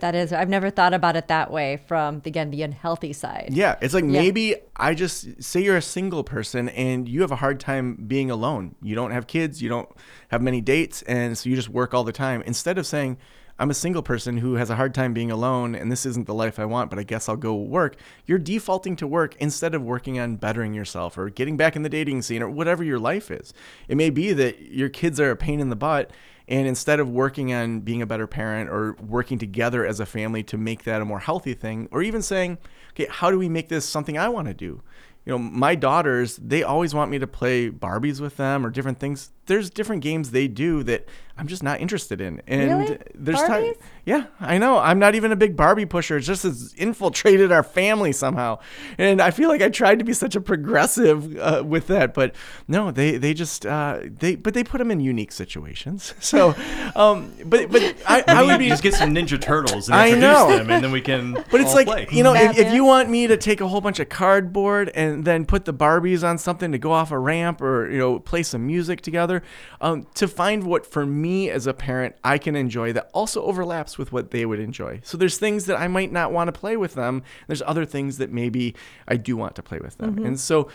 That 0.00 0.14
is, 0.14 0.32
I've 0.32 0.48
never 0.48 0.70
thought 0.70 0.94
about 0.94 1.16
it 1.16 1.28
that 1.28 1.50
way 1.50 1.80
from 1.86 2.22
again 2.24 2.50
the 2.50 2.62
unhealthy 2.62 3.12
side. 3.12 3.50
Yeah, 3.52 3.76
it's 3.80 3.94
like 3.94 4.04
yeah. 4.04 4.10
maybe 4.10 4.56
I 4.76 4.94
just 4.94 5.42
say 5.42 5.60
you're 5.60 5.76
a 5.76 5.82
single 5.82 6.24
person 6.24 6.68
and 6.70 7.08
you 7.08 7.20
have 7.22 7.32
a 7.32 7.36
hard 7.36 7.60
time 7.60 8.04
being 8.06 8.30
alone. 8.30 8.74
You 8.82 8.94
don't 8.94 9.10
have 9.10 9.26
kids, 9.26 9.62
you 9.62 9.68
don't 9.68 9.88
have 10.28 10.42
many 10.42 10.60
dates, 10.60 11.02
and 11.02 11.36
so 11.36 11.48
you 11.48 11.56
just 11.56 11.68
work 11.68 11.94
all 11.94 12.04
the 12.04 12.12
time. 12.12 12.42
Instead 12.42 12.78
of 12.78 12.86
saying, 12.86 13.18
I'm 13.60 13.70
a 13.70 13.74
single 13.74 14.02
person 14.02 14.36
who 14.36 14.54
has 14.54 14.70
a 14.70 14.76
hard 14.76 14.94
time 14.94 15.12
being 15.12 15.32
alone 15.32 15.74
and 15.74 15.90
this 15.90 16.06
isn't 16.06 16.26
the 16.26 16.34
life 16.34 16.60
I 16.60 16.64
want, 16.64 16.90
but 16.90 16.98
I 17.00 17.02
guess 17.02 17.28
I'll 17.28 17.36
go 17.36 17.56
work. 17.56 17.96
You're 18.24 18.38
defaulting 18.38 18.94
to 18.96 19.06
work 19.06 19.34
instead 19.40 19.74
of 19.74 19.82
working 19.82 20.20
on 20.20 20.36
bettering 20.36 20.74
yourself 20.74 21.18
or 21.18 21.28
getting 21.28 21.56
back 21.56 21.74
in 21.74 21.82
the 21.82 21.88
dating 21.88 22.22
scene 22.22 22.40
or 22.40 22.48
whatever 22.48 22.84
your 22.84 23.00
life 23.00 23.32
is. 23.32 23.52
It 23.88 23.96
may 23.96 24.10
be 24.10 24.32
that 24.32 24.60
your 24.70 24.88
kids 24.88 25.18
are 25.18 25.32
a 25.32 25.36
pain 25.36 25.58
in 25.58 25.70
the 25.70 25.76
butt 25.76 26.12
and 26.48 26.66
instead 26.66 26.98
of 26.98 27.10
working 27.10 27.52
on 27.52 27.80
being 27.80 28.02
a 28.02 28.06
better 28.06 28.26
parent 28.26 28.70
or 28.70 28.96
working 29.06 29.38
together 29.38 29.86
as 29.86 30.00
a 30.00 30.06
family 30.06 30.42
to 30.44 30.56
make 30.56 30.84
that 30.84 31.02
a 31.02 31.04
more 31.04 31.18
healthy 31.18 31.54
thing, 31.54 31.88
or 31.90 32.02
even 32.02 32.22
saying, 32.22 32.58
okay, 32.92 33.06
how 33.10 33.30
do 33.30 33.38
we 33.38 33.48
make 33.48 33.68
this 33.68 33.84
something 33.84 34.16
I 34.16 34.28
want 34.28 34.48
to 34.48 34.54
do? 34.54 34.82
You 35.26 35.32
know, 35.32 35.38
my 35.38 35.74
daughters, 35.74 36.36
they 36.36 36.62
always 36.62 36.94
want 36.94 37.10
me 37.10 37.18
to 37.18 37.26
play 37.26 37.70
Barbies 37.70 38.18
with 38.18 38.38
them 38.38 38.64
or 38.64 38.70
different 38.70 38.98
things 38.98 39.30
there's 39.48 39.70
different 39.70 40.02
games 40.02 40.30
they 40.30 40.46
do 40.48 40.82
that 40.84 41.08
I'm 41.38 41.46
just 41.46 41.62
not 41.62 41.80
interested 41.80 42.20
in. 42.20 42.42
And 42.48 42.70
really? 42.70 42.98
there's 43.14 43.40
time. 43.40 43.74
Yeah, 44.04 44.26
I 44.40 44.58
know. 44.58 44.78
I'm 44.78 44.98
not 44.98 45.14
even 45.14 45.30
a 45.30 45.36
big 45.36 45.56
Barbie 45.56 45.86
pusher. 45.86 46.16
It's 46.16 46.26
just 46.26 46.42
has 46.42 46.74
infiltrated 46.76 47.52
our 47.52 47.62
family 47.62 48.10
somehow. 48.10 48.58
And 48.98 49.22
I 49.22 49.30
feel 49.30 49.48
like 49.48 49.62
I 49.62 49.68
tried 49.68 50.00
to 50.00 50.04
be 50.04 50.14
such 50.14 50.34
a 50.34 50.40
progressive 50.40 51.38
uh, 51.38 51.62
with 51.64 51.86
that, 51.88 52.12
but 52.12 52.34
no, 52.66 52.90
they 52.90 53.18
they 53.18 53.34
just 53.34 53.64
uh, 53.64 54.00
they 54.02 54.34
but 54.34 54.54
they 54.54 54.64
put 54.64 54.78
them 54.78 54.90
in 54.90 55.00
unique 55.00 55.32
situations. 55.32 56.14
So, 56.28 56.54
um, 56.94 57.32
but 57.46 57.70
but 57.70 57.80
I, 58.06 58.22
I 58.26 58.42
would 58.42 58.58
be 58.58 58.68
just 58.68 58.82
get 58.82 58.92
some 58.92 59.14
Ninja 59.14 59.40
Turtles 59.40 59.88
and 59.88 59.96
I 59.96 60.10
know. 60.10 60.50
them, 60.50 60.68
and 60.70 60.84
then 60.84 60.92
we 60.92 61.00
can. 61.00 61.32
But 61.50 61.62
it's 61.62 61.72
like 61.72 61.86
play. 61.86 62.06
you 62.10 62.22
know, 62.22 62.34
if, 62.34 62.58
if 62.58 62.74
you 62.74 62.84
want 62.84 63.08
me 63.08 63.26
to 63.28 63.38
take 63.38 63.62
a 63.62 63.68
whole 63.68 63.80
bunch 63.80 63.98
of 63.98 64.10
cardboard 64.10 64.90
and 64.94 65.24
then 65.24 65.46
put 65.46 65.64
the 65.64 65.72
Barbies 65.72 66.22
on 66.22 66.36
something 66.36 66.72
to 66.72 66.78
go 66.78 66.92
off 66.92 67.12
a 67.12 67.18
ramp 67.18 67.62
or 67.62 67.90
you 67.90 67.98
know 67.98 68.18
play 68.18 68.42
some 68.42 68.66
music 68.66 69.00
together 69.00 69.37
um, 69.80 70.06
to 70.14 70.28
find 70.28 70.64
what 70.64 70.86
for 70.86 71.06
me 71.06 71.50
as 71.50 71.66
a 71.66 71.74
parent 71.74 72.14
I 72.24 72.38
can 72.38 72.56
enjoy 72.56 72.92
that 72.92 73.10
also 73.12 73.42
overlaps 73.42 73.98
with 73.98 74.12
what 74.12 74.30
they 74.30 74.46
would 74.46 74.60
enjoy. 74.60 75.00
So 75.02 75.16
there's 75.16 75.38
things 75.38 75.66
that 75.66 75.78
I 75.78 75.88
might 75.88 76.12
not 76.12 76.32
want 76.32 76.48
to 76.48 76.52
play 76.52 76.76
with 76.76 76.94
them. 76.94 77.22
There's 77.46 77.62
other 77.62 77.84
things 77.84 78.18
that 78.18 78.30
maybe 78.32 78.74
I 79.06 79.16
do 79.16 79.36
want 79.36 79.54
to 79.56 79.62
play 79.62 79.78
with 79.78 79.98
them. 79.98 80.16
Mm-hmm. 80.16 80.26
And 80.26 80.40
so 80.40 80.68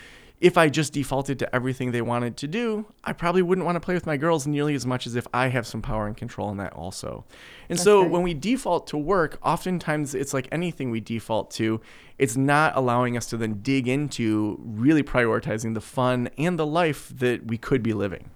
if 0.44 0.58
I 0.58 0.68
just 0.68 0.92
defaulted 0.92 1.40
to 1.40 1.56
everything 1.56 1.92
they 1.92 2.02
wanted 2.02 2.36
to 2.36 2.50
do, 2.50 2.86
I 3.06 3.14
probably 3.14 3.42
wouldn't 3.42 3.64
want 3.64 3.78
to 3.78 3.80
play 3.80 3.94
with 3.94 4.06
my 4.06 4.18
girls 4.18 4.46
nearly 4.46 4.76
as 4.76 4.86
much 4.86 5.08
as 5.08 5.16
if 5.16 5.26
I 5.34 5.48
have 5.48 5.66
some 5.66 5.82
power 5.82 6.06
and 6.06 6.18
control 6.18 6.50
in 6.50 6.58
that 6.58 6.74
also. 6.74 7.24
And 7.70 7.78
That's 7.78 7.86
so 7.86 8.02
great. 8.02 8.12
when 8.12 8.24
we 8.24 8.34
default 8.34 8.86
to 8.88 8.98
work, 8.98 9.40
oftentimes 9.42 10.14
it's 10.14 10.34
like 10.34 10.50
anything 10.52 10.92
we 10.92 11.00
default 11.00 11.50
to, 11.52 11.80
it's 12.18 12.36
not 12.36 12.76
allowing 12.76 13.16
us 13.16 13.28
to 13.28 13.38
then 13.38 13.62
dig 13.62 13.88
into 13.88 14.60
really 14.62 15.02
prioritizing 15.02 15.76
the 15.76 15.82
fun 15.82 16.30
and 16.38 16.60
the 16.60 16.66
life 16.66 17.14
that 17.16 17.48
we 17.48 17.58
could 17.58 17.82
be 17.82 17.94
living. 17.94 18.30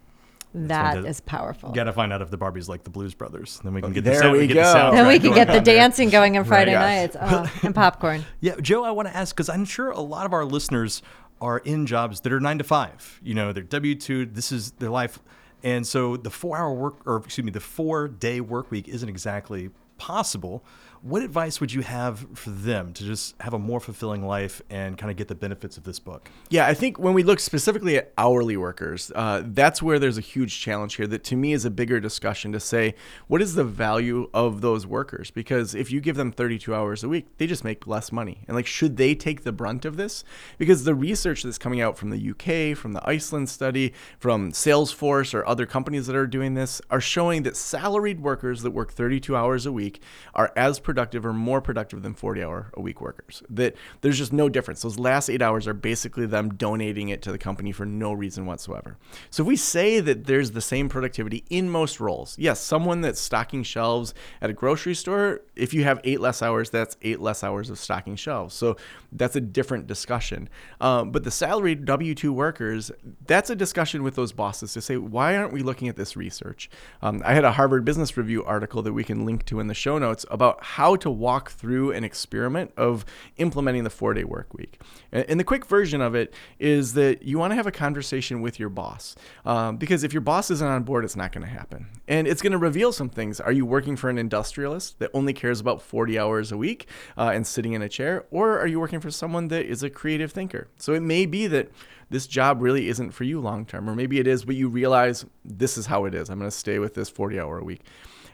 That 0.54 1.06
is 1.06 1.20
powerful. 1.20 1.72
Got 1.72 1.86
to 1.86 1.94
find 1.94 2.12
out 2.12 2.22
if 2.22 2.32
the 2.32 2.38
Barbie's 2.38 2.70
like 2.70 2.84
the 2.84 2.90
Blues 2.90 3.14
Brothers. 3.14 3.60
Then 3.64 3.74
we 3.74 3.82
can 3.82 3.92
oh, 3.92 3.94
get 3.94 4.04
there 4.04 4.14
the 4.14 4.20
sound, 4.20 4.38
we 4.38 4.48
get 4.48 4.54
go. 4.56 4.74
The 4.74 4.92
then 4.92 5.08
we 5.08 5.20
can 5.20 5.34
get 5.34 5.48
the 5.48 5.62
dancing 5.62 6.10
there. 6.10 6.20
going 6.20 6.38
on 6.38 6.46
Friday 6.46 6.74
right, 6.74 7.14
nights 7.14 7.18
oh, 7.20 7.52
and 7.64 7.76
popcorn. 7.76 8.26
Yeah, 8.40 8.56
Joe, 8.62 8.84
I 8.84 8.92
want 8.92 9.08
to 9.08 9.16
ask 9.16 9.36
because 9.36 9.50
I'm 9.50 9.66
sure 9.66 9.92
a 9.92 10.00
lot 10.00 10.26
of 10.26 10.34
our 10.34 10.46
listeners 10.46 11.02
are 11.42 11.60
in 11.60 11.86
jobs 11.86 12.22
that 12.22 12.34
are 12.34 12.40
nine 12.40 12.58
to 12.58 12.64
five. 12.64 13.20
You 13.24 13.36
know, 13.36 13.54
they're 13.54 13.64
W 13.64 13.96
two. 13.96 14.26
This 14.26 14.52
is 14.52 14.72
their 14.72 14.90
life, 14.90 15.20
and 15.64 15.86
so 15.86 16.18
the 16.18 16.32
four 16.32 16.58
hour 16.58 16.74
work, 16.74 17.06
or 17.06 17.18
excuse 17.18 17.46
me, 17.46 17.52
the 17.52 17.60
four 17.60 18.08
day 18.08 18.42
work 18.42 18.72
week 18.72 18.88
isn't 18.88 19.10
exactly 19.10 19.70
possible. 19.98 20.64
What 21.02 21.22
advice 21.22 21.60
would 21.62 21.72
you 21.72 21.82
have 21.82 22.26
for 22.34 22.50
them 22.50 22.94
to 22.94 23.04
just 23.04 23.40
have 23.42 23.54
a 23.54 23.60
more 23.60 23.80
fulfilling 23.80 24.26
life 24.26 24.62
and 24.70 24.98
kind 24.98 25.12
of 25.12 25.18
get 25.18 25.28
the 25.28 25.36
benefits 25.36 25.78
of 25.78 25.84
this 25.84 26.00
book? 26.00 26.30
Yeah, 26.50 26.66
I 26.66 26.74
think 26.74 26.98
when 26.98 27.14
we 27.14 27.24
look 27.24 27.40
specifically 27.40 27.98
at 27.98 28.14
hourly 28.18 28.58
workers, 28.58 29.12
uh, 29.16 29.44
that's 29.46 29.82
where 29.82 30.00
there's 30.00 30.18
a 30.18 30.22
huge 30.22 30.60
challenge 30.60 30.96
here 30.96 31.08
that 31.08 31.24
to 31.26 31.36
me 31.36 31.54
is 31.54 31.66
a 31.66 31.70
bigger 31.70 32.00
discussion 32.00 32.52
to 32.52 32.60
say, 32.60 32.96
what 33.28 33.42
is 33.42 33.54
the 33.54 33.64
value 33.64 34.30
of 34.34 34.62
those 34.62 34.88
workers? 34.88 35.30
Because 35.30 35.76
if 35.76 35.92
you 35.92 36.02
give 36.02 36.16
them 36.16 36.32
32 36.32 36.74
hours 36.74 37.04
a 37.04 37.10
week, 37.10 37.28
they 37.38 37.46
just 37.46 37.64
make 37.64 37.86
less 37.86 38.12
money. 38.12 38.40
And 38.48 38.56
like, 38.56 38.66
should 38.66 38.98
they 38.98 39.14
take 39.14 39.44
the 39.44 39.52
brunt 39.52 39.86
of 39.86 39.98
this? 39.98 40.24
Because 40.58 40.84
the 40.84 40.96
research 40.96 41.44
that's 41.44 41.60
coming 41.60 41.80
out 41.80 41.98
from 41.98 42.10
the 42.10 42.32
UK, 42.32 42.76
from 42.76 42.94
the 42.94 43.08
Iceland 43.08 43.50
study, 43.50 43.94
from 44.18 44.52
Salesforce 44.52 45.34
or 45.34 45.46
other 45.46 45.66
companies 45.66 46.08
that 46.08 46.16
are 46.16 46.28
doing 46.28 46.56
this 46.56 46.82
are 46.90 47.02
showing 47.02 47.44
that 47.44 47.56
salaried 47.56 48.20
workers 48.22 48.64
that 48.64 48.72
work 48.72 48.92
32 48.92 49.36
hours 49.36 49.66
a 49.66 49.72
week 49.72 50.02
are 50.34 50.52
as 50.56 50.80
productive 50.88 51.26
or 51.26 51.34
more 51.34 51.60
productive 51.60 52.02
than 52.02 52.14
40 52.14 52.42
hour 52.42 52.72
a 52.74 52.80
week 52.80 53.02
workers. 53.02 53.44
That 53.50 53.76
there's 54.00 54.18
just 54.18 54.32
no 54.32 54.48
difference. 54.48 54.84
Those 54.84 54.98
last 54.98 55.30
eight 55.30 55.42
hours 55.42 55.68
are 55.68 55.74
basically 55.74 56.26
them 56.26 56.54
donating 56.54 57.10
it 57.10 57.22
to 57.24 57.32
the 57.34 57.38
company 57.38 57.74
for 57.74 57.86
no 57.86 58.14
reason 58.14 58.46
whatsoever. 58.46 58.96
So 59.30 59.44
if 59.44 59.48
we 59.48 59.58
say 59.58 60.00
that 60.00 60.28
there's 60.28 60.52
the 60.52 60.62
same 60.62 60.88
productivity 60.88 61.44
in 61.50 61.70
most 61.70 62.00
roles, 62.00 62.40
yes, 62.40 62.62
someone 62.62 63.02
that's 63.02 63.20
stocking 63.20 63.64
shelves 63.64 64.14
at 64.42 64.50
a 64.50 64.54
grocery 64.54 64.96
store, 64.96 65.42
if 65.58 65.74
you 65.74 65.84
have 65.84 66.00
eight 66.06 66.22
less 66.22 66.42
hours, 66.42 66.70
that's 66.70 66.96
eight 67.02 67.20
less 67.20 67.44
hours 67.44 67.70
of 67.70 67.78
stocking 67.78 68.16
shelves. 68.16 68.56
So 68.56 68.78
that's 69.12 69.36
a 69.36 69.42
different 69.42 69.88
discussion. 69.88 70.48
Um, 70.80 71.12
but 71.12 71.26
the 71.26 71.32
salaried 71.32 71.84
W 71.84 72.16
2 72.16 72.32
workers, 72.32 72.94
that's 73.26 73.50
a 73.50 73.58
discussion 73.58 74.04
with 74.04 74.16
those 74.16 74.32
bosses 74.32 74.72
to 74.72 74.82
say, 74.82 74.96
why 74.96 75.36
aren't 75.36 75.52
we 75.52 75.64
looking 75.64 75.90
at 75.90 75.98
this 75.98 76.16
research? 76.16 76.70
Um, 77.02 77.22
I 77.26 77.34
had 77.34 77.44
a 77.44 77.52
Harvard 77.52 77.84
Business 77.84 78.16
Review 78.16 78.42
article 78.46 78.82
that 78.84 78.94
we 78.94 79.04
can 79.04 79.26
link 79.26 79.44
to 79.48 79.60
in 79.60 79.68
the 79.68 79.74
show 79.74 79.98
notes 79.98 80.26
about 80.32 80.64
how 80.78 80.96
to 80.96 81.10
walk 81.10 81.50
through 81.50 81.92
an 81.92 82.04
experiment 82.04 82.72
of 82.78 83.04
implementing 83.38 83.84
the 83.84 83.90
four 83.90 84.14
day 84.14 84.24
work 84.24 84.54
week. 84.54 84.80
And 85.12 85.40
the 85.40 85.44
quick 85.44 85.66
version 85.66 86.02
of 86.02 86.14
it 86.14 86.32
is 86.60 86.94
that 86.94 87.24
you 87.24 87.40
want 87.40 87.50
to 87.50 87.56
have 87.56 87.66
a 87.66 87.72
conversation 87.72 88.42
with 88.42 88.60
your 88.60 88.70
boss. 88.70 89.16
Um, 89.44 89.78
because 89.78 90.04
if 90.04 90.14
your 90.14 90.22
boss 90.22 90.52
isn't 90.52 90.68
on 90.68 90.84
board, 90.84 91.04
it's 91.04 91.16
not 91.16 91.32
going 91.32 91.48
to 91.48 91.52
happen. 91.52 91.88
And 92.08 92.28
it's 92.28 92.44
going 92.44 92.52
to 92.52 92.60
reveal 92.60 92.92
some 92.92 93.10
things. 93.10 93.40
Are 93.40 93.52
you 93.52 93.66
working 93.66 93.96
for 93.96 94.08
an 94.12 94.20
industrialist 94.20 95.00
that 95.00 95.10
only 95.16 95.34
cares 95.34 95.60
about 95.60 95.82
40 95.82 96.20
hours 96.20 96.52
a 96.52 96.58
week 96.58 96.88
uh, 97.18 97.32
and 97.34 97.48
sitting 97.48 97.74
in 97.74 97.82
a 97.82 97.90
chair? 97.90 98.26
Or 98.30 98.60
are 98.60 98.68
you 98.68 98.80
working 98.80 99.00
for 99.00 99.10
someone 99.10 99.48
that 99.48 99.66
is 99.66 99.82
a 99.82 99.90
creative 99.90 100.32
thinker? 100.32 100.68
So 100.78 100.94
it 100.94 101.02
may 101.02 101.26
be 101.26 101.48
that 101.48 101.72
this 102.12 102.28
job 102.28 102.62
really 102.62 102.88
isn't 102.88 103.12
for 103.12 103.24
you 103.24 103.40
long 103.40 103.66
term, 103.66 103.90
or 103.90 103.96
maybe 103.96 104.20
it 104.20 104.28
is, 104.28 104.46
but 104.46 104.56
you 104.56 104.70
realize 104.70 105.26
this 105.44 105.76
is 105.76 105.88
how 105.88 106.06
it 106.06 106.14
is. 106.14 106.30
I'm 106.30 106.38
going 106.38 106.52
to 106.52 106.56
stay 106.56 106.78
with 106.78 106.94
this 106.94 107.10
40 107.10 107.40
hour 107.40 107.58
a 107.58 107.64
week. 107.64 107.82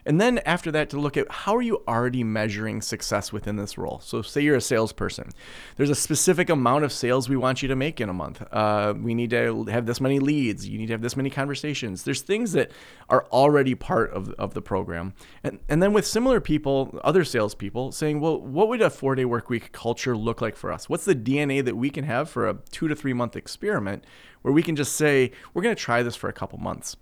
And 0.06 0.20
then 0.20 0.38
after 0.38 0.70
that, 0.72 0.90
to 0.90 1.00
look 1.00 1.16
at 1.16 1.30
how 1.30 1.56
are 1.56 1.62
you 1.62 1.82
already 1.88 2.22
measuring 2.22 2.82
success 2.82 3.32
within 3.32 3.56
this 3.56 3.78
role. 3.78 4.00
So, 4.00 4.22
say 4.22 4.42
you're 4.42 4.56
a 4.56 4.60
salesperson, 4.60 5.30
there's 5.76 5.90
a 5.90 5.94
specific 5.94 6.50
amount 6.50 6.84
of 6.84 6.92
sales 6.92 7.28
we 7.28 7.36
want 7.36 7.62
you 7.62 7.68
to 7.68 7.76
make 7.76 8.00
in 8.00 8.08
a 8.08 8.12
month. 8.12 8.42
Uh, 8.52 8.94
we 8.96 9.14
need 9.14 9.30
to 9.30 9.64
have 9.64 9.86
this 9.86 10.00
many 10.00 10.18
leads. 10.18 10.68
You 10.68 10.78
need 10.78 10.86
to 10.86 10.92
have 10.92 11.02
this 11.02 11.16
many 11.16 11.30
conversations. 11.30 12.02
There's 12.02 12.20
things 12.20 12.52
that 12.52 12.70
are 13.08 13.26
already 13.32 13.74
part 13.74 14.12
of, 14.12 14.30
of 14.32 14.54
the 14.54 14.62
program. 14.62 15.14
And, 15.42 15.58
and 15.68 15.82
then 15.82 15.92
with 15.92 16.06
similar 16.06 16.40
people, 16.40 17.00
other 17.02 17.24
salespeople, 17.24 17.92
saying, 17.92 18.20
well, 18.20 18.40
what 18.40 18.68
would 18.68 18.82
a 18.82 18.90
four 18.90 19.14
day 19.14 19.24
work 19.24 19.48
week 19.48 19.72
culture 19.72 20.16
look 20.16 20.40
like 20.40 20.56
for 20.56 20.70
us? 20.70 20.88
What's 20.88 21.04
the 21.04 21.14
DNA 21.14 21.64
that 21.64 21.76
we 21.76 21.90
can 21.90 22.04
have 22.04 22.28
for 22.28 22.48
a 22.48 22.58
two 22.70 22.88
to 22.88 22.94
three 22.94 23.14
month 23.14 23.36
experiment 23.36 24.04
where 24.42 24.52
we 24.52 24.62
can 24.62 24.76
just 24.76 24.96
say, 24.96 25.32
we're 25.54 25.62
going 25.62 25.74
to 25.74 25.80
try 25.80 26.02
this 26.02 26.16
for 26.16 26.28
a 26.28 26.32
couple 26.32 26.58
months? 26.58 26.96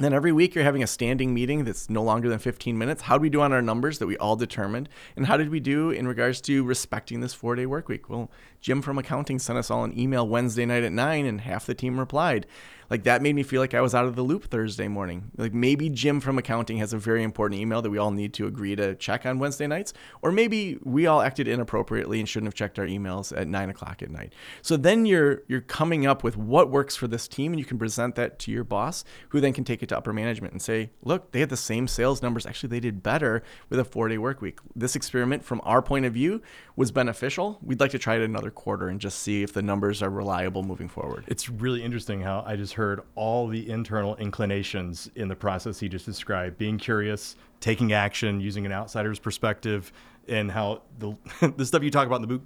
Then 0.00 0.14
every 0.14 0.32
week 0.32 0.54
you're 0.54 0.64
having 0.64 0.82
a 0.82 0.86
standing 0.86 1.34
meeting 1.34 1.64
that's 1.64 1.90
no 1.90 2.02
longer 2.02 2.30
than 2.30 2.38
15 2.38 2.78
minutes. 2.78 3.02
How 3.02 3.18
did 3.18 3.22
we 3.22 3.28
do 3.28 3.42
on 3.42 3.52
our 3.52 3.60
numbers 3.60 3.98
that 3.98 4.06
we 4.06 4.16
all 4.16 4.34
determined? 4.34 4.88
And 5.14 5.26
how 5.26 5.36
did 5.36 5.50
we 5.50 5.60
do 5.60 5.90
in 5.90 6.08
regards 6.08 6.40
to 6.42 6.64
respecting 6.64 7.20
this 7.20 7.34
four 7.34 7.54
day 7.54 7.66
work 7.66 7.86
week? 7.86 8.08
Well, 8.08 8.30
Jim 8.62 8.80
from 8.80 8.96
accounting 8.96 9.38
sent 9.38 9.58
us 9.58 9.70
all 9.70 9.84
an 9.84 9.98
email 9.98 10.26
Wednesday 10.26 10.64
night 10.64 10.84
at 10.84 10.92
nine, 10.92 11.26
and 11.26 11.42
half 11.42 11.66
the 11.66 11.74
team 11.74 12.00
replied 12.00 12.46
like 12.90 13.04
that 13.04 13.22
made 13.22 13.34
me 13.34 13.44
feel 13.44 13.60
like 13.60 13.72
I 13.72 13.80
was 13.80 13.94
out 13.94 14.04
of 14.04 14.16
the 14.16 14.22
loop 14.22 14.50
Thursday 14.50 14.88
morning. 14.88 15.30
Like 15.36 15.54
maybe 15.54 15.88
Jim 15.88 16.20
from 16.20 16.38
accounting 16.38 16.78
has 16.78 16.92
a 16.92 16.98
very 16.98 17.22
important 17.22 17.60
email 17.60 17.80
that 17.82 17.90
we 17.90 17.98
all 17.98 18.10
need 18.10 18.34
to 18.34 18.46
agree 18.46 18.74
to 18.76 18.96
check 18.96 19.24
on 19.24 19.38
Wednesday 19.38 19.66
nights, 19.66 19.92
or 20.22 20.32
maybe 20.32 20.78
we 20.82 21.06
all 21.06 21.22
acted 21.22 21.46
inappropriately 21.46 22.18
and 22.18 22.28
shouldn't 22.28 22.48
have 22.48 22.54
checked 22.54 22.78
our 22.78 22.86
emails 22.86 23.36
at 23.36 23.46
nine 23.46 23.70
o'clock 23.70 24.02
at 24.02 24.10
night. 24.10 24.34
So 24.62 24.76
then 24.76 25.06
you're 25.06 25.42
you're 25.46 25.60
coming 25.60 26.04
up 26.06 26.24
with 26.24 26.36
what 26.36 26.68
works 26.70 26.96
for 26.96 27.06
this 27.06 27.28
team, 27.28 27.52
and 27.52 27.60
you 27.60 27.64
can 27.64 27.78
present 27.78 28.16
that 28.16 28.38
to 28.40 28.50
your 28.50 28.64
boss, 28.64 29.04
who 29.28 29.40
then 29.40 29.52
can 29.52 29.64
take 29.64 29.82
it 29.82 29.88
to 29.90 29.96
upper 29.96 30.12
management 30.12 30.52
and 30.52 30.60
say, 30.60 30.90
look, 31.02 31.30
they 31.30 31.40
had 31.40 31.50
the 31.50 31.56
same 31.56 31.86
sales 31.86 32.22
numbers. 32.22 32.44
Actually, 32.44 32.70
they 32.70 32.80
did 32.80 33.02
better 33.02 33.42
with 33.68 33.78
a 33.78 33.84
four 33.84 34.08
day 34.08 34.18
work 34.18 34.42
week. 34.42 34.58
This 34.74 34.96
experiment, 34.96 35.44
from 35.44 35.60
our 35.64 35.80
point 35.80 36.06
of 36.06 36.12
view, 36.12 36.42
was 36.74 36.90
beneficial. 36.90 37.58
We'd 37.62 37.78
like 37.78 37.92
to 37.92 37.98
try 37.98 38.16
it 38.16 38.22
another 38.22 38.50
quarter 38.50 38.88
and 38.88 39.00
just 39.00 39.20
see 39.20 39.42
if 39.42 39.52
the 39.52 39.62
numbers 39.62 40.02
are 40.02 40.10
reliable 40.10 40.62
moving 40.62 40.88
forward. 40.88 41.24
It's 41.28 41.48
really 41.48 41.82
interesting 41.82 42.22
how 42.22 42.42
I 42.46 42.56
just 42.56 42.74
heard 42.74 42.79
all 43.14 43.46
the 43.46 43.68
internal 43.70 44.16
inclinations 44.16 45.10
in 45.14 45.28
the 45.28 45.36
process 45.36 45.80
he 45.80 45.88
just 45.88 46.06
described 46.06 46.58
being 46.58 46.78
curious, 46.78 47.36
taking 47.60 47.92
action, 47.92 48.40
using 48.40 48.66
an 48.66 48.72
outsider's 48.72 49.18
perspective, 49.18 49.92
and 50.28 50.50
how 50.50 50.82
the, 50.98 51.16
the 51.56 51.66
stuff 51.66 51.82
you 51.82 51.90
talk 51.90 52.06
about 52.06 52.16
in 52.16 52.22
the 52.22 52.28
book 52.28 52.42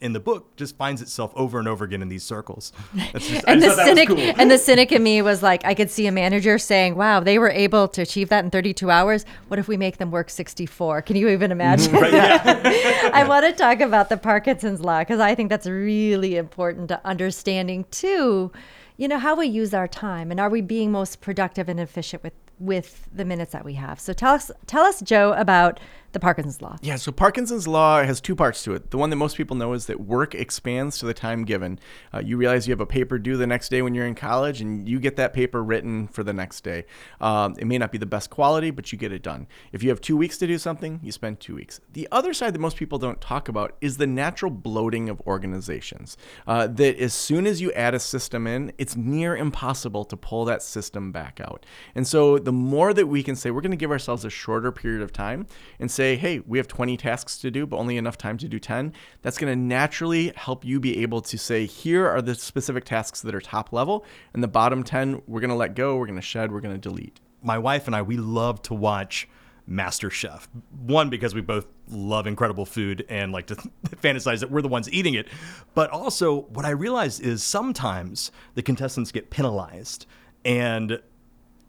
in 0.00 0.12
the 0.12 0.20
book 0.20 0.54
just 0.56 0.76
finds 0.76 1.00
itself 1.00 1.32
over 1.34 1.58
and 1.58 1.66
over 1.66 1.84
again 1.84 2.02
in 2.02 2.08
these 2.08 2.22
circles. 2.22 2.72
Just, 3.12 3.44
and 3.46 3.62
the 3.62 3.74
cynic 3.74 4.08
cool. 4.08 4.18
and 4.18 4.50
the 4.50 4.58
cynic 4.58 4.92
in 4.92 5.02
me 5.02 5.22
was 5.22 5.42
like, 5.42 5.64
I 5.64 5.74
could 5.74 5.90
see 5.90 6.06
a 6.06 6.12
manager 6.12 6.58
saying, 6.58 6.96
"Wow, 6.96 7.20
they 7.20 7.38
were 7.38 7.50
able 7.50 7.88
to 7.88 8.02
achieve 8.02 8.28
that 8.28 8.44
in 8.44 8.50
32 8.50 8.90
hours. 8.90 9.24
What 9.48 9.58
if 9.58 9.68
we 9.68 9.76
make 9.76 9.96
them 9.96 10.10
work 10.10 10.28
64? 10.28 11.02
Can 11.02 11.16
you 11.16 11.28
even 11.28 11.50
imagine?" 11.50 11.92
right. 12.00 12.14
I 12.14 13.24
want 13.26 13.46
to 13.46 13.52
talk 13.52 13.80
about 13.80 14.08
the 14.08 14.16
Parkinson's 14.16 14.80
law 14.80 15.00
because 15.00 15.20
I 15.20 15.34
think 15.34 15.48
that's 15.48 15.66
really 15.66 16.36
important 16.36 16.88
to 16.88 17.00
understanding 17.04 17.86
too 17.90 18.52
you 18.96 19.08
know, 19.08 19.18
how 19.18 19.36
we 19.36 19.46
use 19.46 19.74
our 19.74 19.88
time 19.88 20.30
and 20.30 20.40
are 20.40 20.48
we 20.48 20.60
being 20.60 20.90
most 20.90 21.20
productive 21.20 21.68
and 21.68 21.80
efficient 21.80 22.22
with 22.22 22.32
with 22.58 23.08
the 23.12 23.24
minutes 23.24 23.52
that 23.52 23.64
we 23.64 23.74
have. 23.74 24.00
So 24.00 24.12
tell 24.12 24.34
us 24.34 24.50
tell 24.66 24.84
us 24.84 25.00
Joe 25.00 25.32
about 25.32 25.78
the 26.12 26.20
Parkinson's 26.20 26.62
law. 26.62 26.76
Yeah, 26.82 26.96
so 26.96 27.12
Parkinson's 27.12 27.68
law 27.68 28.02
has 28.02 28.20
two 28.20 28.34
parts 28.34 28.62
to 28.64 28.74
it. 28.74 28.90
The 28.90 28.98
one 28.98 29.10
that 29.10 29.16
most 29.16 29.36
people 29.36 29.56
know 29.56 29.72
is 29.72 29.86
that 29.86 30.00
work 30.00 30.34
expands 30.34 30.98
to 30.98 31.06
the 31.06 31.14
time 31.14 31.44
given. 31.44 31.78
Uh, 32.12 32.20
you 32.20 32.36
realize 32.36 32.66
you 32.66 32.72
have 32.72 32.80
a 32.80 32.86
paper 32.86 33.18
due 33.18 33.36
the 33.36 33.46
next 33.46 33.68
day 33.68 33.82
when 33.82 33.94
you're 33.94 34.06
in 34.06 34.14
college, 34.14 34.60
and 34.60 34.88
you 34.88 34.98
get 34.98 35.16
that 35.16 35.32
paper 35.32 35.62
written 35.62 36.08
for 36.08 36.22
the 36.22 36.32
next 36.32 36.62
day. 36.62 36.84
Um, 37.20 37.54
it 37.58 37.66
may 37.66 37.78
not 37.78 37.92
be 37.92 37.98
the 37.98 38.06
best 38.06 38.30
quality, 38.30 38.70
but 38.70 38.92
you 38.92 38.98
get 38.98 39.12
it 39.12 39.22
done. 39.22 39.46
If 39.72 39.82
you 39.82 39.90
have 39.90 40.00
two 40.00 40.16
weeks 40.16 40.38
to 40.38 40.46
do 40.46 40.58
something, 40.58 41.00
you 41.02 41.12
spend 41.12 41.40
two 41.40 41.54
weeks. 41.54 41.80
The 41.92 42.08
other 42.10 42.32
side 42.32 42.54
that 42.54 42.60
most 42.60 42.76
people 42.76 42.98
don't 42.98 43.20
talk 43.20 43.48
about 43.48 43.76
is 43.80 43.96
the 43.96 44.06
natural 44.06 44.50
bloating 44.50 45.08
of 45.08 45.20
organizations. 45.26 46.16
Uh, 46.46 46.66
that 46.66 46.96
as 46.98 47.14
soon 47.14 47.46
as 47.46 47.60
you 47.60 47.72
add 47.72 47.94
a 47.94 48.00
system 48.00 48.46
in, 48.46 48.72
it's 48.78 48.96
near 48.96 49.36
impossible 49.36 50.04
to 50.04 50.16
pull 50.16 50.44
that 50.44 50.62
system 50.62 51.12
back 51.12 51.40
out. 51.40 51.66
And 51.94 52.06
so 52.06 52.38
the 52.38 52.52
more 52.52 52.94
that 52.94 53.06
we 53.06 53.22
can 53.22 53.36
say, 53.36 53.50
we're 53.50 53.60
going 53.60 53.70
to 53.70 53.76
give 53.76 53.90
ourselves 53.90 54.24
a 54.24 54.30
shorter 54.30 54.72
period 54.72 55.02
of 55.02 55.12
time 55.12 55.46
and 55.78 55.90
say, 55.96 56.16
hey, 56.16 56.40
we 56.46 56.58
have 56.58 56.68
20 56.68 56.96
tasks 56.96 57.38
to 57.38 57.50
do, 57.50 57.66
but 57.66 57.78
only 57.78 57.96
enough 57.96 58.18
time 58.18 58.36
to 58.38 58.48
do 58.48 58.58
10, 58.58 58.92
that's 59.22 59.38
going 59.38 59.52
to 59.52 59.56
naturally 59.56 60.32
help 60.36 60.64
you 60.64 60.78
be 60.78 61.02
able 61.02 61.22
to 61.22 61.38
say, 61.38 61.66
here 61.66 62.06
are 62.06 62.22
the 62.22 62.34
specific 62.34 62.84
tasks 62.84 63.22
that 63.22 63.34
are 63.34 63.40
top 63.40 63.72
level, 63.72 64.04
and 64.34 64.42
the 64.42 64.48
bottom 64.48 64.82
10, 64.82 65.22
we're 65.26 65.40
going 65.40 65.50
to 65.50 65.56
let 65.56 65.74
go, 65.74 65.96
we're 65.96 66.06
going 66.06 66.16
to 66.16 66.22
shed, 66.22 66.52
we're 66.52 66.60
going 66.60 66.74
to 66.74 66.80
delete. 66.80 67.18
My 67.42 67.58
wife 67.58 67.86
and 67.86 67.96
I, 67.96 68.02
we 68.02 68.16
love 68.16 68.62
to 68.62 68.74
watch 68.74 69.28
Master 69.66 70.10
Chef. 70.10 70.48
One, 70.86 71.10
because 71.10 71.34
we 71.34 71.40
both 71.40 71.66
love 71.88 72.26
incredible 72.26 72.66
food 72.66 73.04
and 73.08 73.32
like 73.32 73.46
to 73.46 73.56
fantasize 73.96 74.40
that 74.40 74.50
we're 74.50 74.62
the 74.62 74.68
ones 74.68 74.90
eating 74.92 75.14
it. 75.14 75.28
But 75.74 75.90
also, 75.90 76.42
what 76.42 76.64
I 76.64 76.70
realize 76.70 77.18
is 77.20 77.42
sometimes 77.42 78.30
the 78.54 78.62
contestants 78.62 79.10
get 79.10 79.30
penalized 79.30 80.06
and 80.44 81.00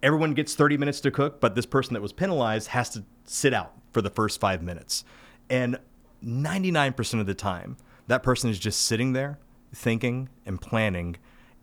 everyone 0.03 0.33
gets 0.33 0.53
30 0.53 0.77
minutes 0.77 1.01
to 1.01 1.11
cook, 1.11 1.39
but 1.39 1.55
this 1.55 1.65
person 1.65 1.93
that 1.95 2.01
was 2.01 2.13
penalized 2.13 2.67
has 2.67 2.89
to 2.91 3.03
sit 3.25 3.53
out 3.53 3.73
for 3.97 4.03
the 4.03 4.11
first 4.11 4.39
five 4.39 4.61
minutes. 4.61 5.03
And 5.49 5.79
99% 6.23 7.19
of 7.19 7.25
the 7.25 7.33
time, 7.33 7.77
that 8.05 8.21
person 8.21 8.47
is 8.51 8.59
just 8.59 8.85
sitting 8.85 9.13
there 9.13 9.39
thinking 9.73 10.29
and 10.45 10.61
planning, 10.61 11.15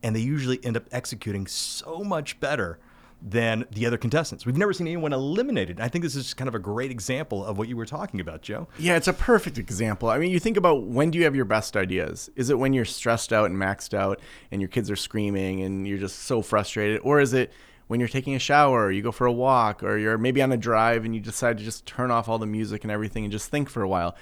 and 0.02 0.16
they 0.16 0.20
usually 0.20 0.58
end 0.64 0.76
up 0.76 0.82
executing 0.90 1.46
so 1.46 2.02
much 2.02 2.40
better 2.40 2.80
than 3.22 3.66
the 3.70 3.86
other 3.86 3.96
contestants. 3.96 4.44
We've 4.44 4.56
never 4.56 4.72
seen 4.72 4.88
anyone 4.88 5.12
eliminated. 5.12 5.78
I 5.78 5.86
think 5.86 6.02
this 6.02 6.16
is 6.16 6.34
kind 6.34 6.48
of 6.48 6.56
a 6.56 6.58
great 6.58 6.90
example 6.90 7.44
of 7.44 7.56
what 7.56 7.68
you 7.68 7.76
were 7.76 7.86
talking 7.86 8.18
about, 8.18 8.42
Joe. 8.42 8.66
Yeah, 8.80 8.96
it's 8.96 9.06
a 9.06 9.12
perfect 9.12 9.56
example. 9.56 10.08
I 10.08 10.18
mean, 10.18 10.32
you 10.32 10.40
think 10.40 10.56
about 10.56 10.82
when 10.82 11.12
do 11.12 11.18
you 11.18 11.24
have 11.26 11.36
your 11.36 11.44
best 11.44 11.76
ideas? 11.76 12.30
Is 12.34 12.50
it 12.50 12.58
when 12.58 12.72
you're 12.72 12.84
stressed 12.84 13.32
out 13.32 13.48
and 13.48 13.56
maxed 13.56 13.94
out 13.94 14.18
and 14.50 14.60
your 14.60 14.68
kids 14.68 14.90
are 14.90 14.96
screaming 14.96 15.62
and 15.62 15.86
you're 15.86 15.98
just 15.98 16.22
so 16.22 16.42
frustrated? 16.42 17.00
Or 17.04 17.20
is 17.20 17.32
it 17.32 17.52
when 17.86 18.00
you're 18.00 18.08
taking 18.08 18.34
a 18.34 18.38
shower, 18.38 18.86
or 18.86 18.90
you 18.90 19.02
go 19.02 19.12
for 19.12 19.26
a 19.26 19.32
walk, 19.32 19.82
or 19.82 19.98
you're 19.98 20.18
maybe 20.18 20.40
on 20.42 20.52
a 20.52 20.56
drive 20.56 21.04
and 21.04 21.14
you 21.14 21.20
decide 21.20 21.58
to 21.58 21.64
just 21.64 21.86
turn 21.86 22.10
off 22.10 22.28
all 22.28 22.38
the 22.38 22.46
music 22.46 22.84
and 22.84 22.90
everything 22.90 23.24
and 23.24 23.32
just 23.32 23.50
think 23.50 23.68
for 23.68 23.82
a 23.82 23.88
while 23.88 24.16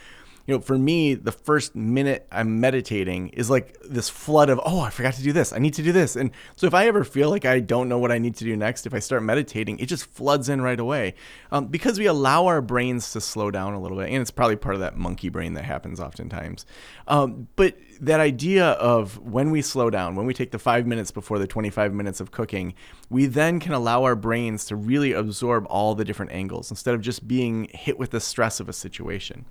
you 0.47 0.55
know, 0.55 0.61
for 0.61 0.77
me, 0.77 1.15
the 1.15 1.33
first 1.33 1.77
minute 1.77 2.27
I'm 2.33 2.61
meditating 2.61 3.29
is 3.29 3.49
like 3.49 3.79
this 3.83 4.09
flood 4.09 4.51
of, 4.51 4.61
oh, 4.65 4.81
I 4.81 4.91
forgot 4.91 5.15
to 5.15 5.23
do 5.23 5.33
this. 5.33 5.53
I 5.53 5.59
need 5.59 5.75
to 5.75 5.83
do 5.83 5.93
this. 5.93 6.17
And 6.17 6.33
so 6.57 6.67
if 6.67 6.75
I 6.75 6.87
ever 6.89 7.05
feel 7.05 7.31
like 7.31 7.45
I 7.45 7.61
don't 7.61 7.89
know 7.89 7.99
what 7.99 8.11
I 8.11 8.19
need 8.19 8.35
to 8.37 8.45
do 8.45 8.57
next, 8.57 8.87
if 8.87 8.95
I 8.95 8.99
start 8.99 9.23
meditating, 9.23 9.79
it 9.79 9.87
just 9.87 10.05
floods 10.07 10.49
in 10.49 10.61
right 10.61 10.81
away 10.81 11.15
um, 11.53 11.67
because 11.67 11.99
we 11.99 12.07
allow 12.07 12.47
our 12.47 12.61
brains 12.61 13.13
to 13.13 13.21
slow 13.21 13.51
down 13.51 13.75
a 13.75 13.81
little 13.81 13.97
bit. 13.97 14.09
And 14.09 14.21
it's 14.21 14.33
probably 14.33 14.57
part 14.57 14.75
of 14.75 14.81
that 14.81 14.97
monkey 14.97 15.29
brain 15.29 15.55
that 15.55 15.65
happens 15.65 16.01
oftentimes. 16.01 16.67
Um, 17.07 17.49
but 17.55 17.77
that 18.01 18.19
idea 18.19 18.71
of 18.73 19.19
when 19.19 19.53
we 19.53 19.63
slow 19.63 19.91
down, 19.91 20.17
when 20.17 20.27
we 20.27 20.35
take 20.35 20.51
the 20.51 20.59
five 20.59 20.89
minutes 20.89 21.13
before 21.13 21.39
the 21.39 21.47
25 21.47 21.95
minutes 21.95 22.21
of 22.21 22.33
cooking, 22.33 22.75
we 23.09 23.27
then 23.27 23.61
can 23.61 23.73
allow 23.73 24.03
our 24.03 24.17
brains 24.17 24.65
to 24.67 24.77
really 24.77 25.13
absorb 25.13 25.67
all 25.67 25.95
the 25.95 26.05
different 26.05 26.33
angles 26.33 26.69
instead 26.71 26.95
of 26.95 27.01
just 27.01 27.29
being 27.29 27.69
hit 27.73 27.99
with 27.99 28.11
the 28.11 28.21
stress 28.21 28.59
of 28.59 28.69
a 28.69 28.73
situation. 28.73 29.45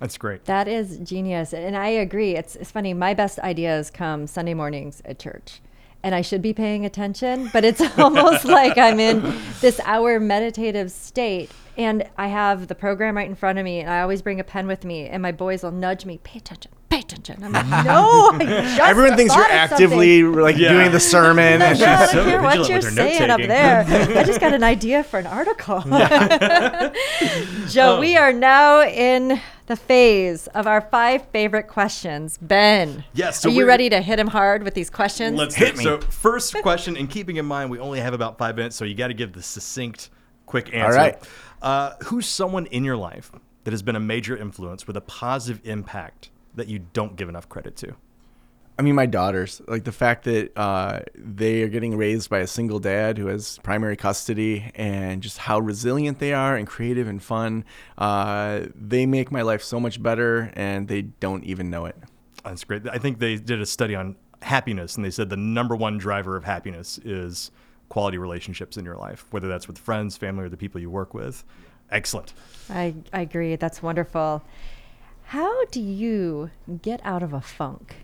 That's 0.00 0.18
great. 0.18 0.44
That 0.46 0.68
is 0.68 0.98
genius. 0.98 1.52
And 1.54 1.76
I 1.76 1.88
agree. 1.88 2.36
It's, 2.36 2.56
it's 2.56 2.70
funny. 2.70 2.94
My 2.94 3.14
best 3.14 3.38
ideas 3.38 3.90
come 3.90 4.26
Sunday 4.26 4.54
mornings 4.54 5.00
at 5.04 5.18
church. 5.18 5.60
and 6.02 6.14
I 6.14 6.20
should 6.20 6.42
be 6.42 6.52
paying 6.52 6.84
attention, 6.84 7.48
but 7.52 7.64
it's 7.64 7.80
almost 7.98 8.44
like 8.44 8.76
I'm 8.76 9.00
in 9.00 9.22
this 9.60 9.80
hour 9.84 10.20
meditative 10.20 10.90
state. 10.92 11.50
And 11.76 12.08
I 12.16 12.28
have 12.28 12.68
the 12.68 12.74
program 12.74 13.16
right 13.16 13.28
in 13.28 13.34
front 13.34 13.58
of 13.58 13.64
me, 13.64 13.80
and 13.80 13.90
I 13.90 14.00
always 14.02 14.22
bring 14.22 14.38
a 14.40 14.44
pen 14.44 14.66
with 14.66 14.84
me, 14.84 15.06
and 15.08 15.20
my 15.22 15.32
boys 15.32 15.62
will 15.64 15.72
nudge 15.72 16.04
me, 16.06 16.18
pay 16.22 16.38
attention, 16.38 16.70
pay 16.88 17.00
attention. 17.00 17.42
I'm 17.42 17.52
like, 17.52 17.84
no, 17.84 18.30
Everyone 18.80 19.16
thinks 19.16 19.34
you're 19.34 19.44
actively 19.44 20.22
something." 20.22 20.40
like 20.40 20.56
Yeah. 20.56 20.72
doing 20.72 20.92
the 20.92 21.00
sermon. 21.00 21.62
I 21.62 21.70
and 21.70 21.78
don't 21.78 22.08
so 22.08 22.24
hear 22.24 22.40
what 22.40 22.58
vigilant 22.58 22.68
you're 22.68 22.76
with 22.78 22.84
her 22.84 22.90
saying 23.16 23.30
up 23.30 23.40
note-taking. 23.40 23.48
there. 23.48 24.18
I 24.18 24.24
just 24.24 24.40
got 24.40 24.54
an 24.54 24.62
idea 24.62 25.02
for 25.02 25.18
an 25.18 25.26
article. 25.26 25.80
Joe, 27.68 27.98
we 28.00 28.16
are 28.16 28.32
now 28.32 28.82
in 28.82 29.40
the 29.66 29.76
phase 29.76 30.46
of 30.48 30.66
our 30.66 30.80
five 30.80 31.26
favorite 31.28 31.68
questions. 31.68 32.38
Ben, 32.40 33.04
Yes, 33.14 33.40
so 33.40 33.48
are 33.48 33.52
you 33.52 33.58
we're- 33.58 33.68
ready 33.68 33.88
to 33.90 34.00
hit 34.00 34.18
him 34.18 34.28
hard 34.28 34.62
with 34.62 34.74
these 34.74 34.90
questions? 34.90 35.36
Let's 35.38 35.54
Hit 35.54 35.68
hit 35.68 35.76
me. 35.78 35.84
So, 35.84 36.00
first 36.00 36.54
question, 36.62 36.96
and 36.96 37.08
keeping 37.10 37.36
in 37.36 37.46
mind 37.46 37.70
we 37.70 37.78
only 37.78 38.00
have 38.00 38.14
about 38.14 38.38
five 38.38 38.56
minutes, 38.56 38.76
so 38.76 38.84
you 38.84 38.94
got 38.94 39.08
to 39.08 39.14
give 39.14 39.32
the 39.32 39.42
succinct, 39.42 40.10
quick 40.46 40.66
answer. 40.74 40.86
All 40.86 40.92
right. 40.92 41.18
Uh, 41.64 41.94
who's 42.04 42.26
someone 42.26 42.66
in 42.66 42.84
your 42.84 42.96
life 42.96 43.32
that 43.64 43.70
has 43.70 43.82
been 43.82 43.96
a 43.96 44.00
major 44.00 44.36
influence 44.36 44.86
with 44.86 44.98
a 44.98 45.00
positive 45.00 45.66
impact 45.66 46.30
that 46.54 46.68
you 46.68 46.78
don't 46.92 47.16
give 47.16 47.26
enough 47.30 47.48
credit 47.48 47.74
to? 47.74 47.96
I 48.78 48.82
mean, 48.82 48.94
my 48.94 49.06
daughters, 49.06 49.62
like 49.66 49.84
the 49.84 49.92
fact 49.92 50.24
that 50.24 50.52
uh, 50.58 51.00
they 51.14 51.62
are 51.62 51.68
getting 51.68 51.96
raised 51.96 52.28
by 52.28 52.40
a 52.40 52.46
single 52.46 52.80
dad 52.80 53.16
who 53.16 53.28
has 53.28 53.58
primary 53.62 53.96
custody, 53.96 54.70
and 54.74 55.22
just 55.22 55.38
how 55.38 55.58
resilient 55.58 56.18
they 56.18 56.34
are 56.34 56.54
and 56.54 56.66
creative 56.66 57.08
and 57.08 57.22
fun. 57.22 57.64
Uh, 57.96 58.66
they 58.74 59.06
make 59.06 59.32
my 59.32 59.40
life 59.40 59.62
so 59.62 59.80
much 59.80 60.02
better, 60.02 60.52
and 60.54 60.88
they 60.88 61.02
don't 61.02 61.44
even 61.44 61.70
know 61.70 61.86
it. 61.86 61.96
That's 62.44 62.64
great. 62.64 62.86
I 62.88 62.98
think 62.98 63.20
they 63.20 63.36
did 63.36 63.62
a 63.62 63.66
study 63.66 63.94
on 63.94 64.16
happiness, 64.42 64.96
and 64.96 65.04
they 65.04 65.10
said 65.10 65.30
the 65.30 65.36
number 65.38 65.74
one 65.74 65.96
driver 65.96 66.36
of 66.36 66.44
happiness 66.44 66.98
is 67.04 67.50
quality 67.94 68.18
relationships 68.18 68.76
in 68.76 68.84
your 68.84 68.96
life, 68.96 69.24
whether 69.30 69.46
that's 69.46 69.68
with 69.68 69.78
friends, 69.78 70.16
family, 70.16 70.42
or 70.42 70.48
the 70.48 70.56
people 70.56 70.80
you 70.80 70.90
work 70.90 71.14
with. 71.14 71.44
Excellent. 71.92 72.32
I, 72.68 72.92
I 73.12 73.20
agree. 73.20 73.54
That's 73.54 73.84
wonderful. 73.84 74.42
How 75.26 75.64
do 75.66 75.80
you 75.80 76.50
get 76.82 77.00
out 77.04 77.22
of 77.22 77.32
a 77.32 77.40
funk? 77.40 77.94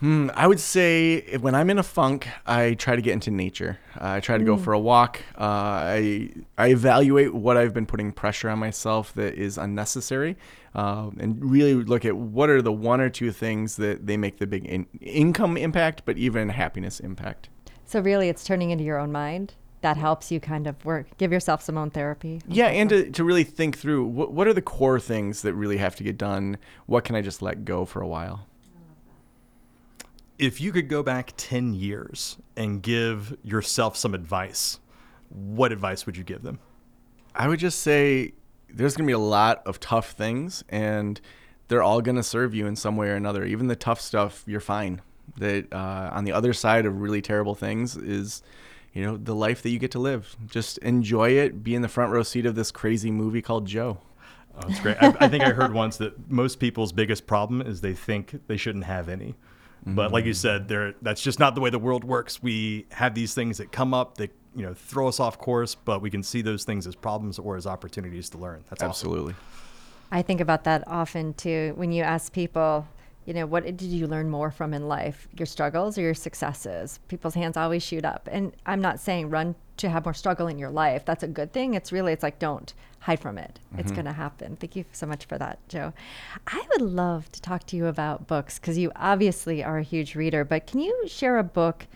Hmm, 0.00 0.30
I 0.34 0.48
would 0.48 0.58
say 0.58 1.36
when 1.36 1.54
I'm 1.54 1.70
in 1.70 1.78
a 1.78 1.84
funk, 1.84 2.26
I 2.46 2.74
try 2.74 2.96
to 2.96 3.00
get 3.00 3.12
into 3.12 3.30
nature. 3.30 3.78
Uh, 3.94 4.14
I 4.14 4.18
try 4.20 4.38
to 4.38 4.44
go 4.44 4.56
for 4.56 4.72
a 4.72 4.78
walk. 4.80 5.20
Uh, 5.38 5.44
I 5.44 6.30
I 6.58 6.70
evaluate 6.70 7.32
what 7.32 7.56
I've 7.56 7.72
been 7.72 7.86
putting 7.86 8.10
pressure 8.10 8.50
on 8.50 8.58
myself 8.58 9.14
that 9.14 9.34
is 9.34 9.56
unnecessary, 9.56 10.36
uh, 10.74 11.10
and 11.20 11.48
really 11.48 11.74
look 11.74 12.04
at 12.04 12.16
what 12.16 12.50
are 12.50 12.60
the 12.60 12.72
one 12.72 13.00
or 13.00 13.08
two 13.08 13.30
things 13.30 13.76
that 13.76 14.04
they 14.08 14.16
make 14.16 14.38
the 14.38 14.48
big 14.48 14.66
in- 14.66 14.88
income 15.00 15.56
impact, 15.56 16.02
but 16.04 16.18
even 16.18 16.48
happiness 16.48 16.98
impact. 16.98 17.50
So, 17.86 18.00
really, 18.00 18.28
it's 18.28 18.44
turning 18.44 18.70
into 18.70 18.84
your 18.84 18.98
own 18.98 19.12
mind. 19.12 19.54
That 19.82 19.96
helps 19.96 20.32
you 20.32 20.40
kind 20.40 20.66
of 20.66 20.84
work, 20.84 21.16
give 21.18 21.30
yourself 21.30 21.62
some 21.62 21.78
own 21.78 21.90
therapy. 21.90 22.40
Yeah, 22.48 22.66
and 22.66 22.90
to, 22.90 23.10
to 23.12 23.22
really 23.22 23.44
think 23.44 23.78
through 23.78 24.04
what, 24.06 24.32
what 24.32 24.48
are 24.48 24.52
the 24.52 24.62
core 24.62 24.98
things 24.98 25.42
that 25.42 25.54
really 25.54 25.76
have 25.76 25.94
to 25.96 26.02
get 26.02 26.18
done. 26.18 26.58
What 26.86 27.04
can 27.04 27.14
I 27.14 27.22
just 27.22 27.40
let 27.40 27.64
go 27.64 27.84
for 27.84 28.02
a 28.02 28.08
while? 28.08 28.48
If 30.38 30.60
you 30.60 30.72
could 30.72 30.88
go 30.88 31.02
back 31.02 31.34
10 31.36 31.74
years 31.74 32.36
and 32.56 32.82
give 32.82 33.36
yourself 33.44 33.96
some 33.96 34.14
advice, 34.14 34.80
what 35.28 35.70
advice 35.72 36.04
would 36.04 36.16
you 36.16 36.24
give 36.24 36.42
them? 36.42 36.58
I 37.34 37.48
would 37.48 37.60
just 37.60 37.80
say 37.80 38.32
there's 38.68 38.96
going 38.96 39.06
to 39.06 39.10
be 39.10 39.14
a 39.14 39.18
lot 39.18 39.62
of 39.66 39.78
tough 39.78 40.10
things, 40.12 40.64
and 40.68 41.20
they're 41.68 41.82
all 41.82 42.00
going 42.00 42.16
to 42.16 42.22
serve 42.22 42.54
you 42.54 42.66
in 42.66 42.76
some 42.76 42.96
way 42.96 43.08
or 43.08 43.14
another. 43.14 43.44
Even 43.44 43.68
the 43.68 43.76
tough 43.76 44.00
stuff, 44.00 44.42
you're 44.46 44.60
fine. 44.60 45.00
That 45.38 45.72
uh, 45.72 46.10
on 46.12 46.24
the 46.24 46.32
other 46.32 46.52
side 46.52 46.86
of 46.86 47.00
really 47.00 47.20
terrible 47.20 47.54
things 47.54 47.96
is, 47.96 48.42
you 48.92 49.02
know, 49.04 49.16
the 49.16 49.34
life 49.34 49.62
that 49.62 49.70
you 49.70 49.78
get 49.78 49.90
to 49.92 49.98
live. 49.98 50.36
Just 50.46 50.78
enjoy 50.78 51.30
it. 51.30 51.62
Be 51.62 51.74
in 51.74 51.82
the 51.82 51.88
front 51.88 52.12
row 52.12 52.22
seat 52.22 52.46
of 52.46 52.54
this 52.54 52.70
crazy 52.70 53.10
movie 53.10 53.42
called 53.42 53.66
Joe. 53.66 53.98
Oh, 54.54 54.68
that's 54.68 54.80
great. 54.80 54.96
I, 55.00 55.14
I 55.20 55.28
think 55.28 55.44
I 55.44 55.50
heard 55.50 55.74
once 55.74 55.98
that 55.98 56.30
most 56.30 56.58
people's 56.58 56.92
biggest 56.92 57.26
problem 57.26 57.60
is 57.60 57.82
they 57.82 57.92
think 57.92 58.46
they 58.46 58.56
shouldn't 58.56 58.84
have 58.84 59.08
any. 59.08 59.36
But 59.86 60.10
like 60.10 60.24
you 60.24 60.34
said, 60.34 60.66
there 60.66 60.94
that's 61.00 61.22
just 61.22 61.38
not 61.38 61.54
the 61.54 61.60
way 61.60 61.70
the 61.70 61.78
world 61.78 62.02
works. 62.02 62.42
We 62.42 62.86
have 62.90 63.14
these 63.14 63.34
things 63.34 63.58
that 63.58 63.70
come 63.70 63.94
up 63.94 64.16
that 64.16 64.32
you 64.54 64.62
know 64.62 64.74
throw 64.74 65.06
us 65.06 65.20
off 65.20 65.38
course, 65.38 65.76
but 65.76 66.02
we 66.02 66.10
can 66.10 66.24
see 66.24 66.42
those 66.42 66.64
things 66.64 66.88
as 66.88 66.96
problems 66.96 67.38
or 67.38 67.56
as 67.56 67.68
opportunities 67.68 68.28
to 68.30 68.38
learn. 68.38 68.64
That's 68.68 68.82
awesome. 68.82 69.10
Absolutely. 69.10 69.34
I 70.10 70.22
think 70.22 70.40
about 70.40 70.64
that 70.64 70.82
often 70.88 71.34
too. 71.34 71.72
When 71.76 71.92
you 71.92 72.02
ask 72.02 72.32
people, 72.32 72.88
you 73.26 73.34
know, 73.34 73.44
what 73.44 73.64
did 73.64 73.82
you 73.82 74.06
learn 74.06 74.30
more 74.30 74.50
from 74.50 74.72
in 74.72 74.88
life, 74.88 75.28
your 75.36 75.46
struggles 75.46 75.98
or 75.98 76.02
your 76.02 76.14
successes? 76.14 77.00
People's 77.08 77.34
hands 77.34 77.56
always 77.56 77.82
shoot 77.82 78.04
up. 78.04 78.28
And 78.30 78.52
I'm 78.64 78.80
not 78.80 79.00
saying 79.00 79.30
run 79.30 79.56
to 79.78 79.90
have 79.90 80.04
more 80.04 80.14
struggle 80.14 80.46
in 80.46 80.58
your 80.58 80.70
life. 80.70 81.04
That's 81.04 81.24
a 81.24 81.28
good 81.28 81.52
thing. 81.52 81.74
It's 81.74 81.92
really, 81.92 82.12
it's 82.12 82.22
like, 82.22 82.38
don't 82.38 82.72
hide 83.00 83.20
from 83.20 83.36
it. 83.36 83.58
It's 83.76 83.88
mm-hmm. 83.88 83.94
going 83.94 84.06
to 84.06 84.12
happen. 84.12 84.56
Thank 84.56 84.76
you 84.76 84.84
so 84.92 85.06
much 85.06 85.26
for 85.26 85.38
that, 85.38 85.58
Joe. 85.68 85.92
I 86.46 86.64
would 86.70 86.82
love 86.82 87.30
to 87.32 87.42
talk 87.42 87.66
to 87.66 87.76
you 87.76 87.86
about 87.86 88.26
books 88.26 88.58
because 88.58 88.78
you 88.78 88.92
obviously 88.96 89.62
are 89.62 89.78
a 89.78 89.82
huge 89.82 90.14
reader, 90.14 90.44
but 90.44 90.66
can 90.66 90.80
you 90.80 91.04
share 91.06 91.36
a 91.38 91.44
book 91.44 91.86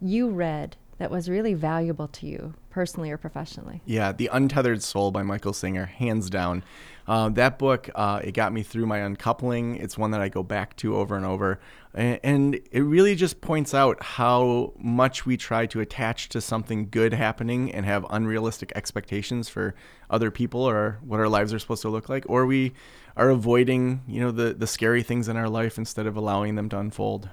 you 0.00 0.28
read 0.28 0.76
that 0.98 1.10
was 1.10 1.28
really 1.28 1.54
valuable 1.54 2.08
to 2.08 2.26
you 2.26 2.54
personally 2.70 3.10
or 3.10 3.16
professionally? 3.16 3.82
Yeah, 3.84 4.12
The 4.12 4.28
Untethered 4.32 4.82
Soul 4.82 5.10
by 5.10 5.22
Michael 5.22 5.52
Singer, 5.52 5.86
hands 5.86 6.30
down. 6.30 6.64
Uh, 7.06 7.28
that 7.30 7.58
book, 7.58 7.88
uh, 7.94 8.20
it 8.24 8.32
got 8.32 8.52
me 8.52 8.62
through 8.62 8.86
my 8.86 8.98
uncoupling. 8.98 9.76
It's 9.76 9.96
one 9.96 10.10
that 10.10 10.20
I 10.20 10.28
go 10.28 10.42
back 10.42 10.74
to 10.76 10.96
over 10.96 11.16
and 11.16 11.24
over. 11.24 11.60
And, 11.94 12.20
and 12.22 12.54
it 12.72 12.80
really 12.80 13.14
just 13.14 13.40
points 13.40 13.74
out 13.74 14.02
how 14.02 14.72
much 14.76 15.24
we 15.24 15.36
try 15.36 15.66
to 15.66 15.80
attach 15.80 16.28
to 16.30 16.40
something 16.40 16.88
good 16.90 17.12
happening 17.12 17.72
and 17.72 17.86
have 17.86 18.04
unrealistic 18.10 18.72
expectations 18.74 19.48
for 19.48 19.74
other 20.10 20.30
people 20.30 20.62
or 20.62 20.98
what 21.02 21.20
our 21.20 21.28
lives 21.28 21.52
are 21.52 21.58
supposed 21.58 21.82
to 21.82 21.88
look 21.88 22.08
like. 22.08 22.24
Or 22.28 22.46
we 22.46 22.72
are 23.16 23.30
avoiding, 23.30 24.02
you 24.08 24.20
know, 24.20 24.32
the, 24.32 24.54
the 24.54 24.66
scary 24.66 25.02
things 25.02 25.28
in 25.28 25.36
our 25.36 25.48
life 25.48 25.78
instead 25.78 26.06
of 26.06 26.16
allowing 26.16 26.56
them 26.56 26.68
to 26.70 26.78
unfold. 26.78 27.28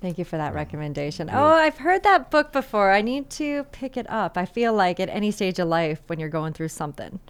Thank 0.00 0.18
you 0.18 0.24
for 0.24 0.36
that 0.38 0.54
recommendation. 0.54 1.28
Oh, 1.30 1.44
I've 1.44 1.78
heard 1.78 2.02
that 2.04 2.30
book 2.30 2.52
before. 2.52 2.90
I 2.90 3.02
need 3.02 3.28
to 3.30 3.64
pick 3.64 3.96
it 3.96 4.08
up. 4.08 4.38
I 4.38 4.46
feel 4.46 4.72
like 4.72 4.98
at 4.98 5.08
any 5.10 5.30
stage 5.30 5.58
of 5.58 5.68
life 5.68 6.00
when 6.06 6.18
you're 6.18 6.28
going 6.30 6.52
through 6.54 6.68
something, 6.68 7.20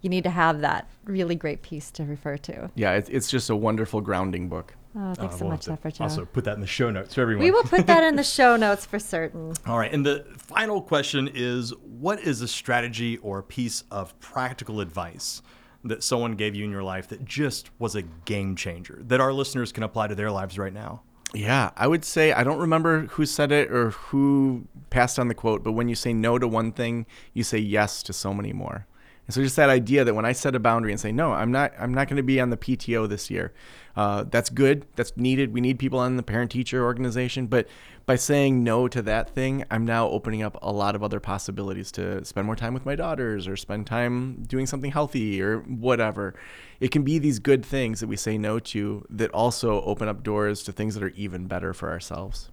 you 0.00 0.08
need 0.10 0.24
to 0.24 0.30
have 0.30 0.60
that 0.62 0.88
really 1.04 1.34
great 1.34 1.60
piece 1.62 1.90
to 1.92 2.04
refer 2.04 2.36
to. 2.38 2.70
Yeah, 2.74 2.92
it's, 2.92 3.08
it's 3.10 3.30
just 3.30 3.50
a 3.50 3.56
wonderful 3.56 4.00
grounding 4.00 4.48
book. 4.48 4.74
Oh, 4.96 5.12
thanks 5.14 5.34
Uh, 5.34 5.38
so 5.38 5.44
we'll 5.44 5.50
much, 5.52 5.66
have 5.66 5.82
to 5.82 5.82
Zephyr 5.82 5.90
Joe. 5.98 6.04
Also, 6.04 6.24
put 6.24 6.44
that 6.44 6.54
in 6.54 6.60
the 6.60 6.66
show 6.66 6.88
notes 6.90 7.14
for 7.14 7.20
everyone. 7.22 7.42
we 7.44 7.50
will 7.50 7.64
put 7.64 7.86
that 7.88 8.04
in 8.04 8.16
the 8.16 8.22
show 8.38 8.56
notes 8.56 8.86
for 8.86 8.98
certain. 8.98 9.52
All 9.66 9.78
right. 9.78 9.92
And 9.92 10.06
the 10.06 10.24
final 10.38 10.80
question 10.80 11.28
is 11.34 11.74
what 11.82 12.20
is 12.20 12.40
a 12.42 12.48
strategy 12.48 13.16
or 13.18 13.40
a 13.40 13.42
piece 13.42 13.82
of 13.90 14.18
practical 14.20 14.80
advice 14.80 15.42
that 15.82 16.02
someone 16.02 16.32
gave 16.36 16.54
you 16.54 16.64
in 16.64 16.70
your 16.70 16.82
life 16.84 17.08
that 17.08 17.24
just 17.24 17.70
was 17.78 17.94
a 17.96 18.02
game 18.02 18.56
changer 18.56 19.00
that 19.06 19.20
our 19.20 19.32
listeners 19.32 19.72
can 19.72 19.82
apply 19.82 20.06
to 20.06 20.14
their 20.14 20.30
lives 20.30 20.58
right 20.58 20.72
now? 20.72 21.02
Yeah, 21.34 21.72
I 21.76 21.88
would 21.88 22.04
say 22.04 22.32
I 22.32 22.44
don't 22.44 22.60
remember 22.60 23.06
who 23.06 23.26
said 23.26 23.50
it 23.50 23.70
or 23.70 23.90
who 23.90 24.66
passed 24.90 25.18
on 25.18 25.26
the 25.26 25.34
quote, 25.34 25.64
but 25.64 25.72
when 25.72 25.88
you 25.88 25.96
say 25.96 26.12
no 26.12 26.38
to 26.38 26.46
one 26.46 26.70
thing, 26.70 27.06
you 27.32 27.42
say 27.42 27.58
yes 27.58 28.04
to 28.04 28.12
so 28.12 28.32
many 28.32 28.52
more. 28.52 28.86
And 29.26 29.34
so 29.34 29.42
just 29.42 29.56
that 29.56 29.70
idea 29.70 30.04
that 30.04 30.14
when 30.14 30.26
I 30.26 30.32
set 30.32 30.54
a 30.54 30.60
boundary 30.60 30.92
and 30.92 31.00
say 31.00 31.12
no, 31.12 31.32
I'm 31.32 31.50
not 31.50 31.72
I'm 31.78 31.94
not 31.94 32.08
going 32.08 32.18
to 32.18 32.22
be 32.22 32.40
on 32.40 32.50
the 32.50 32.56
PTO 32.56 33.08
this 33.08 33.30
year. 33.30 33.52
Uh, 33.96 34.24
that's 34.24 34.50
good. 34.50 34.86
That's 34.96 35.16
needed. 35.16 35.52
We 35.52 35.60
need 35.60 35.78
people 35.78 35.98
on 35.98 36.16
the 36.16 36.22
parent 36.22 36.50
teacher 36.50 36.84
organization, 36.84 37.46
but 37.46 37.68
by 38.06 38.16
saying 38.16 38.62
no 38.62 38.86
to 38.88 39.00
that 39.02 39.30
thing, 39.30 39.64
I'm 39.70 39.86
now 39.86 40.08
opening 40.08 40.42
up 40.42 40.58
a 40.60 40.72
lot 40.72 40.94
of 40.94 41.02
other 41.02 41.20
possibilities 41.20 41.90
to 41.92 42.24
spend 42.24 42.44
more 42.44 42.56
time 42.56 42.74
with 42.74 42.84
my 42.84 42.96
daughters 42.96 43.48
or 43.48 43.56
spend 43.56 43.86
time 43.86 44.42
doing 44.42 44.66
something 44.66 44.90
healthy 44.90 45.40
or 45.40 45.60
whatever. 45.60 46.34
It 46.80 46.90
can 46.90 47.02
be 47.02 47.18
these 47.18 47.38
good 47.38 47.64
things 47.64 48.00
that 48.00 48.08
we 48.08 48.16
say 48.16 48.36
no 48.36 48.58
to 48.58 49.06
that 49.08 49.30
also 49.30 49.80
open 49.82 50.08
up 50.08 50.22
doors 50.22 50.62
to 50.64 50.72
things 50.72 50.94
that 50.94 51.02
are 51.02 51.14
even 51.16 51.46
better 51.46 51.72
for 51.72 51.90
ourselves. 51.90 52.50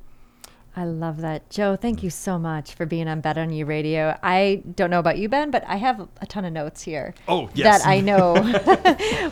I 0.74 0.86
love 0.86 1.20
that. 1.22 1.50
Joe, 1.50 1.76
thank 1.76 2.02
you 2.02 2.10
so 2.10 2.40
much 2.40 2.76
for 2.76 2.86
being 2.86 3.10
on 3.10 3.20
Bet 3.20 3.38
on 3.38 3.52
You 3.52 3.66
Radio. 3.66 4.18
I 4.24 4.64
don't 4.76 4.90
know 4.90 5.00
about 5.00 5.18
you, 5.18 5.28
Ben, 5.28 5.52
but 5.52 5.66
I 5.68 5.76
have 5.76 6.08
a 6.22 6.26
ton 6.26 6.46
of 6.46 6.54
notes 6.54 6.82
here. 6.82 7.14
Oh, 7.28 7.50
yes. 7.54 7.82
That 7.82 7.90
I 7.90 8.00
know 8.00 8.34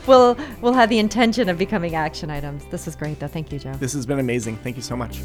will 0.06 0.36
will 0.60 0.74
have 0.74 0.90
the 0.90 0.98
intention 0.98 1.48
of 1.48 1.56
becoming 1.56 1.94
action 1.94 2.30
items. 2.30 2.64
This 2.70 2.86
is 2.86 2.94
great 2.94 3.20
though. 3.20 3.26
Thank 3.26 3.52
you, 3.52 3.58
Joe. 3.58 3.72
This 3.74 3.94
has 3.94 4.04
been 4.04 4.18
amazing. 4.18 4.56
Thank 4.58 4.76
you 4.76 4.82
so 4.82 4.96
much. 4.96 5.22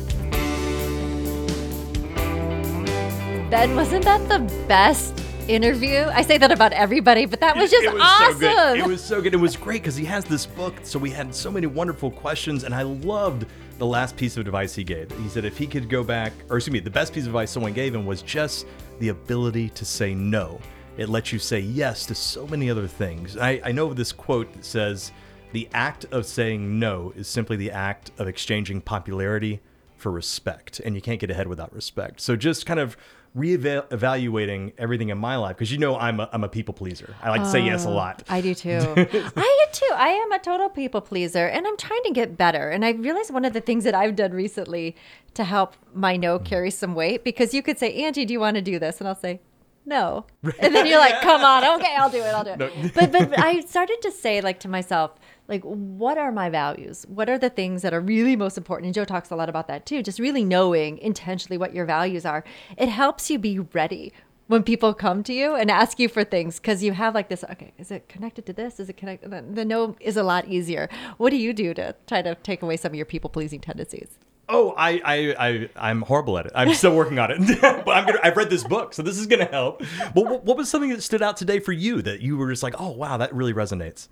Ben, 3.50 3.76
wasn't 3.76 4.06
that 4.06 4.28
the 4.30 4.40
best 4.68 5.22
interview? 5.50 6.06
I 6.06 6.22
say 6.22 6.38
that 6.38 6.52
about 6.52 6.72
everybody, 6.72 7.26
but 7.26 7.42
that 7.42 7.58
was 7.58 7.70
just 7.70 7.84
it 7.84 7.94
was 7.94 8.02
awesome. 8.02 8.40
so. 8.40 8.74
It 8.74 8.88
was 8.88 9.04
so 9.04 9.22
good. 9.22 9.34
It 9.34 9.38
was 9.38 9.58
great 9.58 9.82
because 9.82 9.98
he 9.98 10.06
has 10.06 10.24
this 10.24 10.46
book, 10.46 10.76
so 10.84 10.98
we 10.98 11.10
had 11.10 11.36
so 11.36 11.52
many 11.52 11.68
wonderful 11.68 12.10
questions, 12.10 12.64
and 12.64 12.74
I 12.74 12.84
loved 12.84 13.46
the 13.78 13.86
last 13.86 14.16
piece 14.16 14.38
of 14.38 14.46
advice 14.46 14.74
he 14.76 14.84
gave. 14.84 15.12
He 15.20 15.30
said 15.30 15.46
if 15.46 15.58
he 15.58 15.68
could 15.68 15.90
go 15.90 16.04
back, 16.04 16.34
or 16.50 16.58
excuse 16.58 16.74
me, 16.74 16.80
the 16.80 16.90
best 16.90 17.14
piece 17.14 17.24
of 17.24 17.30
advice 17.30 17.52
someone 17.52 17.74
gave 17.74 17.94
him 17.94 18.06
was 18.06 18.22
just 18.22 18.66
the 19.00 19.10
ability 19.10 19.70
to 19.70 19.86
say 19.86 20.14
no. 20.14 20.60
It 20.98 21.10
lets 21.10 21.34
you 21.34 21.40
say 21.40 21.60
yes 21.60 22.06
to 22.06 22.16
so 22.16 22.48
many 22.48 22.70
other 22.70 22.88
things. 22.88 23.38
I, 23.38 23.62
I 23.66 23.72
know 23.72 23.94
this 23.94 24.12
quote 24.12 24.52
that 24.54 24.64
says, 24.64 25.12
"The 25.52 25.68
act 25.74 26.06
of 26.12 26.26
saying 26.26 26.80
no 26.80 27.12
is 27.16 27.28
simply 27.28 27.58
the 27.58 27.72
act 27.72 28.12
of 28.18 28.28
exchanging 28.28 28.82
popularity." 28.82 29.58
For 29.58 30.06
for 30.06 30.12
respect, 30.12 30.80
and 30.82 30.94
you 30.94 31.02
can't 31.02 31.20
get 31.20 31.32
ahead 31.32 31.48
without 31.48 31.74
respect. 31.74 32.22
So 32.22 32.36
just 32.36 32.68
kind 32.68 32.80
of 32.80 32.96
reevaluating 33.36 34.74
everything 34.78 35.10
in 35.10 35.18
my 35.18 35.36
life 35.36 35.58
because 35.58 35.72
you 35.72 35.78
know 35.78 35.98
I'm 35.98 36.20
a, 36.20 36.30
I'm 36.32 36.44
a 36.44 36.50
people 36.50 36.74
pleaser. 36.74 37.16
I 37.22 37.30
like 37.30 37.42
to 37.42 37.50
say 37.50 37.60
yes 37.60 37.86
a 37.86 37.90
oh, 37.90 37.94
lot. 37.94 38.24
I 38.30 38.40
do 38.40 38.56
too. 38.56 38.80
I 38.98 39.06
do 39.06 39.66
too. 39.74 39.92
I 39.94 40.10
am 40.10 40.32
a 40.32 40.40
total 40.40 40.70
people 40.70 41.02
pleaser 41.02 41.48
and 41.48 41.68
I'm 41.68 41.76
trying 41.76 42.04
to 42.04 42.12
get 42.12 42.38
better. 42.38 42.70
And 42.70 42.86
I 42.86 42.92
realized 42.92 43.32
one 43.32 43.44
of 43.44 43.54
the 43.54 43.62
things 43.62 43.84
that 43.84 43.94
I've 43.94 44.16
done 44.16 44.32
recently 44.32 44.96
to 45.34 45.44
help 45.44 45.76
my 45.94 46.16
no 46.16 46.40
carry 46.40 46.72
some 46.72 46.96
weight 46.96 47.24
because 47.26 47.54
you 47.54 47.62
could 47.62 47.78
say, 47.78 47.94
Angie, 48.06 48.26
do 48.26 48.32
you 48.32 48.40
want 48.40 48.56
to 48.56 48.62
do 48.62 48.80
this? 48.80 49.00
And 49.00 49.08
I'll 49.08 49.16
say, 49.16 49.42
no. 49.86 50.26
And 50.60 50.74
then 50.74 50.88
you're 50.88 51.00
like, 51.00 51.22
come 51.22 51.44
on, 51.44 51.64
okay, 51.80 51.96
I'll 51.96 52.10
do 52.10 52.18
it, 52.18 52.34
I'll 52.34 52.44
do 52.44 52.52
it. 52.52 52.60
No. 52.60 52.70
But 52.94 53.12
but 53.12 53.40
I 53.40 53.62
started 53.62 54.02
to 54.02 54.12
say 54.12 54.42
like 54.42 54.60
to 54.62 54.68
myself, 54.68 55.12
like, 55.48 55.64
what 55.64 56.18
are 56.18 56.32
my 56.32 56.50
values? 56.50 57.06
What 57.08 57.30
are 57.30 57.38
the 57.38 57.50
things 57.50 57.84
that 57.84 57.94
are 57.94 58.02
really 58.02 58.36
most 58.36 58.58
important? 58.58 58.88
And 58.88 58.96
Joe 58.96 59.06
talks 59.06 59.30
a 59.30 59.36
lot 59.36 59.50
about 59.50 59.68
that 59.68 59.86
too. 59.86 60.02
Just 60.02 60.20
really 60.20 60.44
knowing 60.44 60.98
intentionally 60.98 61.58
what 61.58 61.74
your 61.74 61.86
values 61.86 62.26
are. 62.26 62.44
It 62.78 62.90
helps 62.90 63.30
you 63.30 63.38
be 63.38 63.60
ready 63.60 64.12
when 64.48 64.64
people 64.64 64.94
come 64.94 65.24
to 65.24 65.34
you 65.34 65.56
and 65.56 65.72
ask 65.72 66.00
you 66.00 66.08
for 66.08 66.24
things 66.24 66.60
because 66.60 66.84
you 66.84 66.94
have 66.94 67.16
like 67.16 67.30
this 67.30 67.44
okay 67.46 67.74
is 67.78 67.90
it 67.90 68.08
connected 68.08 68.46
to 68.46 68.54
this 68.54 68.80
is 68.80 68.90
it 68.90 68.98
connected 68.98 69.32
the, 69.32 69.42
the 69.42 69.66
no 69.66 69.96
is 70.00 70.18
a 70.18 70.24
lot 70.24 70.48
easier 70.48 70.88
what 71.18 71.32
do 71.32 71.38
you 71.38 71.52
do 71.52 71.74
to 71.74 71.96
try 72.06 72.22
to 72.22 72.36
take 72.36 72.62
away 72.62 72.78
some 72.78 72.92
of 72.92 72.96
your 72.96 73.08
people 73.08 73.28
pleasing 73.28 73.60
tendencies 73.60 74.20
Oh, 74.48 74.74
I, 74.78 75.02
I, 75.04 75.48
I, 75.48 75.70
I'm 75.76 76.02
horrible 76.04 76.38
at 76.38 76.46
it. 76.46 76.52
I'm 76.54 76.74
still 76.76 76.96
working 76.96 77.18
on 77.18 77.32
it, 77.32 77.62
but 77.62 77.90
I'm 77.90 78.06
gonna. 78.06 78.20
I've 78.22 78.38
read 78.38 78.50
this 78.50 78.64
book, 78.64 78.94
so 78.94 79.02
this 79.02 79.18
is 79.18 79.26
gonna 79.26 79.46
help. 79.46 79.82
But 80.14 80.26
what, 80.26 80.44
what 80.44 80.58
was 80.58 80.70
something 80.70 80.92
that 80.92 81.02
stood 81.02 81.24
out 81.24 81.38
today 81.38 81.60
for 81.60 81.72
you 81.72 82.02
that 82.04 82.22
you 82.22 82.38
were 82.38 82.50
just 82.50 82.62
like, 82.62 82.80
oh 82.80 82.92
wow, 82.92 83.18
that 83.18 83.34
really 83.34 83.54
resonates? 83.54 84.08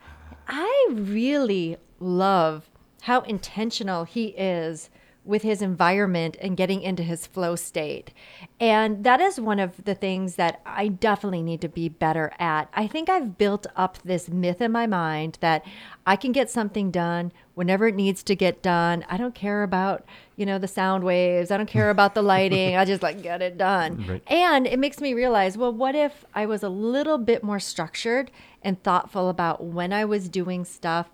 I 0.47 0.87
really 0.91 1.77
love 1.99 2.69
how 3.01 3.21
intentional 3.21 4.05
he 4.05 4.27
is 4.29 4.89
with 5.25 5.41
his 5.41 5.61
environment 5.61 6.35
and 6.41 6.57
getting 6.57 6.81
into 6.81 7.01
his 7.01 7.25
flow 7.25 7.55
state. 7.55 8.11
And 8.59 9.03
that 9.03 9.21
is 9.21 9.39
one 9.39 9.59
of 9.59 9.85
the 9.85 9.95
things 9.95 10.35
that 10.35 10.61
I 10.65 10.89
definitely 10.89 11.41
need 11.41 11.61
to 11.61 11.69
be 11.69 11.87
better 11.87 12.33
at. 12.39 12.69
I 12.73 12.87
think 12.87 13.09
I've 13.09 13.37
built 13.37 13.65
up 13.75 13.99
this 14.03 14.27
myth 14.27 14.61
in 14.61 14.71
my 14.71 14.85
mind 14.85 15.37
that 15.39 15.65
I 16.05 16.17
can 16.17 16.33
get 16.33 16.49
something 16.49 16.91
done 16.91 17.31
whenever 17.55 17.87
it 17.87 17.95
needs 17.95 18.21
to 18.23 18.35
get 18.35 18.61
done. 18.61 19.05
I 19.09 19.15
don't 19.15 19.35
care 19.35 19.63
about, 19.63 20.03
you 20.35 20.45
know, 20.45 20.57
the 20.57 20.67
sound 20.67 21.05
waves. 21.05 21.51
I 21.51 21.57
don't 21.57 21.69
care 21.69 21.89
about 21.89 22.15
the 22.15 22.21
lighting. 22.21 22.75
I 22.75 22.83
just 22.83 23.01
like 23.03 23.21
get 23.21 23.41
it 23.41 23.57
done. 23.57 24.05
Right. 24.13 24.23
And 24.27 24.67
it 24.67 24.79
makes 24.79 24.99
me 24.99 25.13
realize, 25.13 25.57
well, 25.57 25.71
what 25.71 25.95
if 25.95 26.25
I 26.35 26.45
was 26.45 26.61
a 26.61 26.69
little 26.69 27.17
bit 27.17 27.41
more 27.41 27.59
structured 27.59 28.31
and 28.61 28.81
thoughtful 28.83 29.29
about 29.29 29.63
when 29.63 29.93
I 29.93 30.03
was 30.03 30.27
doing 30.27 30.65
stuff? 30.65 31.07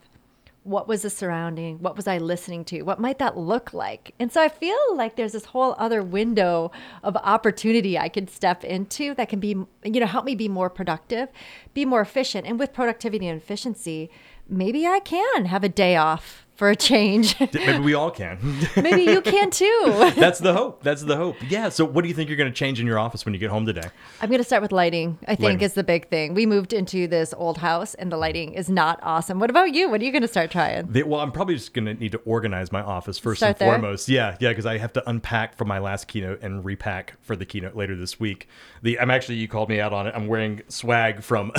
What 0.64 0.88
was 0.88 1.02
the 1.04 1.10
surrounding? 1.10 1.80
What 1.80 1.96
was 1.96 2.08
I 2.08 2.18
listening 2.18 2.66
to? 2.66 2.82
What 2.84 3.00
might 3.00 3.18
that 3.20 3.38
look 3.38 3.74
like? 3.74 4.14
And 4.20 4.32
so 4.32 4.42
I 4.42 4.50
feel 4.50 4.78
like 4.94 5.16
there's 5.16 5.32
this 5.32 5.46
whole 5.46 5.74
other 5.78 6.04
window 6.04 6.72
of 7.02 7.16
opportunity 7.18 7.98
I 7.98 8.10
can 8.10 8.28
step 8.28 8.64
into 8.64 9.16
that 9.16 9.30
can 9.30 9.40
be, 9.40 9.56
you 9.84 10.00
know, 10.00 10.06
help 10.06 10.26
me 10.26 10.36
be 10.36 10.50
more 10.50 10.70
productive, 10.70 11.30
be 11.74 11.86
more 11.86 12.02
efficient. 12.02 12.46
And 12.46 12.60
with 12.60 12.74
productivity 12.74 13.28
and 13.28 13.42
efficiency, 13.42 14.10
maybe 14.48 14.86
I 14.86 15.00
can 15.00 15.46
have 15.46 15.64
a 15.64 15.70
day 15.70 15.96
off 15.96 16.46
for 16.60 16.70
a 16.70 16.76
change. 16.76 17.40
Maybe 17.54 17.80
we 17.80 17.94
all 17.94 18.12
can. 18.12 18.38
maybe 18.76 19.04
you 19.04 19.22
can 19.22 19.50
too. 19.50 20.12
That's 20.18 20.40
the 20.40 20.54
hope. 20.54 20.84
That's 20.84 21.02
the 21.04 21.16
hope. 21.16 21.38
Yeah. 21.50 21.70
So, 21.70 21.86
what 21.86 22.02
do 22.04 22.10
you 22.10 22.14
think 22.14 22.30
you're 22.30 22.38
going 22.38 22.52
to 22.52 22.56
change 22.56 22.82
in 22.82 22.86
your 22.86 23.00
office 23.00 23.24
when 23.24 23.34
you 23.34 23.40
get 23.40 23.50
home 23.50 23.66
today? 23.66 23.90
I'm 24.22 24.28
going 24.30 24.40
to 24.40 24.44
start 24.44 24.62
with 24.62 24.74
lighting. 24.74 25.18
I 25.24 25.36
think 25.36 25.40
Lighting. 25.42 25.62
is 25.62 25.74
the 25.74 25.86
big 25.86 26.10
thing. 26.10 26.34
We 26.34 26.46
moved 26.46 26.74
into 26.74 27.08
this 27.08 27.34
old 27.38 27.58
house 27.60 27.94
and 27.96 28.12
the 28.12 28.18
lighting 28.18 28.54
is 28.54 28.70
not 28.70 29.00
awesome. 29.04 29.40
What 29.40 29.50
about 29.50 29.74
you? 29.74 29.90
What 29.90 30.02
are 30.02 30.04
you 30.04 30.12
going 30.12 30.22
to 30.22 30.28
start 30.28 30.52
trying? 30.52 30.92
The- 30.92 31.04
well, 31.04 31.22
I'm 31.22 31.32
probably 31.32 31.56
just 31.56 31.74
going 31.74 31.86
to 31.86 31.94
need 31.94 32.12
to 32.12 32.18
organize 32.26 32.72
my 32.74 32.82
office 32.82 33.18
first 33.18 33.40
Start 33.40 33.52
and 33.52 33.60
there? 33.62 33.80
foremost. 33.80 34.10
Yeah, 34.10 34.36
yeah, 34.42 34.50
because 34.50 34.66
I 34.66 34.78
have 34.80 34.92
to 34.94 35.10
unpack 35.10 35.56
from 35.58 35.70
my 35.70 35.80
last 35.80 36.08
keynote 36.10 36.42
and 36.42 36.66
repack 36.66 37.14
for 37.22 37.38
the 37.38 37.46
keynote 37.46 37.76
later 37.78 37.96
this 37.96 38.20
week. 38.20 38.50
The 38.84 39.00
I'm 39.00 39.10
actually 39.10 39.36
you 39.36 39.48
called 39.48 39.70
me 39.70 39.80
out 39.80 39.94
on 39.94 40.08
it. 40.08 40.14
I'm 40.14 40.28
wearing 40.28 40.62
swag 40.68 41.24
from 41.24 41.54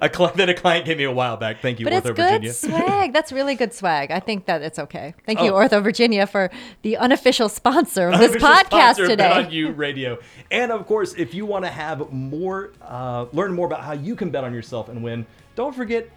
a 0.00 0.08
client 0.10 0.36
that 0.38 0.48
a 0.48 0.54
client 0.54 0.86
gave 0.86 0.96
me 0.96 1.04
a 1.04 1.12
while 1.12 1.36
back. 1.36 1.60
Thank 1.60 1.80
you, 1.80 1.84
But 1.84 1.92
Ortho 1.92 1.96
it's 1.96 2.06
good 2.08 2.16
Virginia. 2.16 2.52
swag. 2.54 3.12
That's 3.12 3.30
really 3.30 3.56
good 3.56 3.74
swag. 3.74 4.10
I 4.10 4.20
think 4.26 4.46
that 4.46 4.62
it's 4.62 4.78
okay. 4.78 5.14
Thank 5.26 5.40
you, 5.40 5.50
Oh. 5.52 5.54
Ortho 5.54 5.82
Virginia, 5.82 6.26
for 6.26 6.50
the 6.82 6.96
unofficial 6.96 7.48
sponsor 7.48 8.08
of 8.08 8.18
this 8.18 8.30
Official 8.30 8.48
podcast 8.48 8.96
today. 8.96 9.16
Bet 9.16 9.32
on 9.46 9.50
You 9.50 9.72
Radio. 9.72 10.18
And 10.50 10.72
of 10.72 10.86
course, 10.86 11.14
if 11.14 11.34
you 11.34 11.46
want 11.46 11.64
to 11.64 11.70
have 11.70 12.12
more, 12.12 12.72
uh, 12.82 13.26
learn 13.32 13.52
more 13.52 13.66
about 13.66 13.82
how 13.82 13.92
you 13.92 14.16
can 14.16 14.30
bet 14.30 14.44
on 14.44 14.52
yourself 14.54 14.88
and 14.88 15.02
win, 15.02 15.26
don't 15.54 15.74
forget 15.74 16.08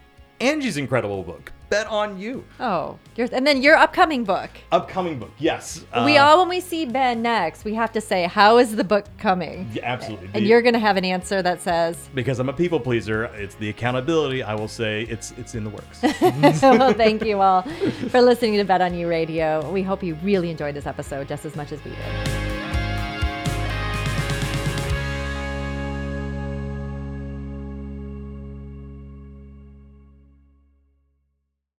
Angie's 0.42 0.76
incredible 0.78 1.24
book, 1.24 1.52
Bet 1.70 1.88
on 1.88 2.20
You. 2.20 2.44
Oh, 2.60 3.00
your, 3.16 3.28
and 3.32 3.48
then 3.48 3.62
your 3.64 3.76
upcoming 3.78 4.24
book. 4.26 4.50
Upcoming 4.72 5.18
book, 5.18 5.32
yes. 5.38 5.86
we 6.06 6.18
Uh, 6.18 6.26
all, 6.26 6.40
when 6.40 6.50
we 6.50 6.60
see 6.60 6.86
Ben 6.86 7.22
next, 7.22 7.64
we 7.64 7.74
have 7.74 7.92
to 7.94 8.02
say, 8.02 8.26
"How 8.26 8.58
is 8.58 8.76
the 8.76 8.84
book 8.84 9.06
coming?" 9.18 9.70
yeah, 9.74 9.84
absolutely. 9.86 10.28
And 10.34 10.44
The- 10.44 10.48
you're 10.50 10.62
going 10.62 10.74
to 10.74 10.80
have 10.80 10.98
an 10.98 11.06
answer 11.06 11.42
that 11.42 11.62
says, 11.62 12.10
because 12.14 12.40
I'm 12.40 12.50
a 12.50 12.54
people 12.54 12.80
pleaser. 12.80 13.26
It's 13.36 13.56
the 13.56 13.70
accountability. 13.70 14.44
I 14.44 14.56
will 14.56 14.68
say 14.68 15.04
it's 15.04 15.32
it's 15.38 15.56
in 15.56 15.64
the 15.64 15.70
works. 15.70 16.02
well, 16.62 16.94
thank 16.94 17.24
you 17.24 17.40
all 17.42 17.62
for 18.10 18.22
listening 18.22 18.58
to 18.58 18.64
Bet 18.66 18.82
on 18.82 18.94
You 18.94 19.08
Radio. 19.08 19.70
We 19.72 19.84
hope 19.84 20.04
you 20.04 20.16
really 20.22 20.52
enjoyed 20.52 20.76
this 20.76 20.86
episode 20.86 21.28
just 21.30 21.46
as 21.46 21.56
much 21.56 21.72
as 21.72 21.84
we 21.86 21.92
did. 21.92 22.55